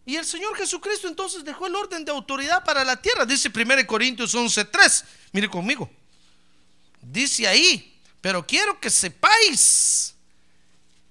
Y 0.06 0.16
el 0.16 0.26
Señor 0.26 0.56
Jesucristo 0.58 1.08
entonces 1.08 1.44
dejó 1.44 1.68
el 1.68 1.76
orden 1.76 2.04
de 2.04 2.12
autoridad 2.12 2.64
para 2.64 2.84
la 2.84 3.02
tierra. 3.02 3.26
Dice 3.26 3.50
1 3.50 3.86
Corintios 3.88 4.34
11:3. 4.36 5.06
Mire 5.32 5.50
conmigo. 5.50 5.90
Dice 7.02 7.48
ahí, 7.48 8.00
pero 8.20 8.46
quiero 8.46 8.80
que 8.80 8.90
sepáis 8.90 10.14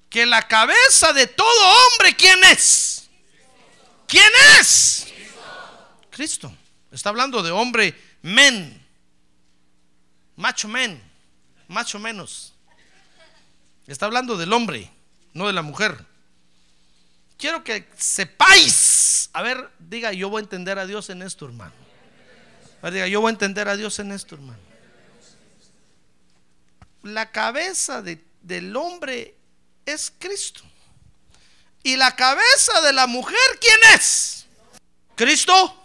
que 0.09 0.27
la 0.27 0.47
cabeza 0.47 1.13
de 1.13 1.27
todo 1.27 1.75
hombre, 1.93 2.15
¿quién 2.15 2.43
es? 2.45 3.09
¿Quién 4.07 4.31
es? 4.59 5.07
Cristo. 6.11 6.55
Está 6.91 7.09
hablando 7.09 7.43
de 7.43 7.53
hombre 7.53 7.99
men, 8.23 8.85
macho 10.37 10.69
men 10.69 11.10
más 11.71 11.95
o 11.95 12.01
menos. 12.01 12.53
Está 13.87 14.07
hablando 14.07 14.37
del 14.37 14.53
hombre, 14.53 14.91
no 15.33 15.47
de 15.47 15.53
la 15.53 15.63
mujer. 15.63 16.05
Quiero 17.39 17.65
que 17.65 17.89
sepáis. 17.97 19.31
A 19.33 19.43
ver, 19.43 19.71
diga, 19.79 20.13
yo 20.13 20.29
voy 20.29 20.41
a 20.41 20.43
entender 20.43 20.79
a 20.79 20.87
Dios 20.87 21.11
en 21.11 21.23
esto, 21.23 21.47
hermano. 21.47 21.73
A 22.83 22.87
ver, 22.87 22.95
diga, 22.95 23.07
yo 23.07 23.21
voy 23.21 23.31
a 23.31 23.33
entender 23.33 23.69
a 23.69 23.77
Dios 23.77 23.99
en 24.01 24.11
esto, 24.11 24.35
hermano. 24.35 24.59
La 27.05 27.31
cabeza 27.31 28.03
del 28.03 28.77
hombre 28.77 29.37
es 29.87 30.13
Cristo. 30.19 30.63
Y 31.85 31.97
la 31.97 32.15
cabeza 32.17 32.81
de 32.83 32.93
la 32.93 33.07
mujer, 33.07 33.39
¿quién 33.61 33.95
es? 33.95 34.45
Cristo. 35.15 35.77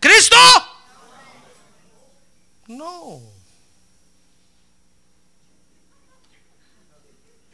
¿Cristo? 0.00 0.36
No. 2.66 3.31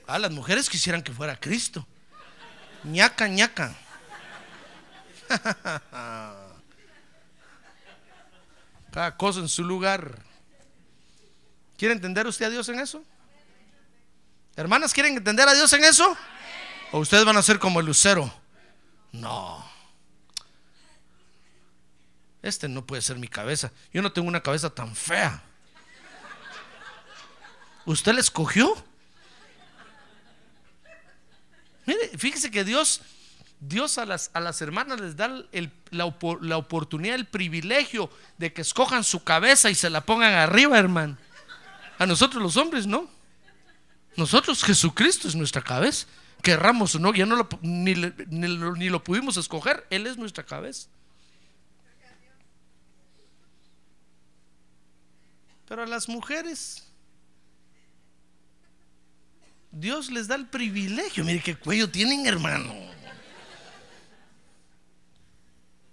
Ah, 0.08 0.18
las 0.18 0.30
mujeres 0.30 0.68
quisieran 0.70 1.02
que 1.02 1.12
fuera 1.12 1.38
Cristo. 1.38 1.86
ñaca, 2.82 3.28
ñaca. 3.28 3.76
Cada 8.90 9.14
cosa 9.18 9.40
en 9.40 9.50
su 9.50 9.62
lugar. 9.62 10.18
¿Quiere 11.76 11.92
entender 11.92 12.26
usted 12.26 12.46
a 12.46 12.50
Dios 12.50 12.66
en 12.70 12.80
eso? 12.80 13.04
Hermanas, 14.56 14.94
¿quieren 14.94 15.14
entender 15.14 15.46
a 15.46 15.52
Dios 15.52 15.70
en 15.74 15.84
eso? 15.84 16.16
¿O 16.90 17.00
ustedes 17.00 17.26
van 17.26 17.36
a 17.36 17.42
ser 17.42 17.58
como 17.58 17.80
el 17.80 17.86
lucero? 17.86 18.32
No. 19.12 19.62
Este 22.40 22.66
no 22.66 22.86
puede 22.86 23.02
ser 23.02 23.18
mi 23.18 23.28
cabeza. 23.28 23.70
Yo 23.92 24.00
no 24.00 24.10
tengo 24.10 24.26
una 24.26 24.42
cabeza 24.42 24.70
tan 24.70 24.96
fea. 24.96 25.42
¿Usted 27.84 28.14
la 28.14 28.20
escogió? 28.20 28.88
Mire, 31.88 32.07
fíjese 32.18 32.50
que 32.50 32.64
Dios, 32.64 33.00
Dios 33.60 33.98
a 33.98 34.06
las, 34.06 34.30
a 34.34 34.40
las 34.40 34.60
hermanas 34.60 35.00
les 35.00 35.16
da 35.16 35.28
la, 35.28 36.14
la 36.40 36.56
oportunidad, 36.56 37.14
el 37.14 37.26
privilegio 37.26 38.10
de 38.36 38.52
que 38.52 38.62
escojan 38.62 39.04
su 39.04 39.24
cabeza 39.24 39.70
y 39.70 39.74
se 39.74 39.90
la 39.90 40.02
pongan 40.02 40.34
arriba, 40.34 40.78
hermano. 40.78 41.16
A 41.98 42.06
nosotros 42.06 42.42
los 42.42 42.56
hombres 42.56 42.86
no. 42.86 43.08
Nosotros 44.16 44.62
Jesucristo 44.64 45.28
es 45.28 45.34
nuestra 45.34 45.62
cabeza. 45.62 46.06
Querramos 46.42 46.94
o 46.94 46.98
no, 46.98 47.12
ya 47.14 47.26
no 47.26 47.36
lo, 47.36 47.48
ni, 47.62 47.94
ni 47.94 48.88
lo 48.88 49.02
pudimos 49.02 49.36
escoger. 49.36 49.86
Él 49.90 50.06
es 50.06 50.16
nuestra 50.16 50.44
cabeza. 50.44 50.88
Pero 55.68 55.82
a 55.82 55.86
las 55.86 56.08
mujeres, 56.08 56.87
Dios 59.78 60.10
les 60.10 60.26
da 60.26 60.34
el 60.34 60.46
privilegio. 60.46 61.24
Mire 61.24 61.40
qué 61.40 61.56
cuello 61.56 61.88
tienen, 61.88 62.26
hermano. 62.26 62.74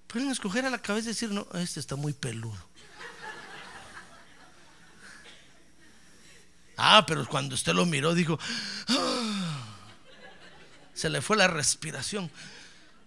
Pueden 0.07 0.31
escoger 0.31 0.65
a 0.65 0.69
la 0.69 0.79
cabeza 0.79 1.09
y 1.09 1.13
decir, 1.13 1.29
no, 1.29 1.47
este 1.53 1.79
está 1.79 1.95
muy 1.95 2.13
peludo. 2.13 2.57
Ah, 6.77 7.05
pero 7.05 7.25
cuando 7.27 7.55
usted 7.55 7.73
lo 7.73 7.85
miró, 7.85 8.13
dijo, 8.13 8.39
ah". 8.87 9.63
se 10.93 11.09
le 11.09 11.21
fue 11.21 11.37
la 11.37 11.47
respiración. 11.47 12.31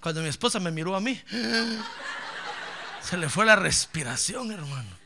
Cuando 0.00 0.22
mi 0.22 0.28
esposa 0.28 0.60
me 0.60 0.70
miró 0.70 0.94
a 0.94 1.00
mí, 1.00 1.20
se 3.02 3.16
le 3.16 3.28
fue 3.28 3.44
la 3.44 3.56
respiración, 3.56 4.52
hermano. 4.52 4.96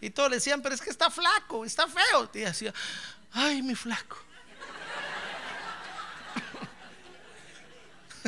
Y 0.00 0.10
todos 0.10 0.30
le 0.30 0.36
decían, 0.36 0.62
pero 0.62 0.74
es 0.74 0.80
que 0.80 0.90
está 0.90 1.10
flaco, 1.10 1.64
está 1.64 1.86
feo. 1.88 2.30
Y 2.34 2.40
decía, 2.40 2.72
ay, 3.34 3.62
mi 3.62 3.74
flaco. 3.74 4.16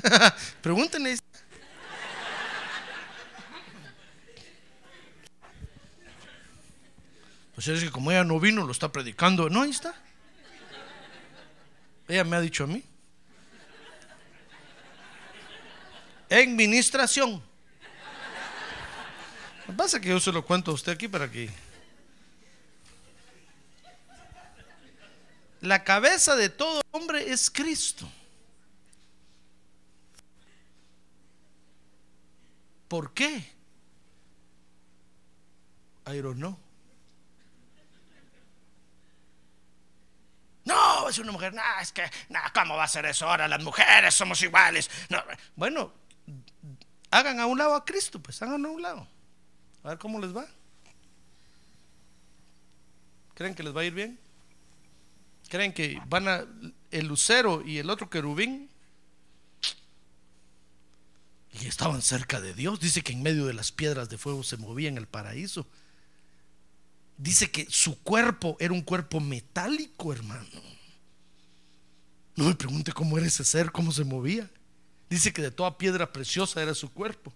Pregúntenle. 0.62 1.18
Pues 7.54 7.68
es 7.68 7.84
que 7.84 7.90
como 7.90 8.10
ella 8.10 8.24
no 8.24 8.40
vino, 8.40 8.64
lo 8.64 8.72
está 8.72 8.90
predicando. 8.90 9.48
No, 9.48 9.62
ahí 9.62 9.70
está. 9.70 9.94
Ella 12.08 12.24
me 12.24 12.36
ha 12.36 12.40
dicho 12.40 12.64
a 12.64 12.66
mí. 12.66 12.82
En 16.28 16.56
ministración. 16.56 17.42
Lo 19.60 19.66
que 19.66 19.72
pasa 19.72 20.00
que 20.00 20.08
yo 20.08 20.20
se 20.20 20.32
lo 20.32 20.44
cuento 20.44 20.72
a 20.72 20.74
usted 20.74 20.92
aquí 20.92 21.08
para 21.08 21.30
que. 21.30 21.48
La 25.64 25.82
cabeza 25.82 26.36
de 26.36 26.50
todo 26.50 26.82
hombre 26.90 27.32
es 27.32 27.50
Cristo. 27.50 28.06
¿Por 32.86 33.14
qué? 33.14 33.50
I 36.06 36.20
don't 36.20 36.36
know. 36.36 36.58
No, 40.66 41.08
es 41.08 41.18
una 41.18 41.32
mujer, 41.32 41.54
no, 41.54 41.62
es 41.80 41.92
que, 41.92 42.10
no, 42.28 42.40
¿cómo 42.52 42.76
va 42.76 42.84
a 42.84 42.88
ser 42.88 43.06
eso 43.06 43.26
ahora? 43.26 43.48
Las 43.48 43.62
mujeres 43.62 44.14
somos 44.14 44.42
iguales. 44.42 44.90
No. 45.08 45.22
Bueno, 45.56 45.92
hagan 47.10 47.40
a 47.40 47.46
un 47.46 47.56
lado 47.56 47.74
a 47.74 47.86
Cristo, 47.86 48.20
pues 48.20 48.42
hagan 48.42 48.66
a 48.66 48.68
un 48.68 48.82
lado. 48.82 49.08
A 49.82 49.88
ver 49.88 49.98
cómo 49.98 50.20
les 50.20 50.36
va. 50.36 50.46
¿Creen 53.32 53.54
que 53.54 53.62
les 53.62 53.74
va 53.74 53.80
a 53.80 53.84
ir 53.84 53.94
bien? 53.94 54.23
¿Creen 55.54 55.72
que 55.72 56.02
van 56.08 56.26
a 56.26 56.44
el 56.90 57.06
lucero 57.06 57.62
y 57.64 57.78
el 57.78 57.88
otro 57.88 58.10
querubín? 58.10 58.68
Y 61.52 61.68
estaban 61.68 62.02
cerca 62.02 62.40
de 62.40 62.54
Dios. 62.54 62.80
Dice 62.80 63.02
que 63.02 63.12
en 63.12 63.22
medio 63.22 63.46
de 63.46 63.54
las 63.54 63.70
piedras 63.70 64.08
de 64.08 64.18
fuego 64.18 64.42
se 64.42 64.56
movía 64.56 64.88
en 64.88 64.98
el 64.98 65.06
paraíso 65.06 65.64
dice 67.16 67.52
que 67.52 67.68
su 67.70 68.02
cuerpo 68.02 68.56
era 68.58 68.74
un 68.74 68.82
cuerpo 68.82 69.20
metálico, 69.20 70.12
hermano. 70.12 70.60
No 72.34 72.46
me 72.46 72.56
pregunte 72.56 72.92
cómo 72.92 73.16
era 73.16 73.28
ese 73.28 73.44
ser, 73.44 73.70
cómo 73.70 73.92
se 73.92 74.02
movía. 74.02 74.50
Dice 75.08 75.32
que 75.32 75.42
de 75.42 75.52
toda 75.52 75.78
piedra 75.78 76.12
preciosa 76.12 76.60
era 76.62 76.74
su 76.74 76.90
cuerpo. 76.90 77.32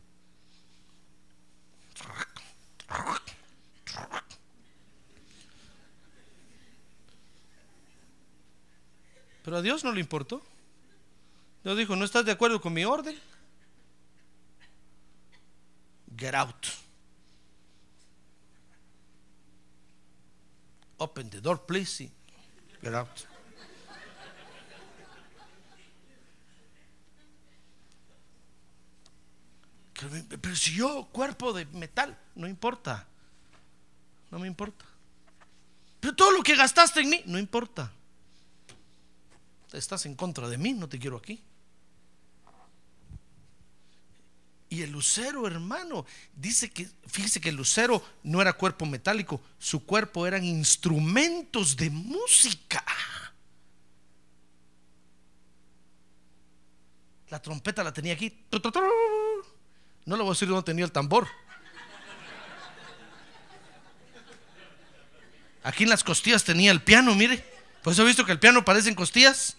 Pero 9.49 9.57
a 9.57 9.63
Dios 9.63 9.83
no 9.83 9.93
le 9.93 10.01
importó. 10.01 10.43
Dios 11.65 11.79
dijo, 11.79 11.97
¿no 11.97 12.05
estás 12.05 12.23
de 12.27 12.33
acuerdo 12.33 12.61
con 12.61 12.75
mi 12.75 12.85
orden? 12.85 13.19
Get 16.15 16.35
out. 16.35 16.67
Open 20.99 21.31
the 21.31 21.41
door, 21.41 21.65
please. 21.65 22.11
Get 22.83 22.93
out. 22.93 23.09
Pero 30.43 30.57
si 30.57 30.75
yo, 30.75 31.09
cuerpo 31.11 31.55
de 31.55 31.65
metal, 31.65 32.19
no 32.35 32.47
importa. 32.47 33.07
No 34.31 34.39
me 34.39 34.47
importa. 34.47 34.85
Pero 36.01 36.15
todo 36.15 36.33
lo 36.33 36.43
que 36.43 36.55
gastaste 36.55 37.01
en 37.01 37.09
mí, 37.09 37.23
no 37.25 37.39
importa. 37.39 37.95
Estás 39.73 40.07
en 40.07 40.15
contra 40.15 40.49
de 40.49 40.57
mí, 40.57 40.73
no 40.73 40.89
te 40.89 40.99
quiero 40.99 41.17
aquí. 41.17 41.43
Y 44.71 44.83
el 44.83 44.91
lucero, 44.91 45.47
hermano, 45.47 46.05
dice 46.35 46.71
que, 46.71 46.89
fíjese 47.07 47.41
que 47.41 47.49
el 47.49 47.57
lucero 47.57 48.03
no 48.23 48.43
era 48.43 48.53
cuerpo 48.53 48.85
metálico, 48.85 49.41
su 49.59 49.85
cuerpo 49.85 50.27
eran 50.27 50.45
instrumentos 50.45 51.77
de 51.77 51.89
música. 51.89 52.85
La 57.29 57.41
trompeta 57.41 57.85
la 57.85 57.93
tenía 57.93 58.15
aquí. 58.15 58.47
No 60.07 60.17
le 60.17 60.23
voy 60.23 60.31
a 60.31 60.33
decir 60.33 60.49
dónde 60.49 60.65
tenía 60.65 60.85
el 60.85 60.93
tambor. 60.93 61.29
Aquí 65.63 65.85
en 65.85 65.91
las 65.91 66.03
costillas 66.03 66.45
tenía 66.45 66.71
el 66.71 66.83
piano, 66.83 67.15
mire. 67.15 67.45
Pues 67.83 67.99
he 67.99 68.05
visto 68.05 68.25
que 68.25 68.33
el 68.33 68.39
piano 68.39 68.65
parece 68.65 68.89
en 68.89 68.95
costillas. 68.95 69.58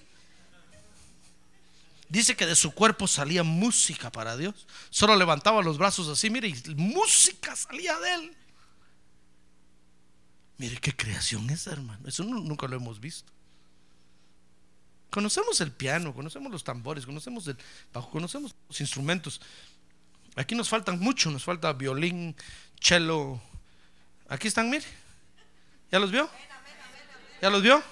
Dice 2.09 2.35
que 2.35 2.47
de 2.47 2.55
su 2.55 2.71
cuerpo 2.71 3.07
salía 3.07 3.43
música 3.43 4.11
para 4.11 4.35
Dios. 4.35 4.65
Solo 4.89 5.15
levantaba 5.15 5.61
los 5.61 5.77
brazos 5.77 6.07
así, 6.07 6.31
mire, 6.31 6.47
y 6.47 6.75
música 6.75 7.55
salía 7.55 7.97
de 7.99 8.13
él. 8.15 8.37
Mire 10.57 10.77
qué 10.77 10.95
creación 10.95 11.47
es, 11.51 11.67
hermano. 11.67 12.07
Eso 12.07 12.23
nunca 12.23 12.67
lo 12.67 12.75
hemos 12.75 12.99
visto. 12.99 13.31
Conocemos 15.11 15.61
el 15.61 15.71
piano, 15.71 16.13
conocemos 16.13 16.51
los 16.51 16.63
tambores, 16.63 17.05
conocemos 17.05 17.47
el 17.47 17.57
bajo, 17.93 18.09
conocemos 18.09 18.55
los 18.67 18.81
instrumentos. 18.81 19.39
Aquí 20.35 20.55
nos 20.55 20.67
faltan 20.67 20.99
mucho, 20.99 21.29
nos 21.29 21.43
falta 21.43 21.73
violín, 21.73 22.35
cello. 22.81 23.39
Aquí 24.27 24.47
están, 24.47 24.67
mire. 24.69 24.85
¿Ya 25.91 25.99
los 25.99 26.11
vio? 26.11 26.27
¿Ya 27.39 27.51
los 27.51 27.61
vio? 27.61 27.83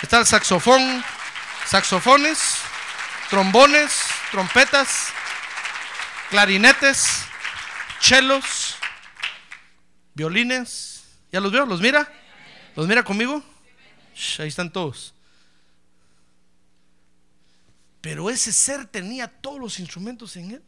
Está 0.00 0.20
el 0.20 0.26
saxofón, 0.26 1.04
saxofones 1.66 2.53
trombones, 3.30 4.02
trompetas, 4.30 5.08
clarinetes, 6.30 7.24
chelos, 8.00 8.76
violines. 10.14 11.04
¿Ya 11.32 11.40
los 11.40 11.52
veo? 11.52 11.66
¿Los 11.66 11.80
mira? 11.80 12.10
¿Los 12.76 12.86
mira 12.86 13.02
conmigo? 13.02 13.42
ahí 14.38 14.48
están 14.48 14.72
todos. 14.72 15.14
Pero 18.00 18.28
ese 18.30 18.52
ser 18.52 18.86
tenía 18.86 19.26
todos 19.28 19.58
los 19.58 19.78
instrumentos 19.78 20.36
en 20.36 20.52
él. 20.52 20.62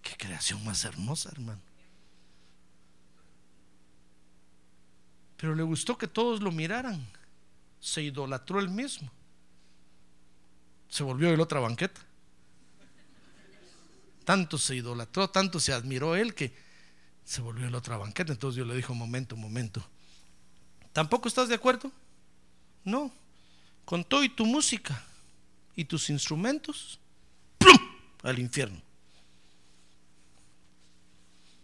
Qué 0.00 0.16
creación 0.16 0.64
más 0.64 0.84
hermosa, 0.84 1.28
hermano. 1.30 1.60
Pero 5.36 5.54
le 5.54 5.62
gustó 5.62 5.98
que 5.98 6.08
todos 6.08 6.40
lo 6.40 6.50
miraran. 6.50 7.04
Se 7.80 8.02
idolatró 8.02 8.58
él 8.58 8.68
mismo. 8.68 9.10
Se 10.92 11.02
volvió 11.02 11.30
el 11.30 11.40
otra 11.40 11.58
banqueta. 11.58 12.02
Tanto 14.26 14.58
se 14.58 14.76
idolatró, 14.76 15.30
tanto 15.30 15.58
se 15.58 15.72
admiró 15.72 16.16
él 16.16 16.34
que 16.34 16.52
se 17.24 17.40
volvió 17.40 17.66
el 17.66 17.74
otra 17.74 17.96
banqueta. 17.96 18.30
Entonces 18.30 18.58
yo 18.58 18.66
le 18.66 18.76
dije, 18.76 18.92
un 18.92 18.98
momento, 18.98 19.34
momento. 19.34 19.82
¿Tampoco 20.92 21.28
estás 21.28 21.48
de 21.48 21.54
acuerdo? 21.54 21.90
No. 22.84 23.10
Con 23.86 24.04
todo 24.04 24.22
y 24.22 24.28
tu 24.28 24.44
música 24.44 25.02
y 25.74 25.86
tus 25.86 26.10
instrumentos, 26.10 27.00
¡plum! 27.56 27.78
al 28.22 28.38
infierno. 28.38 28.82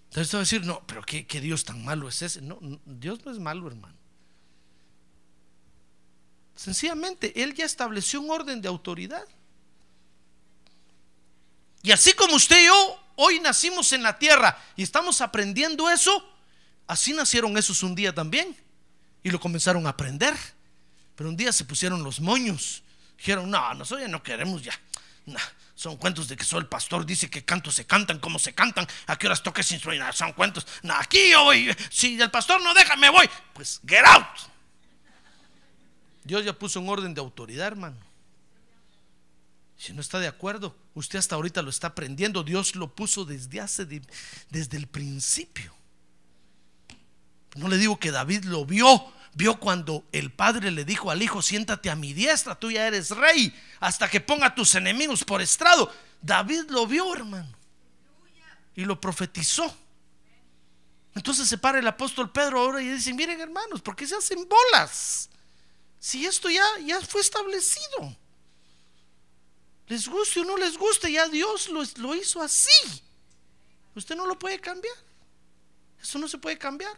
Entonces 0.05 0.31
te 0.31 0.37
va 0.39 0.41
a 0.41 0.45
decir, 0.45 0.64
no, 0.64 0.83
pero 0.87 1.03
¿qué, 1.03 1.26
qué 1.26 1.43
Dios 1.43 1.66
tan 1.66 1.85
malo 1.85 2.09
es 2.09 2.22
ese? 2.22 2.41
No, 2.41 2.57
no, 2.62 2.81
Dios 2.87 3.22
no 3.26 3.31
es 3.31 3.39
malo, 3.39 3.66
hermano. 3.66 3.97
Sencillamente, 6.59 7.40
Él 7.40 7.54
ya 7.54 7.64
estableció 7.64 8.20
un 8.20 8.32
orden 8.32 8.61
de 8.61 8.66
autoridad. 8.66 9.24
Y 11.84 11.92
así 11.92 12.12
como 12.14 12.34
usted 12.34 12.61
y 12.61 12.66
yo 12.66 13.04
hoy 13.14 13.38
nacimos 13.38 13.92
en 13.92 14.02
la 14.02 14.18
tierra 14.18 14.61
y 14.74 14.82
estamos 14.82 15.20
aprendiendo 15.20 15.88
eso, 15.88 16.28
así 16.88 17.12
nacieron 17.12 17.56
esos 17.56 17.84
un 17.84 17.94
día 17.94 18.12
también. 18.12 18.56
Y 19.22 19.30
lo 19.30 19.38
comenzaron 19.38 19.86
a 19.86 19.90
aprender. 19.90 20.34
Pero 21.14 21.30
un 21.30 21.36
día 21.36 21.52
se 21.52 21.64
pusieron 21.64 22.02
los 22.02 22.18
moños. 22.18 22.82
Dijeron, 23.16 23.48
no, 23.48 23.74
nosotros 23.74 24.00
ya 24.00 24.09
no 24.09 24.20
queremos 24.20 24.61
ya. 24.61 24.76
No, 25.26 25.38
son 25.76 25.96
cuentos 25.96 26.26
de 26.26 26.36
que 26.36 26.42
soy 26.42 26.59
el 26.59 26.66
pastor, 26.66 27.06
dice 27.06 27.30
que 27.30 27.44
cantos 27.44 27.76
se 27.76 27.86
cantan, 27.86 28.18
cómo 28.18 28.40
se 28.40 28.52
cantan, 28.52 28.84
a 29.06 29.16
qué 29.16 29.28
horas 29.28 29.44
toques 29.44 29.70
instruir. 29.70 30.02
Son 30.12 30.32
cuentos. 30.32 30.66
No, 30.82 30.94
aquí 30.94 31.30
yo 31.30 31.44
voy. 31.44 31.72
Si 31.88 32.20
el 32.20 32.32
pastor 32.32 32.61
no 32.61 32.74
deja, 32.74 32.96
me 32.96 33.11
voy. 33.11 33.30
Pues 33.54 33.80
get 33.86 34.04
out. 34.04 34.57
Dios 36.29 36.45
ya 36.45 36.53
puso 36.53 36.79
un 36.79 36.91
orden 36.91 37.14
de 37.14 37.22
autoridad, 37.22 37.68
hermano. 37.68 37.97
Si 39.79 39.95
no 39.95 40.03
está 40.03 40.18
de 40.18 40.26
acuerdo, 40.26 40.76
usted 40.93 41.18
hasta 41.18 41.37
ahorita 41.37 41.62
lo 41.62 41.70
está 41.70 41.87
aprendiendo. 41.87 42.45
Dios 42.45 42.76
lo 42.76 42.95
puso 42.95 43.24
desde 43.24 43.62
hace 43.62 43.87
desde 44.51 44.76
el 44.76 44.87
principio. 44.89 45.74
No 47.57 47.66
le 47.66 47.79
digo 47.79 47.99
que 47.99 48.11
David 48.11 48.45
lo 48.45 48.66
vio, 48.66 49.11
vio 49.33 49.59
cuando 49.59 50.05
el 50.12 50.31
padre 50.31 50.70
le 50.70 50.85
dijo 50.85 51.11
al 51.11 51.22
hijo, 51.22 51.41
siéntate 51.41 51.89
a 51.89 51.97
mi 51.97 52.12
diestra, 52.12 52.55
tú 52.55 52.70
ya 52.70 52.87
eres 52.87 53.09
rey, 53.11 53.55
hasta 53.81 54.11
que 54.11 54.20
ponga 54.20 54.55
tus 54.55 54.74
enemigos 54.74 55.24
por 55.24 55.41
estrado. 55.41 55.91
David 56.20 56.64
lo 56.68 56.87
vio, 56.87 57.14
hermano, 57.14 57.57
y 58.76 58.85
lo 58.85 59.01
profetizó. 59.01 59.74
Entonces 61.14 61.49
se 61.49 61.57
para 61.57 61.79
el 61.79 61.87
apóstol 61.87 62.31
Pedro 62.31 62.61
ahora 62.61 62.83
y 62.83 62.89
dice, 62.89 63.14
miren 63.14 63.41
hermanos, 63.41 63.81
¿por 63.81 63.97
qué 63.97 64.07
se 64.07 64.14
hacen 64.14 64.47
bolas? 64.47 65.31
Si 65.99 66.24
esto 66.24 66.49
ya, 66.49 66.64
ya 66.84 67.01
fue 67.01 67.20
establecido. 67.20 68.16
Les 69.86 70.07
guste 70.09 70.40
o 70.40 70.44
no 70.44 70.57
les 70.57 70.76
guste, 70.76 71.11
ya 71.11 71.28
Dios 71.28 71.68
lo, 71.68 71.82
lo 71.96 72.14
hizo 72.14 72.42
así. 72.42 73.03
Usted 73.94 74.14
no 74.14 74.26
lo 74.26 74.38
puede 74.38 74.61
cambiar. 74.61 74.94
Eso 76.01 76.18
no 76.18 76.28
se 76.28 76.38
puede 76.38 76.59
cambiar. 76.59 76.96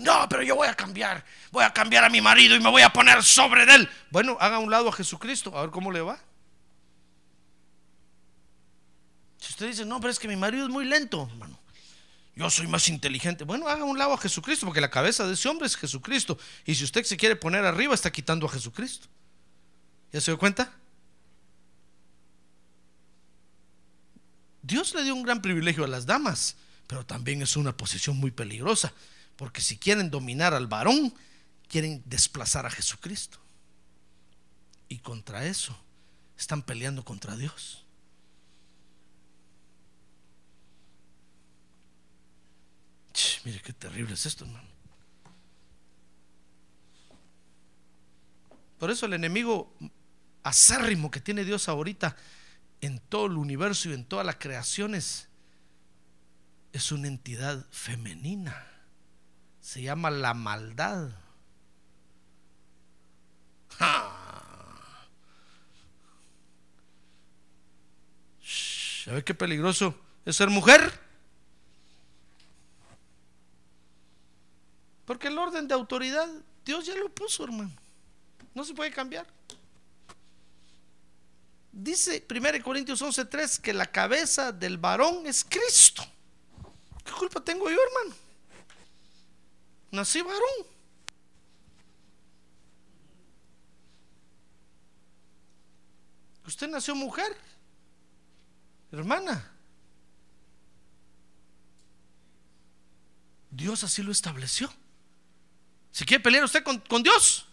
No, 0.00 0.28
pero 0.28 0.42
yo 0.42 0.56
voy 0.56 0.66
a 0.66 0.74
cambiar. 0.74 1.24
Voy 1.52 1.62
a 1.62 1.72
cambiar 1.72 2.02
a 2.04 2.08
mi 2.08 2.20
marido 2.20 2.56
y 2.56 2.60
me 2.60 2.70
voy 2.70 2.82
a 2.82 2.92
poner 2.92 3.22
sobre 3.22 3.62
él. 3.72 3.88
Bueno, 4.10 4.36
haga 4.40 4.58
un 4.58 4.70
lado 4.70 4.88
a 4.88 4.92
Jesucristo, 4.92 5.56
a 5.56 5.60
ver 5.60 5.70
cómo 5.70 5.92
le 5.92 6.00
va. 6.00 6.18
Si 9.38 9.50
usted 9.50 9.68
dice, 9.68 9.84
no, 9.84 10.00
pero 10.00 10.10
es 10.10 10.18
que 10.18 10.26
mi 10.26 10.34
marido 10.34 10.64
es 10.64 10.70
muy 10.70 10.84
lento, 10.84 11.28
hermano. 11.30 11.55
Yo 12.36 12.50
soy 12.50 12.66
más 12.66 12.88
inteligente. 12.90 13.44
Bueno, 13.44 13.66
haga 13.66 13.84
un 13.84 13.98
lado 13.98 14.12
a 14.12 14.18
Jesucristo, 14.18 14.66
porque 14.66 14.82
la 14.82 14.90
cabeza 14.90 15.26
de 15.26 15.32
ese 15.32 15.48
hombre 15.48 15.66
es 15.66 15.74
Jesucristo. 15.74 16.38
Y 16.66 16.74
si 16.74 16.84
usted 16.84 17.02
se 17.04 17.16
quiere 17.16 17.34
poner 17.34 17.64
arriba, 17.64 17.94
está 17.94 18.12
quitando 18.12 18.46
a 18.46 18.50
Jesucristo. 18.50 19.08
¿Ya 20.12 20.20
se 20.20 20.30
dio 20.30 20.38
cuenta? 20.38 20.70
Dios 24.60 24.94
le 24.94 25.02
dio 25.02 25.14
un 25.14 25.22
gran 25.22 25.40
privilegio 25.40 25.84
a 25.84 25.88
las 25.88 26.04
damas, 26.04 26.56
pero 26.86 27.06
también 27.06 27.40
es 27.40 27.56
una 27.56 27.74
posición 27.74 28.18
muy 28.18 28.30
peligrosa. 28.30 28.92
Porque 29.36 29.62
si 29.62 29.78
quieren 29.78 30.10
dominar 30.10 30.52
al 30.52 30.66
varón, 30.66 31.14
quieren 31.68 32.02
desplazar 32.04 32.66
a 32.66 32.70
Jesucristo. 32.70 33.38
Y 34.90 34.98
contra 34.98 35.46
eso 35.46 35.74
están 36.36 36.62
peleando 36.62 37.02
contra 37.02 37.34
Dios. 37.34 37.85
Mire 43.46 43.60
qué 43.60 43.72
terrible 43.72 44.14
es 44.14 44.26
esto, 44.26 44.44
hermano. 44.44 44.68
Por 48.78 48.90
eso 48.90 49.06
el 49.06 49.12
enemigo 49.12 49.72
acérrimo 50.42 51.10
que 51.10 51.20
tiene 51.20 51.44
Dios 51.44 51.68
ahorita 51.68 52.16
en 52.80 52.98
todo 52.98 53.26
el 53.26 53.38
universo 53.38 53.88
y 53.88 53.94
en 53.94 54.04
todas 54.04 54.26
las 54.26 54.36
creaciones 54.36 55.28
es 56.72 56.90
una 56.90 57.06
entidad 57.06 57.64
femenina 57.70 58.66
se 59.60 59.82
llama 59.82 60.10
la 60.10 60.32
maldad. 60.34 61.10
¿Sabe 69.04 69.24
qué 69.24 69.34
peligroso 69.34 69.98
es 70.24 70.36
ser 70.36 70.50
mujer? 70.50 71.05
Porque 75.06 75.28
el 75.28 75.38
orden 75.38 75.68
de 75.68 75.74
autoridad, 75.74 76.28
Dios 76.64 76.84
ya 76.84 76.94
lo 76.96 77.08
puso, 77.08 77.44
hermano. 77.44 77.72
No 78.54 78.64
se 78.64 78.74
puede 78.74 78.90
cambiar. 78.90 79.26
Dice 81.70 82.26
1 82.28 82.62
Corintios 82.62 83.00
11:3 83.00 83.60
que 83.60 83.72
la 83.72 83.86
cabeza 83.86 84.50
del 84.50 84.78
varón 84.78 85.26
es 85.26 85.44
Cristo. 85.44 86.02
¿Qué 87.04 87.12
culpa 87.12 87.40
tengo 87.40 87.70
yo, 87.70 87.76
hermano? 87.76 88.16
Nací 89.92 90.22
varón. 90.22 90.66
Usted 96.46 96.68
nació 96.68 96.94
mujer, 96.94 97.36
hermana. 98.90 99.52
Dios 103.50 103.84
así 103.84 104.02
lo 104.02 104.12
estableció. 104.12 104.72
Si 105.96 106.04
quiere 106.04 106.22
pelear 106.22 106.44
usted 106.44 106.62
con, 106.62 106.78
con 106.80 107.02
Dios, 107.02 107.46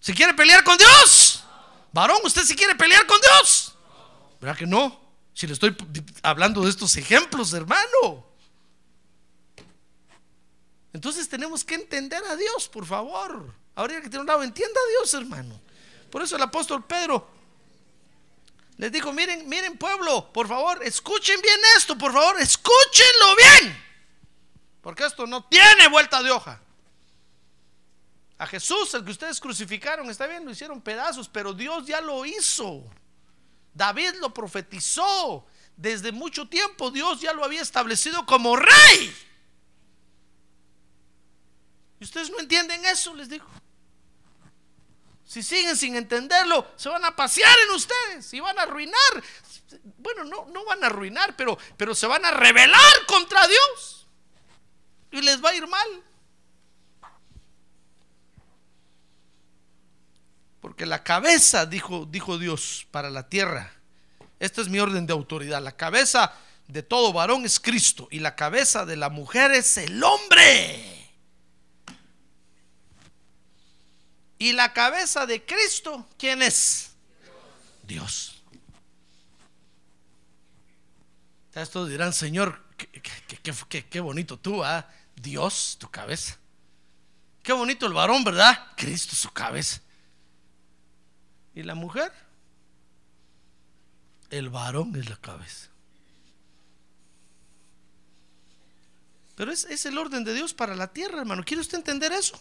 si 0.00 0.14
quiere 0.14 0.32
pelear 0.32 0.64
con 0.64 0.78
Dios, 0.78 1.44
varón, 1.92 2.16
usted 2.24 2.42
si 2.44 2.56
quiere 2.56 2.74
pelear 2.74 3.06
con 3.06 3.20
Dios, 3.20 3.76
¿verdad 4.40 4.56
que 4.56 4.66
no? 4.66 4.98
Si 5.34 5.46
le 5.46 5.52
estoy 5.52 5.76
hablando 6.22 6.62
de 6.62 6.70
estos 6.70 6.96
ejemplos, 6.96 7.52
hermano. 7.52 8.26
Entonces 10.94 11.28
tenemos 11.28 11.62
que 11.62 11.74
entender 11.74 12.24
a 12.24 12.36
Dios, 12.36 12.68
por 12.68 12.86
favor. 12.86 13.54
Ahora 13.74 14.00
que 14.00 14.08
tiene 14.08 14.20
un 14.20 14.26
lado, 14.26 14.42
entienda 14.42 14.80
a 14.80 14.90
Dios, 14.92 15.12
hermano. 15.12 15.60
Por 16.10 16.22
eso 16.22 16.36
el 16.36 16.42
apóstol 16.42 16.86
Pedro 16.86 17.28
les 18.78 18.90
dijo, 18.90 19.12
miren, 19.12 19.46
miren 19.46 19.76
pueblo, 19.76 20.32
por 20.32 20.48
favor, 20.48 20.82
escuchen 20.84 21.38
bien 21.42 21.60
esto, 21.76 21.98
por 21.98 22.14
favor, 22.14 22.40
escúchenlo 22.40 23.36
bien. 23.36 23.84
Porque 24.80 25.04
esto 25.04 25.26
no 25.26 25.44
tiene 25.44 25.86
vuelta 25.88 26.22
de 26.22 26.30
hoja. 26.30 26.62
A 28.38 28.46
Jesús, 28.46 28.94
el 28.94 29.04
que 29.04 29.10
ustedes 29.10 29.40
crucificaron, 29.40 30.08
está 30.08 30.26
bien, 30.28 30.44
lo 30.44 30.52
hicieron 30.52 30.80
pedazos, 30.80 31.28
pero 31.28 31.52
Dios 31.52 31.86
ya 31.86 32.00
lo 32.00 32.24
hizo. 32.24 32.84
David 33.74 34.14
lo 34.20 34.32
profetizó. 34.32 35.44
Desde 35.76 36.10
mucho 36.10 36.48
tiempo 36.48 36.90
Dios 36.90 37.20
ya 37.20 37.32
lo 37.32 37.44
había 37.44 37.62
establecido 37.62 38.26
como 38.26 38.56
rey. 38.56 39.16
¿Y 42.00 42.04
ustedes 42.04 42.30
no 42.30 42.38
entienden 42.38 42.84
eso? 42.86 43.14
Les 43.14 43.28
digo. 43.28 43.46
Si 45.24 45.42
siguen 45.42 45.76
sin 45.76 45.94
entenderlo, 45.94 46.66
se 46.76 46.88
van 46.88 47.04
a 47.04 47.14
pasear 47.14 47.54
en 47.68 47.74
ustedes 47.74 48.32
y 48.32 48.40
van 48.40 48.58
a 48.58 48.62
arruinar. 48.62 49.22
Bueno, 49.98 50.24
no, 50.24 50.46
no 50.46 50.64
van 50.64 50.82
a 50.82 50.86
arruinar, 50.86 51.36
pero, 51.36 51.58
pero 51.76 51.94
se 51.94 52.06
van 52.06 52.24
a 52.24 52.30
rebelar 52.30 53.06
contra 53.06 53.46
Dios. 53.46 54.06
Y 55.10 55.20
les 55.22 55.44
va 55.44 55.50
a 55.50 55.54
ir 55.54 55.66
mal. 55.66 56.02
Porque 60.68 60.84
la 60.84 61.02
cabeza, 61.02 61.64
dijo, 61.64 62.04
dijo 62.04 62.36
Dios, 62.36 62.86
para 62.90 63.08
la 63.08 63.30
tierra. 63.30 63.72
Esta 64.38 64.60
es 64.60 64.68
mi 64.68 64.78
orden 64.78 65.06
de 65.06 65.14
autoridad. 65.14 65.62
La 65.62 65.74
cabeza 65.74 66.34
de 66.66 66.82
todo 66.82 67.10
varón 67.14 67.46
es 67.46 67.58
Cristo 67.58 68.06
y 68.10 68.18
la 68.18 68.36
cabeza 68.36 68.84
de 68.84 68.96
la 68.96 69.08
mujer 69.08 69.50
es 69.52 69.78
el 69.78 70.04
hombre. 70.04 71.10
¿Y 74.38 74.52
la 74.52 74.74
cabeza 74.74 75.24
de 75.24 75.42
Cristo 75.42 76.06
quién 76.18 76.42
es? 76.42 76.90
Dios. 77.84 78.42
Todos 81.72 81.88
dirán, 81.88 82.12
Señor, 82.12 82.62
qué 83.88 84.00
bonito 84.00 84.38
tú, 84.38 84.62
¿ah? 84.62 84.86
Dios, 85.16 85.78
tu 85.80 85.90
cabeza. 85.90 86.36
Qué 87.42 87.54
bonito 87.54 87.86
el 87.86 87.94
varón, 87.94 88.22
¿verdad? 88.22 88.66
Cristo, 88.76 89.16
su 89.16 89.30
cabeza. 89.30 89.80
¿Y 91.58 91.64
la 91.64 91.74
mujer? 91.74 92.12
El 94.30 94.48
varón 94.48 94.94
es 94.94 95.10
la 95.10 95.16
cabeza. 95.16 95.70
Pero 99.34 99.50
es, 99.50 99.64
es 99.64 99.84
el 99.84 99.98
orden 99.98 100.22
de 100.22 100.34
Dios 100.34 100.54
para 100.54 100.76
la 100.76 100.92
tierra, 100.92 101.18
hermano. 101.18 101.42
¿Quiere 101.44 101.60
usted 101.60 101.78
entender 101.78 102.12
eso? 102.12 102.40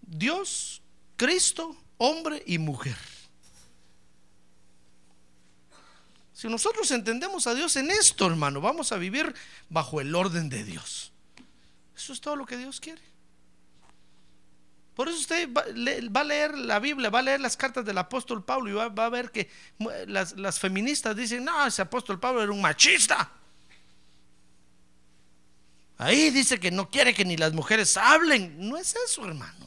Dios, 0.00 0.80
Cristo, 1.18 1.76
hombre 1.98 2.42
y 2.46 2.56
mujer. 2.56 2.96
Si 6.32 6.48
nosotros 6.48 6.90
entendemos 6.92 7.46
a 7.46 7.52
Dios 7.52 7.76
en 7.76 7.90
esto, 7.90 8.26
hermano, 8.26 8.62
vamos 8.62 8.90
a 8.92 8.96
vivir 8.96 9.34
bajo 9.68 10.00
el 10.00 10.14
orden 10.14 10.48
de 10.48 10.64
Dios. 10.64 11.12
Eso 11.94 12.14
es 12.14 12.22
todo 12.22 12.36
lo 12.36 12.46
que 12.46 12.56
Dios 12.56 12.80
quiere. 12.80 13.02
Por 14.96 15.08
eso 15.08 15.18
usted 15.18 15.52
va, 15.52 15.60
a 16.20 16.24
leer 16.24 16.56
la 16.56 16.78
Biblia, 16.78 17.10
va 17.10 17.18
a 17.18 17.22
leer 17.22 17.38
las 17.38 17.54
cartas 17.54 17.84
del 17.84 17.98
apóstol 17.98 18.42
Pablo 18.42 18.70
y 18.70 18.72
va, 18.72 18.86
a 19.04 19.08
ver 19.10 19.30
que 19.30 19.50
las, 20.06 20.32
las 20.38 20.58
feministas 20.58 21.14
dicen, 21.14 21.44
no, 21.44 21.66
ese 21.66 21.82
apóstol 21.82 22.18
Pablo 22.18 22.42
era 22.42 22.50
un 22.50 22.62
machista. 22.62 23.30
Ahí 25.98 26.30
dice 26.30 26.58
que 26.58 26.70
no 26.70 26.88
quiere 26.90 27.12
que 27.12 27.26
ni 27.26 27.36
las 27.36 27.52
mujeres 27.52 27.94
hablen. 27.98 28.56
No 28.68 28.78
es 28.78 28.96
eso, 29.06 29.26
hermano. 29.26 29.66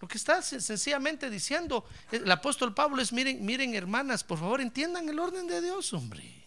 Lo 0.00 0.06
que 0.06 0.18
está 0.18 0.40
sen- 0.40 0.60
sencillamente 0.60 1.30
diciendo 1.30 1.86
el 2.12 2.30
apóstol 2.30 2.74
Pablo 2.74 3.00
es, 3.00 3.10
miren, 3.10 3.42
miren 3.42 3.74
hermanas, 3.74 4.22
por 4.22 4.38
favor 4.38 4.60
entiendan 4.60 5.08
el 5.08 5.18
orden 5.18 5.46
de 5.46 5.62
Dios, 5.62 5.94
hombre. 5.94 6.44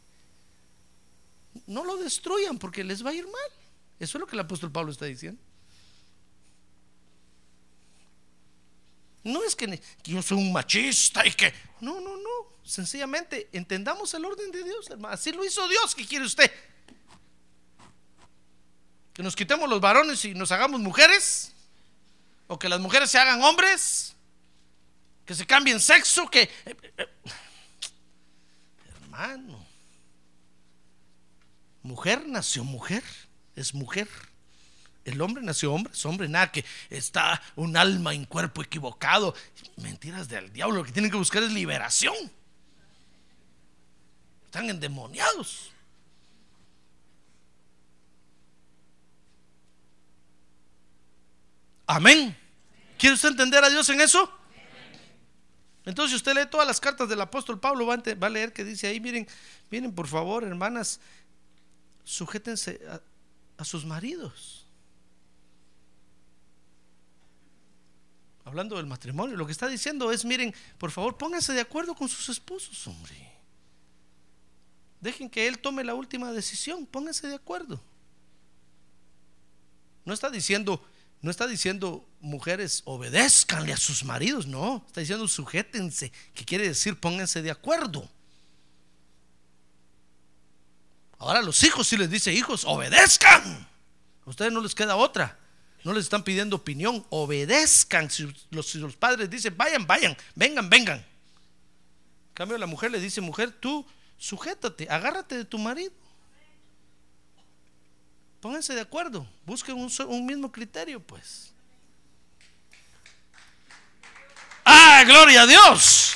No 1.65 1.83
lo 1.83 1.97
destruyan 1.97 2.59
porque 2.59 2.83
les 2.83 3.03
va 3.03 3.09
a 3.09 3.13
ir 3.13 3.25
mal. 3.25 3.51
Eso 3.99 4.17
es 4.17 4.21
lo 4.21 4.27
que 4.27 4.35
el 4.35 4.41
apóstol 4.41 4.71
Pablo 4.71 4.91
está 4.91 5.05
diciendo. 5.05 5.41
No 9.23 9.43
es 9.43 9.55
que, 9.55 9.81
yo 10.03 10.21
soy 10.21 10.37
un 10.37 10.51
machista 10.51 11.25
y 11.25 11.31
que... 11.31 11.53
No, 11.81 11.99
no, 11.99 12.15
no. 12.17 12.29
Sencillamente 12.63 13.49
entendamos 13.51 14.13
el 14.13 14.25
orden 14.25 14.51
de 14.51 14.63
Dios, 14.63 14.89
hermano. 14.89 15.13
Así 15.13 15.31
lo 15.31 15.43
hizo 15.43 15.67
Dios. 15.67 15.95
¿Qué 15.95 16.05
quiere 16.05 16.25
usted? 16.25 16.51
¿Que 19.13 19.23
nos 19.23 19.35
quitemos 19.35 19.69
los 19.69 19.81
varones 19.81 20.23
y 20.23 20.33
nos 20.33 20.51
hagamos 20.51 20.79
mujeres? 20.79 21.51
¿O 22.47 22.57
que 22.57 22.69
las 22.69 22.79
mujeres 22.79 23.11
se 23.11 23.17
hagan 23.17 23.41
hombres? 23.41 24.15
¿Que 25.25 25.35
se 25.35 25.45
cambien 25.45 25.79
sexo? 25.79 26.29
Que... 26.29 26.43
eh, 26.65 26.77
eh, 26.97 27.07
Hermano. 29.01 29.65
Mujer 31.83 32.25
nació 32.27 32.63
mujer. 32.63 33.03
Es 33.55 33.73
mujer. 33.73 34.07
El 35.09 35.21
hombre 35.21 35.43
nació 35.43 35.73
hombre, 35.73 35.91
es 35.91 36.05
hombre, 36.05 36.29
nada 36.29 36.51
que 36.51 36.63
está 36.89 37.41
un 37.55 37.75
alma 37.75 38.13
en 38.13 38.25
cuerpo 38.25 38.61
equivocado. 38.61 39.33
Mentiras 39.77 40.29
del 40.29 40.53
diablo, 40.53 40.77
lo 40.77 40.83
que 40.83 40.91
tienen 40.91 41.09
que 41.09 41.17
buscar 41.17 41.41
es 41.41 41.51
liberación. 41.51 42.15
Están 44.45 44.69
endemoniados. 44.69 45.71
Amén. 51.87 52.37
¿Quiere 52.99 53.15
usted 53.15 53.29
entender 53.29 53.63
a 53.63 53.69
Dios 53.69 53.89
en 53.89 54.01
eso? 54.01 54.31
Entonces, 55.85 56.17
usted 56.17 56.35
lee 56.35 56.45
todas 56.51 56.67
las 56.67 56.79
cartas 56.79 57.09
del 57.09 57.19
apóstol 57.19 57.59
Pablo, 57.59 57.87
va 57.87 57.95
a, 57.95 58.29
leer 58.29 58.53
que 58.53 58.63
dice 58.63 58.85
ahí, 58.85 58.99
miren, 58.99 59.27
miren, 59.71 59.91
por 59.91 60.07
favor, 60.07 60.43
hermanas, 60.43 60.99
sujétense 62.03 62.79
a 63.57 63.65
sus 63.65 63.85
maridos. 63.85 64.58
Hablando 68.49 68.77
del 68.77 68.87
matrimonio, 68.87 69.37
lo 69.37 69.45
que 69.45 69.51
está 69.51 69.67
diciendo 69.67 70.11
es, 70.11 70.25
miren, 70.25 70.55
por 70.79 70.89
favor, 70.89 71.15
pónganse 71.15 71.53
de 71.53 71.61
acuerdo 71.61 71.93
con 71.93 72.09
sus 72.09 72.29
esposos, 72.29 72.87
hombre. 72.87 73.31
Dejen 74.99 75.29
que 75.29 75.47
él 75.47 75.59
tome 75.59 75.83
la 75.83 75.93
última 75.93 76.31
decisión, 76.31 76.87
pónganse 76.87 77.27
de 77.27 77.35
acuerdo. 77.35 77.79
No 80.03 80.15
está 80.15 80.31
diciendo, 80.31 80.83
no 81.21 81.29
está 81.29 81.45
diciendo 81.45 82.09
mujeres 82.21 82.81
obedezcanle 82.85 83.71
a 83.71 83.77
sus 83.77 84.03
maridos, 84.03 84.47
no, 84.47 84.83
está 84.87 85.01
diciendo 85.01 85.27
sujétense, 85.27 86.11
que 86.33 86.43
quiere 86.43 86.67
decir 86.67 86.99
pónganse 86.99 87.43
de 87.43 87.51
acuerdo. 87.51 88.09
Ahora 91.19 91.43
los 91.43 91.63
hijos 91.63 91.87
si 91.87 91.97
les 91.97 92.09
dice, 92.09 92.33
hijos, 92.33 92.65
obedezcan. 92.65 93.67
A 94.25 94.29
ustedes 94.31 94.51
no 94.51 94.59
les 94.59 94.73
queda 94.73 94.95
otra. 94.95 95.38
No 95.83 95.93
les 95.93 96.05
están 96.05 96.23
pidiendo 96.23 96.57
opinión, 96.57 97.05
obedezcan. 97.09 98.09
Si 98.09 98.31
los, 98.51 98.95
padres 98.95 99.29
dicen, 99.29 99.55
vayan, 99.55 99.87
vayan, 99.87 100.15
vengan, 100.35 100.69
vengan. 100.69 100.97
En 100.97 102.33
cambio 102.33 102.57
la 102.57 102.65
mujer 102.65 102.91
le 102.91 102.99
dice, 102.99 103.21
mujer, 103.21 103.51
tú 103.51 103.85
sujétate, 104.17 104.87
agárrate 104.89 105.35
de 105.35 105.45
tu 105.45 105.57
marido. 105.57 105.91
Pónganse 108.41 108.73
de 108.73 108.81
acuerdo, 108.81 109.27
busquen 109.45 109.75
un, 109.75 109.91
un 110.07 110.25
mismo 110.25 110.51
criterio, 110.51 110.99
pues. 110.99 111.51
¡Ah, 114.63 115.03
gloria 115.05 115.41
a 115.41 115.47
Dios! 115.47 116.15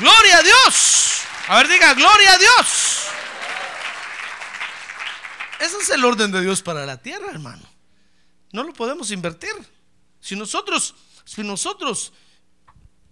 ¡Gloria 0.00 0.38
a 0.38 0.42
Dios! 0.42 1.22
A 1.48 1.56
ver, 1.56 1.68
diga, 1.68 1.94
¡gloria 1.94 2.32
a 2.32 2.38
Dios! 2.38 3.06
Ese 5.60 5.76
es 5.76 5.90
el 5.90 6.04
orden 6.04 6.32
de 6.32 6.40
Dios 6.40 6.62
para 6.62 6.86
la 6.86 6.96
tierra, 6.96 7.26
hermano. 7.30 7.69
No 8.52 8.62
lo 8.64 8.72
podemos 8.72 9.10
invertir. 9.10 9.52
Si 10.20 10.36
nosotros, 10.36 10.94
si 11.24 11.42
nosotros 11.42 12.12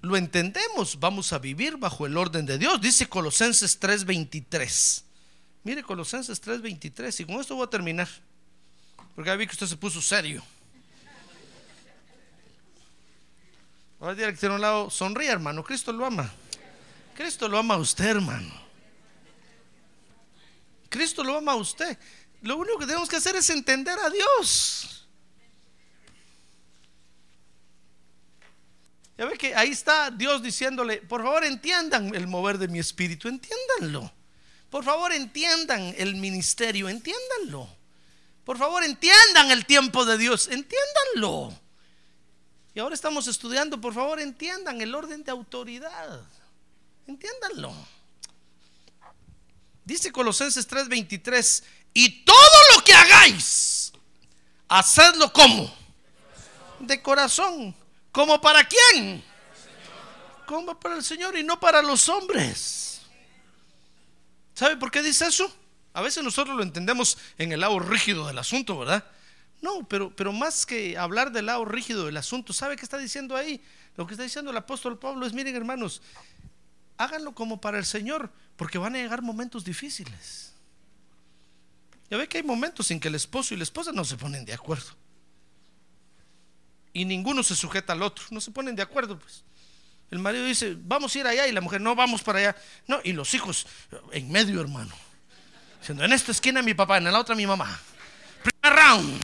lo 0.00 0.16
entendemos, 0.16 0.98
vamos 0.98 1.32
a 1.32 1.38
vivir 1.38 1.76
bajo 1.76 2.06
el 2.06 2.16
orden 2.16 2.46
de 2.46 2.58
Dios. 2.58 2.80
Dice 2.80 3.08
Colosenses 3.08 3.78
3:23. 3.80 5.04
Mire 5.64 5.82
Colosenses 5.82 6.40
3:23 6.40 7.20
y 7.20 7.24
con 7.24 7.36
esto 7.40 7.54
voy 7.54 7.66
a 7.66 7.70
terminar. 7.70 8.08
Porque 9.14 9.30
ya 9.30 9.36
vi 9.36 9.46
que 9.46 9.52
usted 9.52 9.66
se 9.66 9.76
puso 9.76 10.00
serio. 10.00 10.42
Ahora 14.00 14.14
dígale 14.14 14.34
que 14.34 14.38
tiene 14.38 14.54
un 14.54 14.60
lado, 14.60 14.90
sonríe 14.90 15.28
hermano, 15.28 15.64
Cristo 15.64 15.92
lo 15.92 16.06
ama. 16.06 16.32
Cristo 17.16 17.48
lo 17.48 17.58
ama 17.58 17.74
a 17.74 17.78
usted, 17.78 18.04
hermano. 18.04 18.52
Cristo 20.88 21.24
lo 21.24 21.36
ama 21.36 21.52
a 21.52 21.56
usted. 21.56 21.98
Lo 22.42 22.56
único 22.56 22.78
que 22.78 22.86
tenemos 22.86 23.08
que 23.08 23.16
hacer 23.16 23.34
es 23.34 23.50
entender 23.50 23.98
a 23.98 24.08
Dios. 24.08 24.97
Ya 29.18 29.24
ve 29.26 29.36
que 29.36 29.52
ahí 29.56 29.70
está 29.70 30.12
Dios 30.12 30.42
diciéndole, 30.42 30.98
por 31.02 31.24
favor 31.24 31.44
entiendan 31.44 32.14
el 32.14 32.28
mover 32.28 32.56
de 32.56 32.68
mi 32.68 32.78
espíritu, 32.78 33.26
entiéndanlo. 33.26 34.12
Por 34.70 34.84
favor 34.84 35.12
entiendan 35.12 35.92
el 35.98 36.14
ministerio, 36.14 36.88
entiéndanlo. 36.88 37.68
Por 38.44 38.56
favor 38.58 38.84
entiendan 38.84 39.50
el 39.50 39.66
tiempo 39.66 40.04
de 40.04 40.18
Dios, 40.18 40.46
entiéndanlo. 40.46 41.52
Y 42.74 42.78
ahora 42.78 42.94
estamos 42.94 43.26
estudiando, 43.26 43.80
por 43.80 43.92
favor 43.92 44.20
entiendan 44.20 44.80
el 44.80 44.94
orden 44.94 45.24
de 45.24 45.32
autoridad. 45.32 46.22
Entiéndanlo. 47.08 47.74
Dice 49.84 50.12
Colosenses 50.12 50.68
3:23, 50.68 51.64
y 51.92 52.24
todo 52.24 52.58
lo 52.76 52.84
que 52.84 52.92
hagáis, 52.92 53.90
hacedlo 54.68 55.32
como 55.32 55.74
de 56.78 57.02
corazón. 57.02 57.74
¿Como 58.12 58.40
para 58.40 58.66
quién? 58.66 59.22
Como 60.46 60.78
para 60.78 60.96
el 60.96 61.04
Señor 61.04 61.36
y 61.36 61.44
no 61.44 61.60
para 61.60 61.82
los 61.82 62.08
hombres. 62.08 63.02
¿Sabe 64.54 64.76
por 64.76 64.90
qué 64.90 65.02
dice 65.02 65.26
eso? 65.26 65.54
A 65.92 66.00
veces 66.00 66.22
nosotros 66.22 66.56
lo 66.56 66.62
entendemos 66.62 67.18
en 67.38 67.52
el 67.52 67.60
lado 67.60 67.78
rígido 67.78 68.26
del 68.26 68.38
asunto, 68.38 68.78
¿verdad? 68.78 69.04
No, 69.60 69.86
pero, 69.88 70.14
pero 70.14 70.32
más 70.32 70.64
que 70.64 70.96
hablar 70.96 71.32
del 71.32 71.46
lado 71.46 71.64
rígido 71.64 72.06
del 72.06 72.16
asunto, 72.16 72.52
¿sabe 72.52 72.76
qué 72.76 72.82
está 72.82 72.98
diciendo 72.98 73.36
ahí? 73.36 73.60
Lo 73.96 74.06
que 74.06 74.14
está 74.14 74.22
diciendo 74.22 74.50
el 74.50 74.56
apóstol 74.56 74.98
Pablo 74.98 75.26
es, 75.26 75.32
miren 75.32 75.56
hermanos, 75.56 76.00
háganlo 76.96 77.34
como 77.34 77.60
para 77.60 77.78
el 77.78 77.84
Señor, 77.84 78.30
porque 78.56 78.78
van 78.78 78.94
a 78.94 78.98
llegar 78.98 79.22
momentos 79.22 79.64
difíciles. 79.64 80.52
Ya 82.10 82.16
ve 82.16 82.28
que 82.28 82.38
hay 82.38 82.44
momentos 82.44 82.90
en 82.90 83.00
que 83.00 83.08
el 83.08 83.14
esposo 83.14 83.54
y 83.54 83.56
la 83.56 83.64
esposa 83.64 83.92
no 83.92 84.04
se 84.04 84.16
ponen 84.16 84.44
de 84.44 84.54
acuerdo. 84.54 84.92
Y 86.92 87.04
ninguno 87.04 87.42
se 87.42 87.54
sujeta 87.54 87.92
al 87.92 88.02
otro, 88.02 88.24
no 88.30 88.40
se 88.40 88.50
ponen 88.50 88.74
de 88.74 88.82
acuerdo, 88.82 89.18
pues. 89.18 89.44
El 90.10 90.20
marido 90.20 90.44
dice, 90.46 90.74
vamos 90.78 91.14
a 91.14 91.18
ir 91.18 91.26
allá 91.26 91.46
y 91.46 91.52
la 91.52 91.60
mujer, 91.60 91.80
no, 91.80 91.94
vamos 91.94 92.22
para 92.22 92.38
allá. 92.38 92.56
No, 92.86 93.00
y 93.04 93.12
los 93.12 93.34
hijos 93.34 93.66
en 94.12 94.30
medio, 94.30 94.60
hermano. 94.60 94.94
Diciendo, 95.80 96.02
en 96.04 96.12
esta 96.12 96.32
esquina 96.32 96.62
mi 96.62 96.74
papá, 96.74 96.96
en 96.96 97.04
la 97.04 97.18
otra 97.18 97.34
mi 97.34 97.46
mamá. 97.46 97.78
Primer 98.42 98.78
round. 98.78 99.22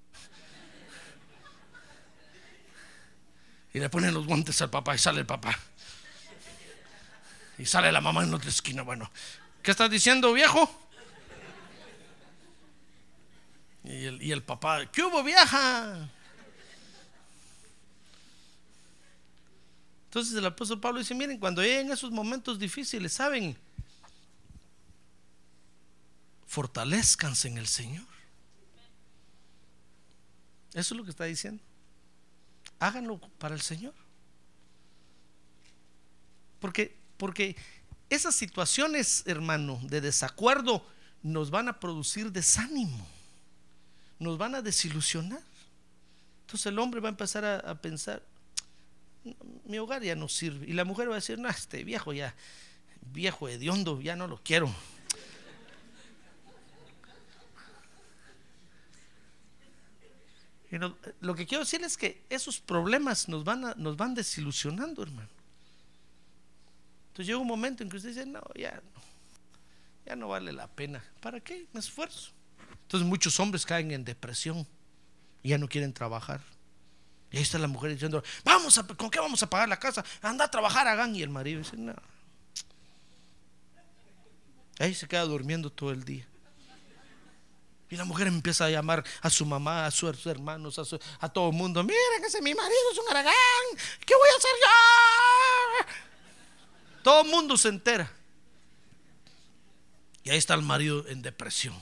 Y 3.72 3.80
le 3.80 3.88
ponen 3.88 4.12
los 4.12 4.26
guantes 4.26 4.60
al 4.60 4.70
papá 4.70 4.94
y 4.94 4.98
sale 4.98 5.20
el 5.20 5.26
papá. 5.26 5.58
Y 7.58 7.66
sale 7.66 7.90
la 7.90 8.00
mamá 8.00 8.22
en 8.22 8.34
otra 8.34 8.50
esquina. 8.50 8.82
Bueno, 8.82 9.10
¿Qué 9.64 9.70
estás 9.70 9.88
diciendo, 9.88 10.30
viejo? 10.34 10.70
Y 13.82 14.04
el, 14.04 14.22
y 14.22 14.30
el 14.30 14.42
papá, 14.42 14.84
¿qué 14.92 15.02
hubo, 15.02 15.22
vieja? 15.22 16.06
Entonces 20.14 20.36
el 20.36 20.46
apóstol 20.46 20.78
Pablo 20.78 21.00
dice, 21.00 21.12
miren, 21.12 21.40
cuando 21.40 21.60
lleguen 21.60 21.90
esos 21.90 22.12
momentos 22.12 22.56
difíciles, 22.56 23.12
¿saben? 23.14 23.56
Fortalezcanse 26.46 27.48
en 27.48 27.58
el 27.58 27.66
Señor. 27.66 28.06
Eso 30.72 30.94
es 30.94 30.98
lo 30.98 31.02
que 31.02 31.10
está 31.10 31.24
diciendo. 31.24 31.60
Háganlo 32.78 33.18
para 33.38 33.56
el 33.56 33.60
Señor. 33.60 33.92
Porque, 36.60 36.96
porque 37.16 37.56
esas 38.08 38.36
situaciones, 38.36 39.24
hermano, 39.26 39.80
de 39.82 40.00
desacuerdo 40.00 40.86
nos 41.24 41.50
van 41.50 41.66
a 41.66 41.80
producir 41.80 42.30
desánimo, 42.30 43.04
nos 44.20 44.38
van 44.38 44.54
a 44.54 44.62
desilusionar. 44.62 45.42
Entonces 46.42 46.66
el 46.66 46.78
hombre 46.78 47.00
va 47.00 47.08
a 47.08 47.10
empezar 47.10 47.44
a, 47.44 47.56
a 47.58 47.74
pensar, 47.74 48.22
mi 49.64 49.78
hogar 49.78 50.02
ya 50.02 50.14
no 50.14 50.28
sirve. 50.28 50.66
Y 50.68 50.72
la 50.72 50.84
mujer 50.84 51.08
va 51.08 51.12
a 51.12 51.16
decir, 51.16 51.38
no, 51.38 51.48
este 51.48 51.84
viejo 51.84 52.12
ya, 52.12 52.34
viejo 53.12 53.48
hediondo, 53.48 54.00
ya 54.00 54.16
no 54.16 54.26
lo 54.26 54.38
quiero. 54.42 54.72
Lo 61.20 61.34
que 61.36 61.46
quiero 61.46 61.62
decir 61.62 61.82
es 61.84 61.96
que 61.96 62.24
esos 62.28 62.58
problemas 62.60 63.28
nos 63.28 63.44
van, 63.44 63.64
a- 63.64 63.74
nos 63.76 63.96
van 63.96 64.14
desilusionando, 64.14 65.02
hermano. 65.04 65.28
Entonces 67.08 67.26
llega 67.28 67.38
un 67.38 67.46
momento 67.46 67.84
en 67.84 67.88
que 67.90 67.96
usted 67.96 68.08
dice, 68.08 68.26
no, 68.26 68.42
ya 68.56 68.72
no, 68.72 69.00
ya 70.04 70.16
no 70.16 70.28
vale 70.28 70.52
la 70.52 70.66
pena. 70.66 71.04
¿Para 71.20 71.38
qué? 71.38 71.66
Me 71.72 71.78
esfuerzo. 71.78 72.32
Entonces 72.82 73.08
muchos 73.08 73.38
hombres 73.38 73.64
caen 73.64 73.92
en 73.92 74.04
depresión 74.04 74.66
y 75.44 75.50
ya 75.50 75.58
no 75.58 75.68
quieren 75.68 75.92
trabajar. 75.92 76.40
Y 77.34 77.36
ahí 77.36 77.42
está 77.42 77.58
la 77.58 77.66
mujer 77.66 77.90
diciendo, 77.90 78.22
vamos 78.44 78.80
¿con 78.96 79.10
qué 79.10 79.18
vamos 79.18 79.42
a 79.42 79.50
pagar 79.50 79.68
la 79.68 79.76
casa? 79.76 80.04
Anda 80.22 80.44
a 80.44 80.50
trabajar, 80.52 80.86
hagan. 80.86 81.16
Y 81.16 81.22
el 81.22 81.30
marido 81.30 81.58
dice, 81.58 81.76
no. 81.76 81.92
Ahí 84.78 84.94
se 84.94 85.08
queda 85.08 85.22
durmiendo 85.22 85.68
todo 85.68 85.90
el 85.90 86.04
día. 86.04 86.24
Y 87.90 87.96
la 87.96 88.04
mujer 88.04 88.28
empieza 88.28 88.66
a 88.66 88.70
llamar 88.70 89.02
a 89.20 89.30
su 89.30 89.44
mamá, 89.44 89.84
a 89.84 89.90
sus 89.90 90.24
hermanos, 90.26 90.78
a, 90.78 91.28
todo 91.28 91.48
el 91.50 91.56
mundo. 91.56 91.82
Miren, 91.82 92.24
ese 92.24 92.40
mi 92.40 92.54
marido 92.54 92.92
es 92.92 92.98
un 92.98 93.10
aragán. 93.10 93.34
¿Qué 94.06 94.14
voy 94.14 94.28
a 94.32 94.38
hacer 94.38 94.50
yo? 94.62 95.86
Todo 97.02 97.22
el 97.22 97.30
mundo 97.30 97.56
se 97.56 97.68
entera. 97.68 98.12
Y 100.22 100.30
ahí 100.30 100.38
está 100.38 100.54
el 100.54 100.62
marido 100.62 101.04
en 101.08 101.20
depresión. 101.20 101.74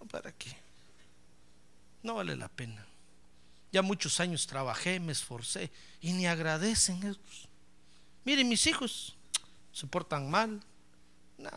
No, 0.00 0.06
¿para 0.06 0.32
qué? 0.32 0.56
No 2.02 2.14
vale 2.14 2.36
la 2.36 2.48
pena. 2.48 2.87
Ya 3.72 3.82
muchos 3.82 4.20
años 4.20 4.46
trabajé, 4.46 4.98
me 5.00 5.12
esforcé 5.12 5.70
y 6.00 6.12
ni 6.12 6.26
agradecen 6.26 6.98
ellos. 6.98 7.48
Miren, 8.24 8.48
mis 8.48 8.66
hijos 8.66 9.16
se 9.72 9.86
portan 9.86 10.30
mal. 10.30 10.62
No. 11.36 11.50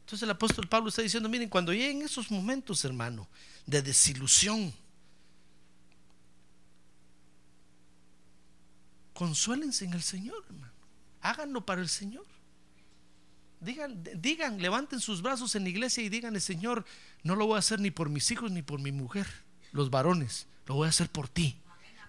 Entonces 0.00 0.22
el 0.24 0.30
apóstol 0.30 0.68
Pablo 0.68 0.88
está 0.88 1.00
diciendo, 1.00 1.28
miren, 1.28 1.48
cuando 1.48 1.72
lleguen 1.72 2.02
esos 2.02 2.30
momentos, 2.30 2.84
hermano, 2.84 3.28
de 3.64 3.80
desilusión, 3.80 4.74
consuélense 9.14 9.84
en 9.84 9.94
el 9.94 10.02
Señor, 10.02 10.44
hermano. 10.46 10.72
Háganlo 11.22 11.64
para 11.64 11.80
el 11.80 11.88
Señor. 11.88 12.26
Digan, 13.60 14.02
digan, 14.16 14.60
levanten 14.60 14.98
sus 14.98 15.22
brazos 15.22 15.54
en 15.54 15.62
la 15.62 15.68
iglesia 15.68 16.02
y 16.02 16.08
díganle, 16.08 16.40
Señor, 16.40 16.84
no 17.22 17.36
lo 17.36 17.46
voy 17.46 17.56
a 17.56 17.60
hacer 17.60 17.78
ni 17.78 17.90
por 17.90 18.08
mis 18.08 18.30
hijos 18.32 18.50
ni 18.50 18.60
por 18.60 18.80
mi 18.80 18.90
mujer, 18.90 19.26
los 19.70 19.88
varones, 19.88 20.46
lo 20.66 20.74
voy 20.74 20.86
a 20.86 20.90
hacer 20.90 21.08
por 21.08 21.28
ti, 21.28 21.56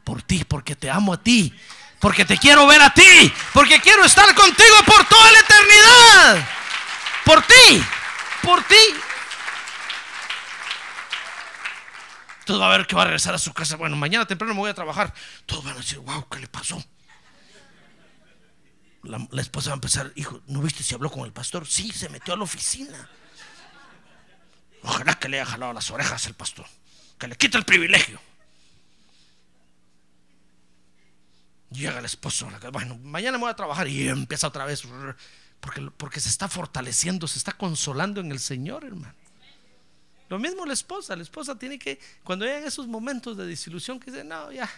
por 0.04 0.22
ti, 0.22 0.44
porque 0.44 0.76
te 0.76 0.90
amo 0.90 1.14
a 1.14 1.22
ti, 1.22 1.54
porque 2.00 2.26
te 2.26 2.38
quiero 2.38 2.68
ver 2.68 2.82
a 2.82 2.94
ti, 2.94 3.34
porque 3.54 3.80
quiero 3.80 4.04
estar 4.04 4.34
contigo 4.36 4.76
por 4.86 5.08
toda 5.08 5.32
la 5.32 5.40
eternidad, 5.40 6.48
por 7.26 7.42
ti, 7.44 7.84
por 8.42 8.64
ti. 8.64 8.76
Entonces 12.40 12.62
va 12.62 12.74
a 12.74 12.78
ver 12.78 12.86
que 12.86 12.96
va 12.96 13.04
a 13.04 13.06
regresar 13.06 13.34
a 13.34 13.40
su 13.40 13.54
casa. 13.54 13.78
Bueno, 13.78 13.96
mañana 13.96 14.26
temprano 14.26 14.54
me 14.54 14.60
voy 14.60 14.70
a 14.70 14.74
trabajar. 14.74 15.14
Todos 15.46 15.64
van 15.64 15.76
a 15.76 15.78
decir, 15.78 16.00
wow, 16.00 16.28
¿qué 16.28 16.40
le 16.40 16.48
pasó? 16.48 16.84
La, 19.04 19.26
la 19.32 19.42
esposa 19.42 19.70
va 19.70 19.76
a 19.76 19.76
empezar, 19.76 20.12
hijo, 20.16 20.42
¿no 20.48 20.62
viste 20.62 20.84
si 20.84 20.94
habló 20.94 21.10
con 21.10 21.24
el 21.24 21.32
pastor? 21.32 21.66
Sí, 21.66 21.90
se 21.94 22.10
metió 22.10 22.34
a 22.34 22.38
la 22.38 22.44
oficina. 22.44 23.10
Ojalá 24.82 25.16
que 25.16 25.30
le 25.30 25.40
haya 25.40 25.50
jalado 25.50 25.72
las 25.72 25.90
orejas 25.90 26.28
al 26.28 26.34
pastor, 26.34 26.66
que 27.18 27.30
le 27.30 27.38
quite 27.38 27.58
el 27.58 27.64
privilegio. 27.64 28.20
Llega 31.74 32.00
el 32.00 32.06
esposo, 32.06 32.50
la 32.50 32.60
casa, 32.60 32.72
bueno, 32.72 32.98
mañana 33.00 33.38
me 33.38 33.44
voy 33.44 33.52
a 33.52 33.56
trabajar 33.56 33.88
y 33.88 34.08
empieza 34.08 34.48
otra 34.48 34.66
vez, 34.66 34.84
porque, 35.60 35.82
porque 35.98 36.20
se 36.20 36.30
está 36.30 36.48
fortaleciendo, 36.48 37.28
se 37.28 37.40
está 37.40 37.54
consolando 37.54 38.22
en 38.22 38.32
el 38.32 38.40
Señor, 38.40 38.84
hermano. 38.84 39.16
Lo 40.30 40.40
mismo 40.40 40.66
la 40.66 40.74
esposa, 40.74 41.16
la 41.16 41.24
esposa 41.24 41.58
tiene 41.58 41.80
que, 41.80 42.00
cuando 42.24 42.46
llegan 42.46 42.64
esos 42.66 42.88
momentos 42.88 43.38
de 43.38 43.46
desilusión, 43.46 44.00
que 44.00 44.12
dice, 44.12 44.24
no, 44.24 44.52
ya, 44.52 44.70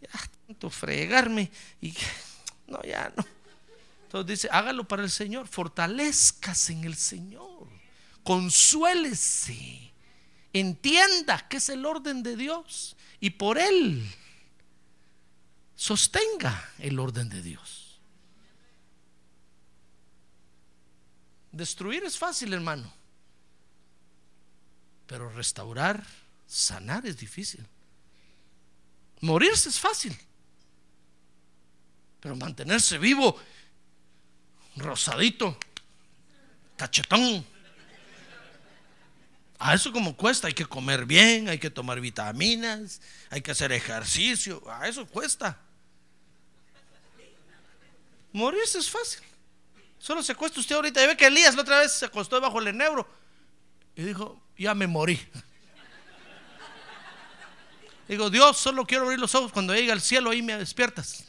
ya, 0.00 0.10
tanto 0.46 0.70
fregarme, 0.70 1.50
y 1.80 1.94
no, 2.66 2.82
ya 2.82 3.12
no. 3.16 3.24
Entonces 4.04 4.26
dice, 4.26 4.48
hágalo 4.52 4.86
para 4.86 5.02
el 5.02 5.10
Señor, 5.10 5.48
fortalezcase 5.48 6.72
en 6.72 6.84
el 6.84 6.94
Señor, 6.94 7.66
consuélese, 8.22 9.92
entienda 10.52 11.48
que 11.48 11.56
es 11.56 11.68
el 11.68 11.84
orden 11.84 12.22
de 12.22 12.36
Dios 12.36 12.96
y 13.20 13.30
por 13.30 13.58
Él 13.58 14.08
sostenga 15.76 16.72
el 16.78 16.98
orden 16.98 17.28
de 17.28 17.42
Dios. 17.42 18.00
Destruir 21.52 22.04
es 22.04 22.18
fácil, 22.18 22.52
hermano, 22.52 22.92
pero 25.06 25.30
restaurar, 25.30 26.04
sanar 26.46 27.06
es 27.06 27.16
difícil. 27.16 27.64
Morirse 29.20 29.68
es 29.68 29.78
fácil. 29.78 30.16
Pero 32.20 32.36
mantenerse 32.36 32.98
vivo, 32.98 33.38
rosadito, 34.76 35.58
cachetón. 36.76 37.46
A 39.58 39.74
eso 39.74 39.92
como 39.92 40.16
cuesta, 40.16 40.48
hay 40.48 40.54
que 40.54 40.66
comer 40.66 41.06
bien, 41.06 41.48
hay 41.48 41.58
que 41.58 41.70
tomar 41.70 42.00
vitaminas, 42.00 43.00
hay 43.30 43.40
que 43.40 43.52
hacer 43.52 43.72
ejercicio, 43.72 44.62
a 44.70 44.86
eso 44.86 45.06
cuesta. 45.06 45.58
Morirse 48.36 48.78
es 48.78 48.90
fácil. 48.90 49.22
Solo 49.98 50.22
se 50.22 50.32
acuesta 50.32 50.60
usted 50.60 50.76
ahorita 50.76 51.02
y 51.02 51.06
ve 51.06 51.16
que 51.16 51.26
Elías 51.26 51.54
la 51.54 51.62
otra 51.62 51.78
vez 51.78 51.92
se 51.92 52.04
acostó 52.04 52.36
debajo 52.36 52.58
del 52.58 52.68
enebro 52.68 53.08
y 53.94 54.02
dijo, 54.02 54.38
ya 54.58 54.74
me 54.74 54.86
morí. 54.86 55.16
Digo, 58.08 58.28
Dios, 58.28 58.58
solo 58.58 58.86
quiero 58.86 59.04
abrir 59.04 59.18
los 59.18 59.34
ojos 59.34 59.52
cuando 59.52 59.74
llegue 59.74 59.90
al 59.90 60.02
cielo, 60.02 60.28
ahí 60.28 60.42
me 60.42 60.58
despiertas. 60.58 61.24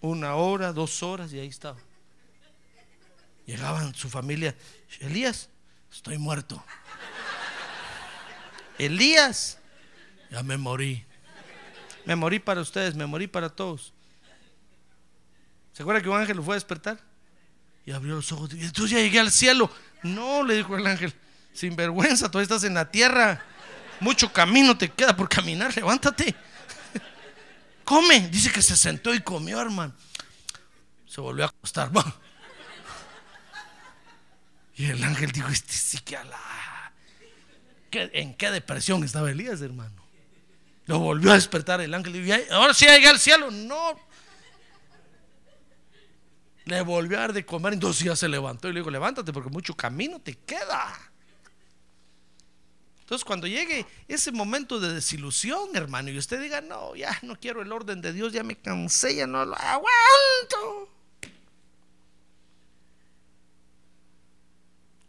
Una 0.00 0.34
hora, 0.34 0.72
dos 0.72 1.00
horas 1.04 1.32
y 1.32 1.38
ahí 1.38 1.46
estaba. 1.46 1.78
Llegaban 3.46 3.94
su 3.94 4.10
familia, 4.10 4.56
Elías, 4.98 5.48
estoy 5.88 6.18
muerto. 6.18 6.64
Elías, 8.78 9.58
ya 10.32 10.42
me 10.42 10.56
morí. 10.56 11.06
Me 12.04 12.16
morí 12.16 12.38
para 12.38 12.60
ustedes, 12.60 12.94
me 12.94 13.06
morí 13.06 13.26
para 13.26 13.48
todos. 13.48 13.92
¿Se 15.72 15.82
acuerda 15.82 16.02
que 16.02 16.08
un 16.08 16.16
ángel 16.16 16.36
lo 16.36 16.42
fue 16.42 16.54
a 16.54 16.56
despertar? 16.56 16.98
Y 17.86 17.92
abrió 17.92 18.14
los 18.16 18.30
ojos. 18.32 18.52
Y 18.54 18.62
entonces 18.64 18.90
ya 18.90 18.98
llegué 18.98 19.20
al 19.20 19.30
cielo. 19.32 19.70
No, 20.02 20.42
le 20.44 20.54
dijo 20.56 20.76
el 20.76 20.86
ángel, 20.86 21.14
sin 21.52 21.74
vergüenza, 21.76 22.30
todavía 22.30 22.44
estás 22.44 22.64
en 22.64 22.74
la 22.74 22.90
tierra. 22.90 23.42
Mucho 24.00 24.32
camino 24.32 24.76
te 24.76 24.90
queda 24.90 25.16
por 25.16 25.28
caminar, 25.28 25.74
levántate. 25.76 26.34
Come. 27.84 28.28
Dice 28.28 28.50
que 28.50 28.62
se 28.62 28.76
sentó 28.76 29.14
y 29.14 29.20
comió, 29.20 29.60
hermano. 29.60 29.94
Se 31.06 31.20
volvió 31.20 31.44
a 31.44 31.48
acostar. 31.48 31.90
Y 34.74 34.86
el 34.86 35.04
ángel 35.04 35.30
dijo, 35.32 35.48
este 35.48 35.74
sí 35.74 35.98
que 35.98 36.16
a 36.16 36.24
la... 36.24 36.92
¿Qué- 37.90 38.10
¿En 38.14 38.34
qué 38.34 38.50
depresión 38.50 39.04
estaba 39.04 39.30
Elías, 39.30 39.60
hermano? 39.60 40.01
Lo 40.86 40.98
volvió 40.98 41.30
a 41.30 41.34
despertar 41.34 41.80
el 41.80 41.94
ángel. 41.94 42.16
Y 42.16 42.32
ahora 42.50 42.74
sí 42.74 42.86
llegué 42.86 43.08
al 43.08 43.18
cielo. 43.18 43.50
No. 43.50 43.98
Le 46.64 46.80
volvió 46.82 47.18
a 47.18 47.22
dar 47.22 47.32
de 47.32 47.44
comer. 47.44 47.72
Entonces 47.72 48.04
ya 48.04 48.16
se 48.16 48.28
levantó 48.28 48.68
y 48.68 48.72
le 48.72 48.80
dijo: 48.80 48.90
Levántate 48.90 49.32
porque 49.32 49.50
mucho 49.50 49.74
camino 49.76 50.20
te 50.20 50.34
queda. 50.34 50.92
Entonces, 53.00 53.24
cuando 53.24 53.46
llegue 53.46 53.84
ese 54.08 54.32
momento 54.32 54.80
de 54.80 54.94
desilusión, 54.94 55.70
hermano, 55.74 56.10
y 56.10 56.18
usted 56.18 56.40
diga: 56.40 56.60
No, 56.60 56.96
ya 56.96 57.18
no 57.22 57.36
quiero 57.38 57.62
el 57.62 57.70
orden 57.70 58.00
de 58.00 58.12
Dios, 58.12 58.32
ya 58.32 58.42
me 58.42 58.56
cansé, 58.56 59.16
ya 59.16 59.26
no 59.26 59.44
lo 59.44 59.54
aguanto. 59.54 60.88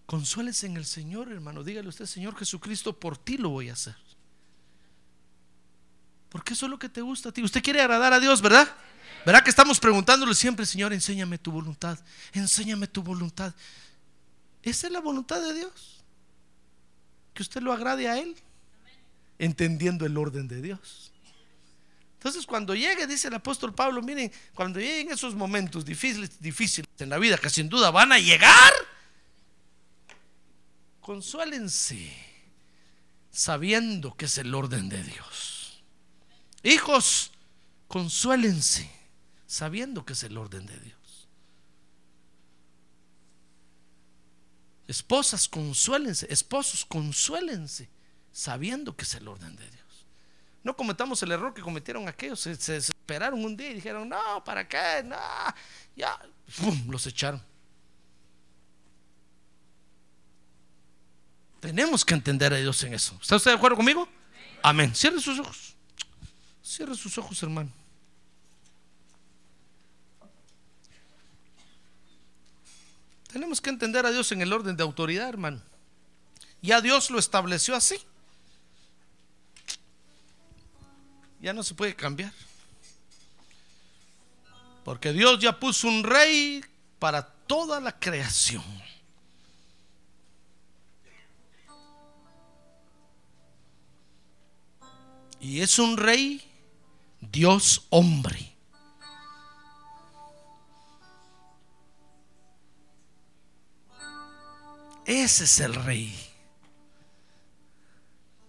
Consuélese 0.05 0.67
en 0.67 0.78
el 0.78 0.86
Señor, 0.86 1.32
hermano. 1.32 1.63
Dígale 1.63 1.88
usted, 1.88 2.05
Señor 2.05 2.36
Jesucristo, 2.36 2.93
por 2.93 3.17
ti 3.17 3.38
lo 3.38 3.49
voy 3.49 3.69
a 3.69 3.74
hacer. 3.74 3.95
Porque 6.34 6.55
eso 6.55 6.65
es 6.65 6.71
lo 6.71 6.79
que 6.79 6.89
te 6.89 6.99
gusta 6.99 7.29
a 7.29 7.31
ti. 7.31 7.43
Usted 7.43 7.61
quiere 7.61 7.79
agradar 7.79 8.11
a 8.11 8.19
Dios, 8.19 8.41
¿verdad? 8.41 8.67
¿Verdad 9.23 9.43
que 9.43 9.51
estamos 9.51 9.79
preguntándole 9.79 10.34
siempre, 10.34 10.65
Señor, 10.65 10.91
enséñame 10.91 11.38
tu 11.38 11.51
voluntad? 11.51 11.99
Enséñame 12.34 12.88
tu 12.88 13.03
voluntad. 13.03 13.53
Esa 14.63 14.88
es 14.88 14.93
la 14.93 14.99
voluntad 14.99 15.39
de 15.39 15.53
Dios. 15.53 16.03
Que 17.36 17.43
usted 17.43 17.61
lo 17.61 17.71
agrade 17.71 18.09
a 18.09 18.17
Él. 18.17 18.36
Entendiendo 19.38 20.07
el 20.07 20.17
orden 20.17 20.47
de 20.47 20.59
Dios. 20.59 21.11
Entonces, 22.15 22.47
cuando 22.47 22.73
llegue, 22.73 23.05
dice 23.05 23.27
el 23.27 23.36
apóstol 23.36 23.75
Pablo, 23.75 24.01
miren, 24.01 24.31
cuando 24.55 24.79
lleguen 24.79 25.11
esos 25.11 25.36
momentos 25.36 25.86
difíciles, 25.86 26.39
difíciles 26.39 26.89
en 26.97 27.09
la 27.09 27.19
vida, 27.19 27.38
que 27.38 27.51
sin 27.51 27.69
duda 27.69 27.91
van 27.91 28.11
a 28.11 28.17
llegar, 28.17 28.73
consuélense 30.99 32.11
sabiendo 33.29 34.15
que 34.17 34.25
es 34.25 34.39
el 34.39 34.55
orden 34.55 34.89
de 34.89 35.03
Dios. 35.03 35.53
Hijos, 36.64 37.32
consuélense 37.88 38.89
sabiendo 39.45 40.05
que 40.05 40.14
es 40.14 40.24
el 40.24 40.38
orden 40.38 40.66
de 40.66 40.80
Dios. 40.80 41.28
Esposas, 44.88 45.47
consuélense, 45.47 46.26
esposos, 46.32 46.86
consuélense 46.86 47.89
sabiendo 48.32 48.95
que 48.95 49.03
es 49.03 49.14
el 49.16 49.28
orden 49.28 49.55
de 49.55 49.70
Dios. 49.70 49.84
No 50.64 50.76
cometamos 50.76 51.22
el 51.24 51.32
error 51.32 51.53
que 51.53 51.61
cometieron 51.61 52.07
aquellos, 52.07 52.39
se, 52.39 52.55
se 52.55 52.74
desesperaron 52.74 53.43
un 53.43 53.57
día 53.57 53.72
y 53.72 53.76
dijeron, 53.76 54.07
no, 54.07 54.43
¿para 54.45 54.68
qué? 54.68 55.03
No, 55.03 55.18
ya, 55.95 56.18
los 56.88 57.05
echaron. 57.05 57.43
Tenemos 61.59 62.03
que 62.03 62.14
entender 62.14 62.53
a 62.53 62.57
Dios 62.57 62.84
en 62.84 62.93
eso. 62.93 63.18
¿Está 63.22 63.38
usted 63.38 63.51
de 63.51 63.57
acuerdo 63.57 63.78
conmigo? 63.78 64.07
Amén. 64.61 64.93
Cierre 64.93 65.20
sus 65.22 65.39
ojos. 65.39 65.72
Cierre 66.74 66.95
sus 66.95 67.15
ojos, 67.19 67.43
hermano. 67.43 67.69
Tenemos 73.32 73.61
que 73.61 73.69
entender 73.69 74.07
a 74.07 74.11
Dios 74.11 74.32
en 74.32 74.41
el 74.41 74.51
orden 74.51 74.76
de 74.76 74.82
autoridad, 74.82 75.30
hermano. 75.30 75.61
Ya 76.63 76.82
Dios 76.82 77.11
lo 77.11 77.19
estableció 77.19 77.76
así. 77.76 77.97
Ya 81.41 81.53
no 81.53 81.61
se 81.61 81.76
puede 81.76 81.95
cambiar. 81.95 82.34
Porque 84.84 85.13
Dios 85.13 85.38
ya 85.38 85.59
puso 85.59 85.88
un 85.88 86.03
rey 86.03 86.65
para 86.97 87.21
toda 87.45 87.80
la 87.80 87.99
creación. 87.99 88.63
Y 95.39 95.61
es 95.61 95.78
un 95.78 95.97
rey, 95.97 96.41
Dios 97.32 97.88
hombre. 97.89 98.53
Ese 105.05 105.43
es 105.43 105.59
el 105.59 105.76
rey. 105.76 106.15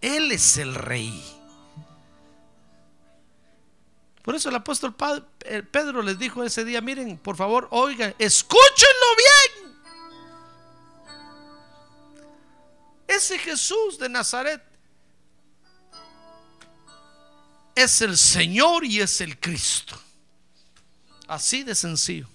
Él 0.00 0.32
es 0.32 0.58
el 0.58 0.74
rey. 0.74 1.22
Por 4.22 4.34
eso 4.34 4.48
el 4.48 4.54
apóstol 4.54 4.94
eh, 5.40 5.62
Pedro 5.62 6.02
les 6.02 6.18
dijo 6.18 6.42
ese 6.42 6.64
día, 6.64 6.80
miren, 6.80 7.18
por 7.18 7.36
favor, 7.36 7.68
oigan, 7.70 8.14
escúchenlo 8.18 9.06
bien. 9.16 9.74
Ese 13.06 13.38
Jesús 13.38 13.98
de 13.98 14.08
Nazaret 14.08 14.62
es 17.74 18.00
el 18.02 18.16
Señor 18.16 18.84
y 18.84 19.00
es 19.00 19.20
el 19.20 19.38
Cristo. 19.38 19.98
Así 21.26 21.62
de 21.62 21.74
sencillo. 21.74 22.28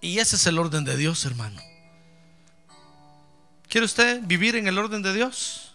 Y 0.00 0.18
ese 0.18 0.36
es 0.36 0.46
el 0.46 0.58
orden 0.58 0.84
de 0.84 0.96
Dios, 0.96 1.24
hermano. 1.24 1.60
¿Quiere 3.68 3.84
usted 3.84 4.20
vivir 4.24 4.56
en 4.56 4.66
el 4.66 4.78
orden 4.78 5.02
de 5.02 5.12
Dios? 5.12 5.74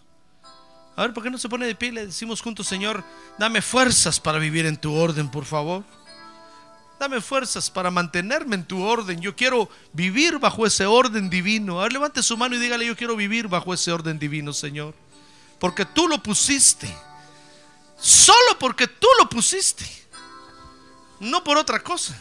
A 0.96 1.04
ver, 1.04 1.14
¿por 1.14 1.24
qué 1.24 1.30
no 1.30 1.38
se 1.38 1.50
pone 1.50 1.66
de 1.68 1.76
pie 1.76 1.92
le 1.92 2.06
decimos 2.08 2.42
juntos, 2.42 2.68
Señor, 2.68 3.04
dame 3.38 3.62
fuerzas 3.62 4.20
para 4.20 4.40
vivir 4.40 4.66
en 4.66 4.78
tu 4.78 4.94
orden, 4.94 5.30
por 5.30 5.46
favor? 5.46 5.84
Dame 7.00 7.20
fuerzas 7.22 7.70
para 7.70 7.92
mantenerme 7.92 8.56
en 8.56 8.66
tu 8.66 8.82
orden. 8.82 9.20
Yo 9.20 9.36
quiero 9.36 9.70
vivir 9.92 10.40
bajo 10.40 10.66
ese 10.66 10.86
orden 10.86 11.30
divino. 11.30 11.80
A 11.80 11.84
ver, 11.84 11.94
levante 11.94 12.24
su 12.24 12.38
mano 12.38 12.56
y 12.56 12.60
dígale, 12.60 12.86
yo 12.86 12.96
quiero 12.96 13.16
vivir 13.16 13.48
bajo 13.48 13.74
ese 13.74 13.92
orden 13.92 14.18
divino, 14.18 14.54
Señor. 14.54 14.96
Porque 15.60 15.86
tú 15.86 16.08
lo 16.08 16.22
pusiste. 16.22 16.94
Solo 18.00 18.60
porque 18.60 18.88
tú 18.88 19.08
lo 19.20 19.30
pusiste. 19.30 19.86
No 21.20 21.44
por 21.44 21.58
otra 21.58 21.82
cosa. 21.82 22.20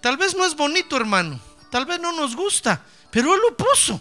Tal 0.00 0.16
vez 0.16 0.34
no 0.34 0.44
es 0.44 0.56
bonito, 0.56 0.96
hermano. 0.96 1.38
Tal 1.70 1.86
vez 1.86 2.00
no 2.00 2.12
nos 2.12 2.34
gusta. 2.34 2.82
Pero 3.10 3.34
Él 3.34 3.40
lo 3.40 3.56
puso. 3.56 4.00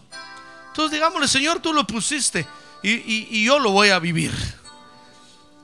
Entonces 0.67 0.91
digámosle, 0.91 1.27
Señor, 1.27 1.59
tú 1.59 1.73
lo 1.73 1.85
pusiste. 1.85 2.47
Y, 2.81 3.43
yo 3.43 3.59
lo 3.59 3.71
voy 3.71 3.89
a 3.89 3.99
vivir. 3.99 4.31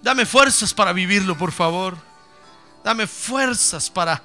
Dame 0.01 0.25
fuerzas 0.25 0.73
para 0.73 0.93
vivirlo, 0.93 1.37
por 1.37 1.51
favor. 1.51 1.97
Dame 2.83 3.07
fuerzas 3.07 3.89
para, 3.89 4.21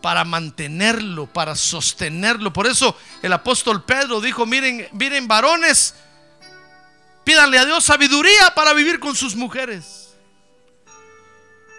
para 0.00 0.24
mantenerlo, 0.24 1.26
para 1.26 1.56
sostenerlo. 1.56 2.52
Por 2.52 2.66
eso 2.66 2.96
el 3.22 3.32
apóstol 3.32 3.82
Pedro 3.82 4.20
dijo, 4.20 4.46
miren, 4.46 4.86
miren 4.92 5.26
varones, 5.26 5.94
pídanle 7.24 7.58
a 7.58 7.64
Dios 7.64 7.84
sabiduría 7.84 8.54
para 8.54 8.72
vivir 8.72 9.00
con 9.00 9.16
sus 9.16 9.34
mujeres. 9.34 10.14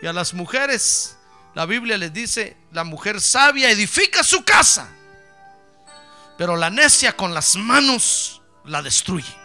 Y 0.02 0.08
a 0.08 0.14
las 0.14 0.34
mujeres, 0.34 1.18
la 1.54 1.66
Biblia 1.66 1.98
les 1.98 2.12
dice, 2.12 2.58
la 2.72 2.84
mujer 2.84 3.22
sabia 3.22 3.70
edifica 3.70 4.24
su 4.24 4.44
casa, 4.44 4.90
pero 6.38 6.56
la 6.58 6.70
necia 6.70 7.16
con 7.16 7.34
las 7.34 7.56
manos 7.56 8.42
la 8.66 8.82
destruye. 8.82 9.45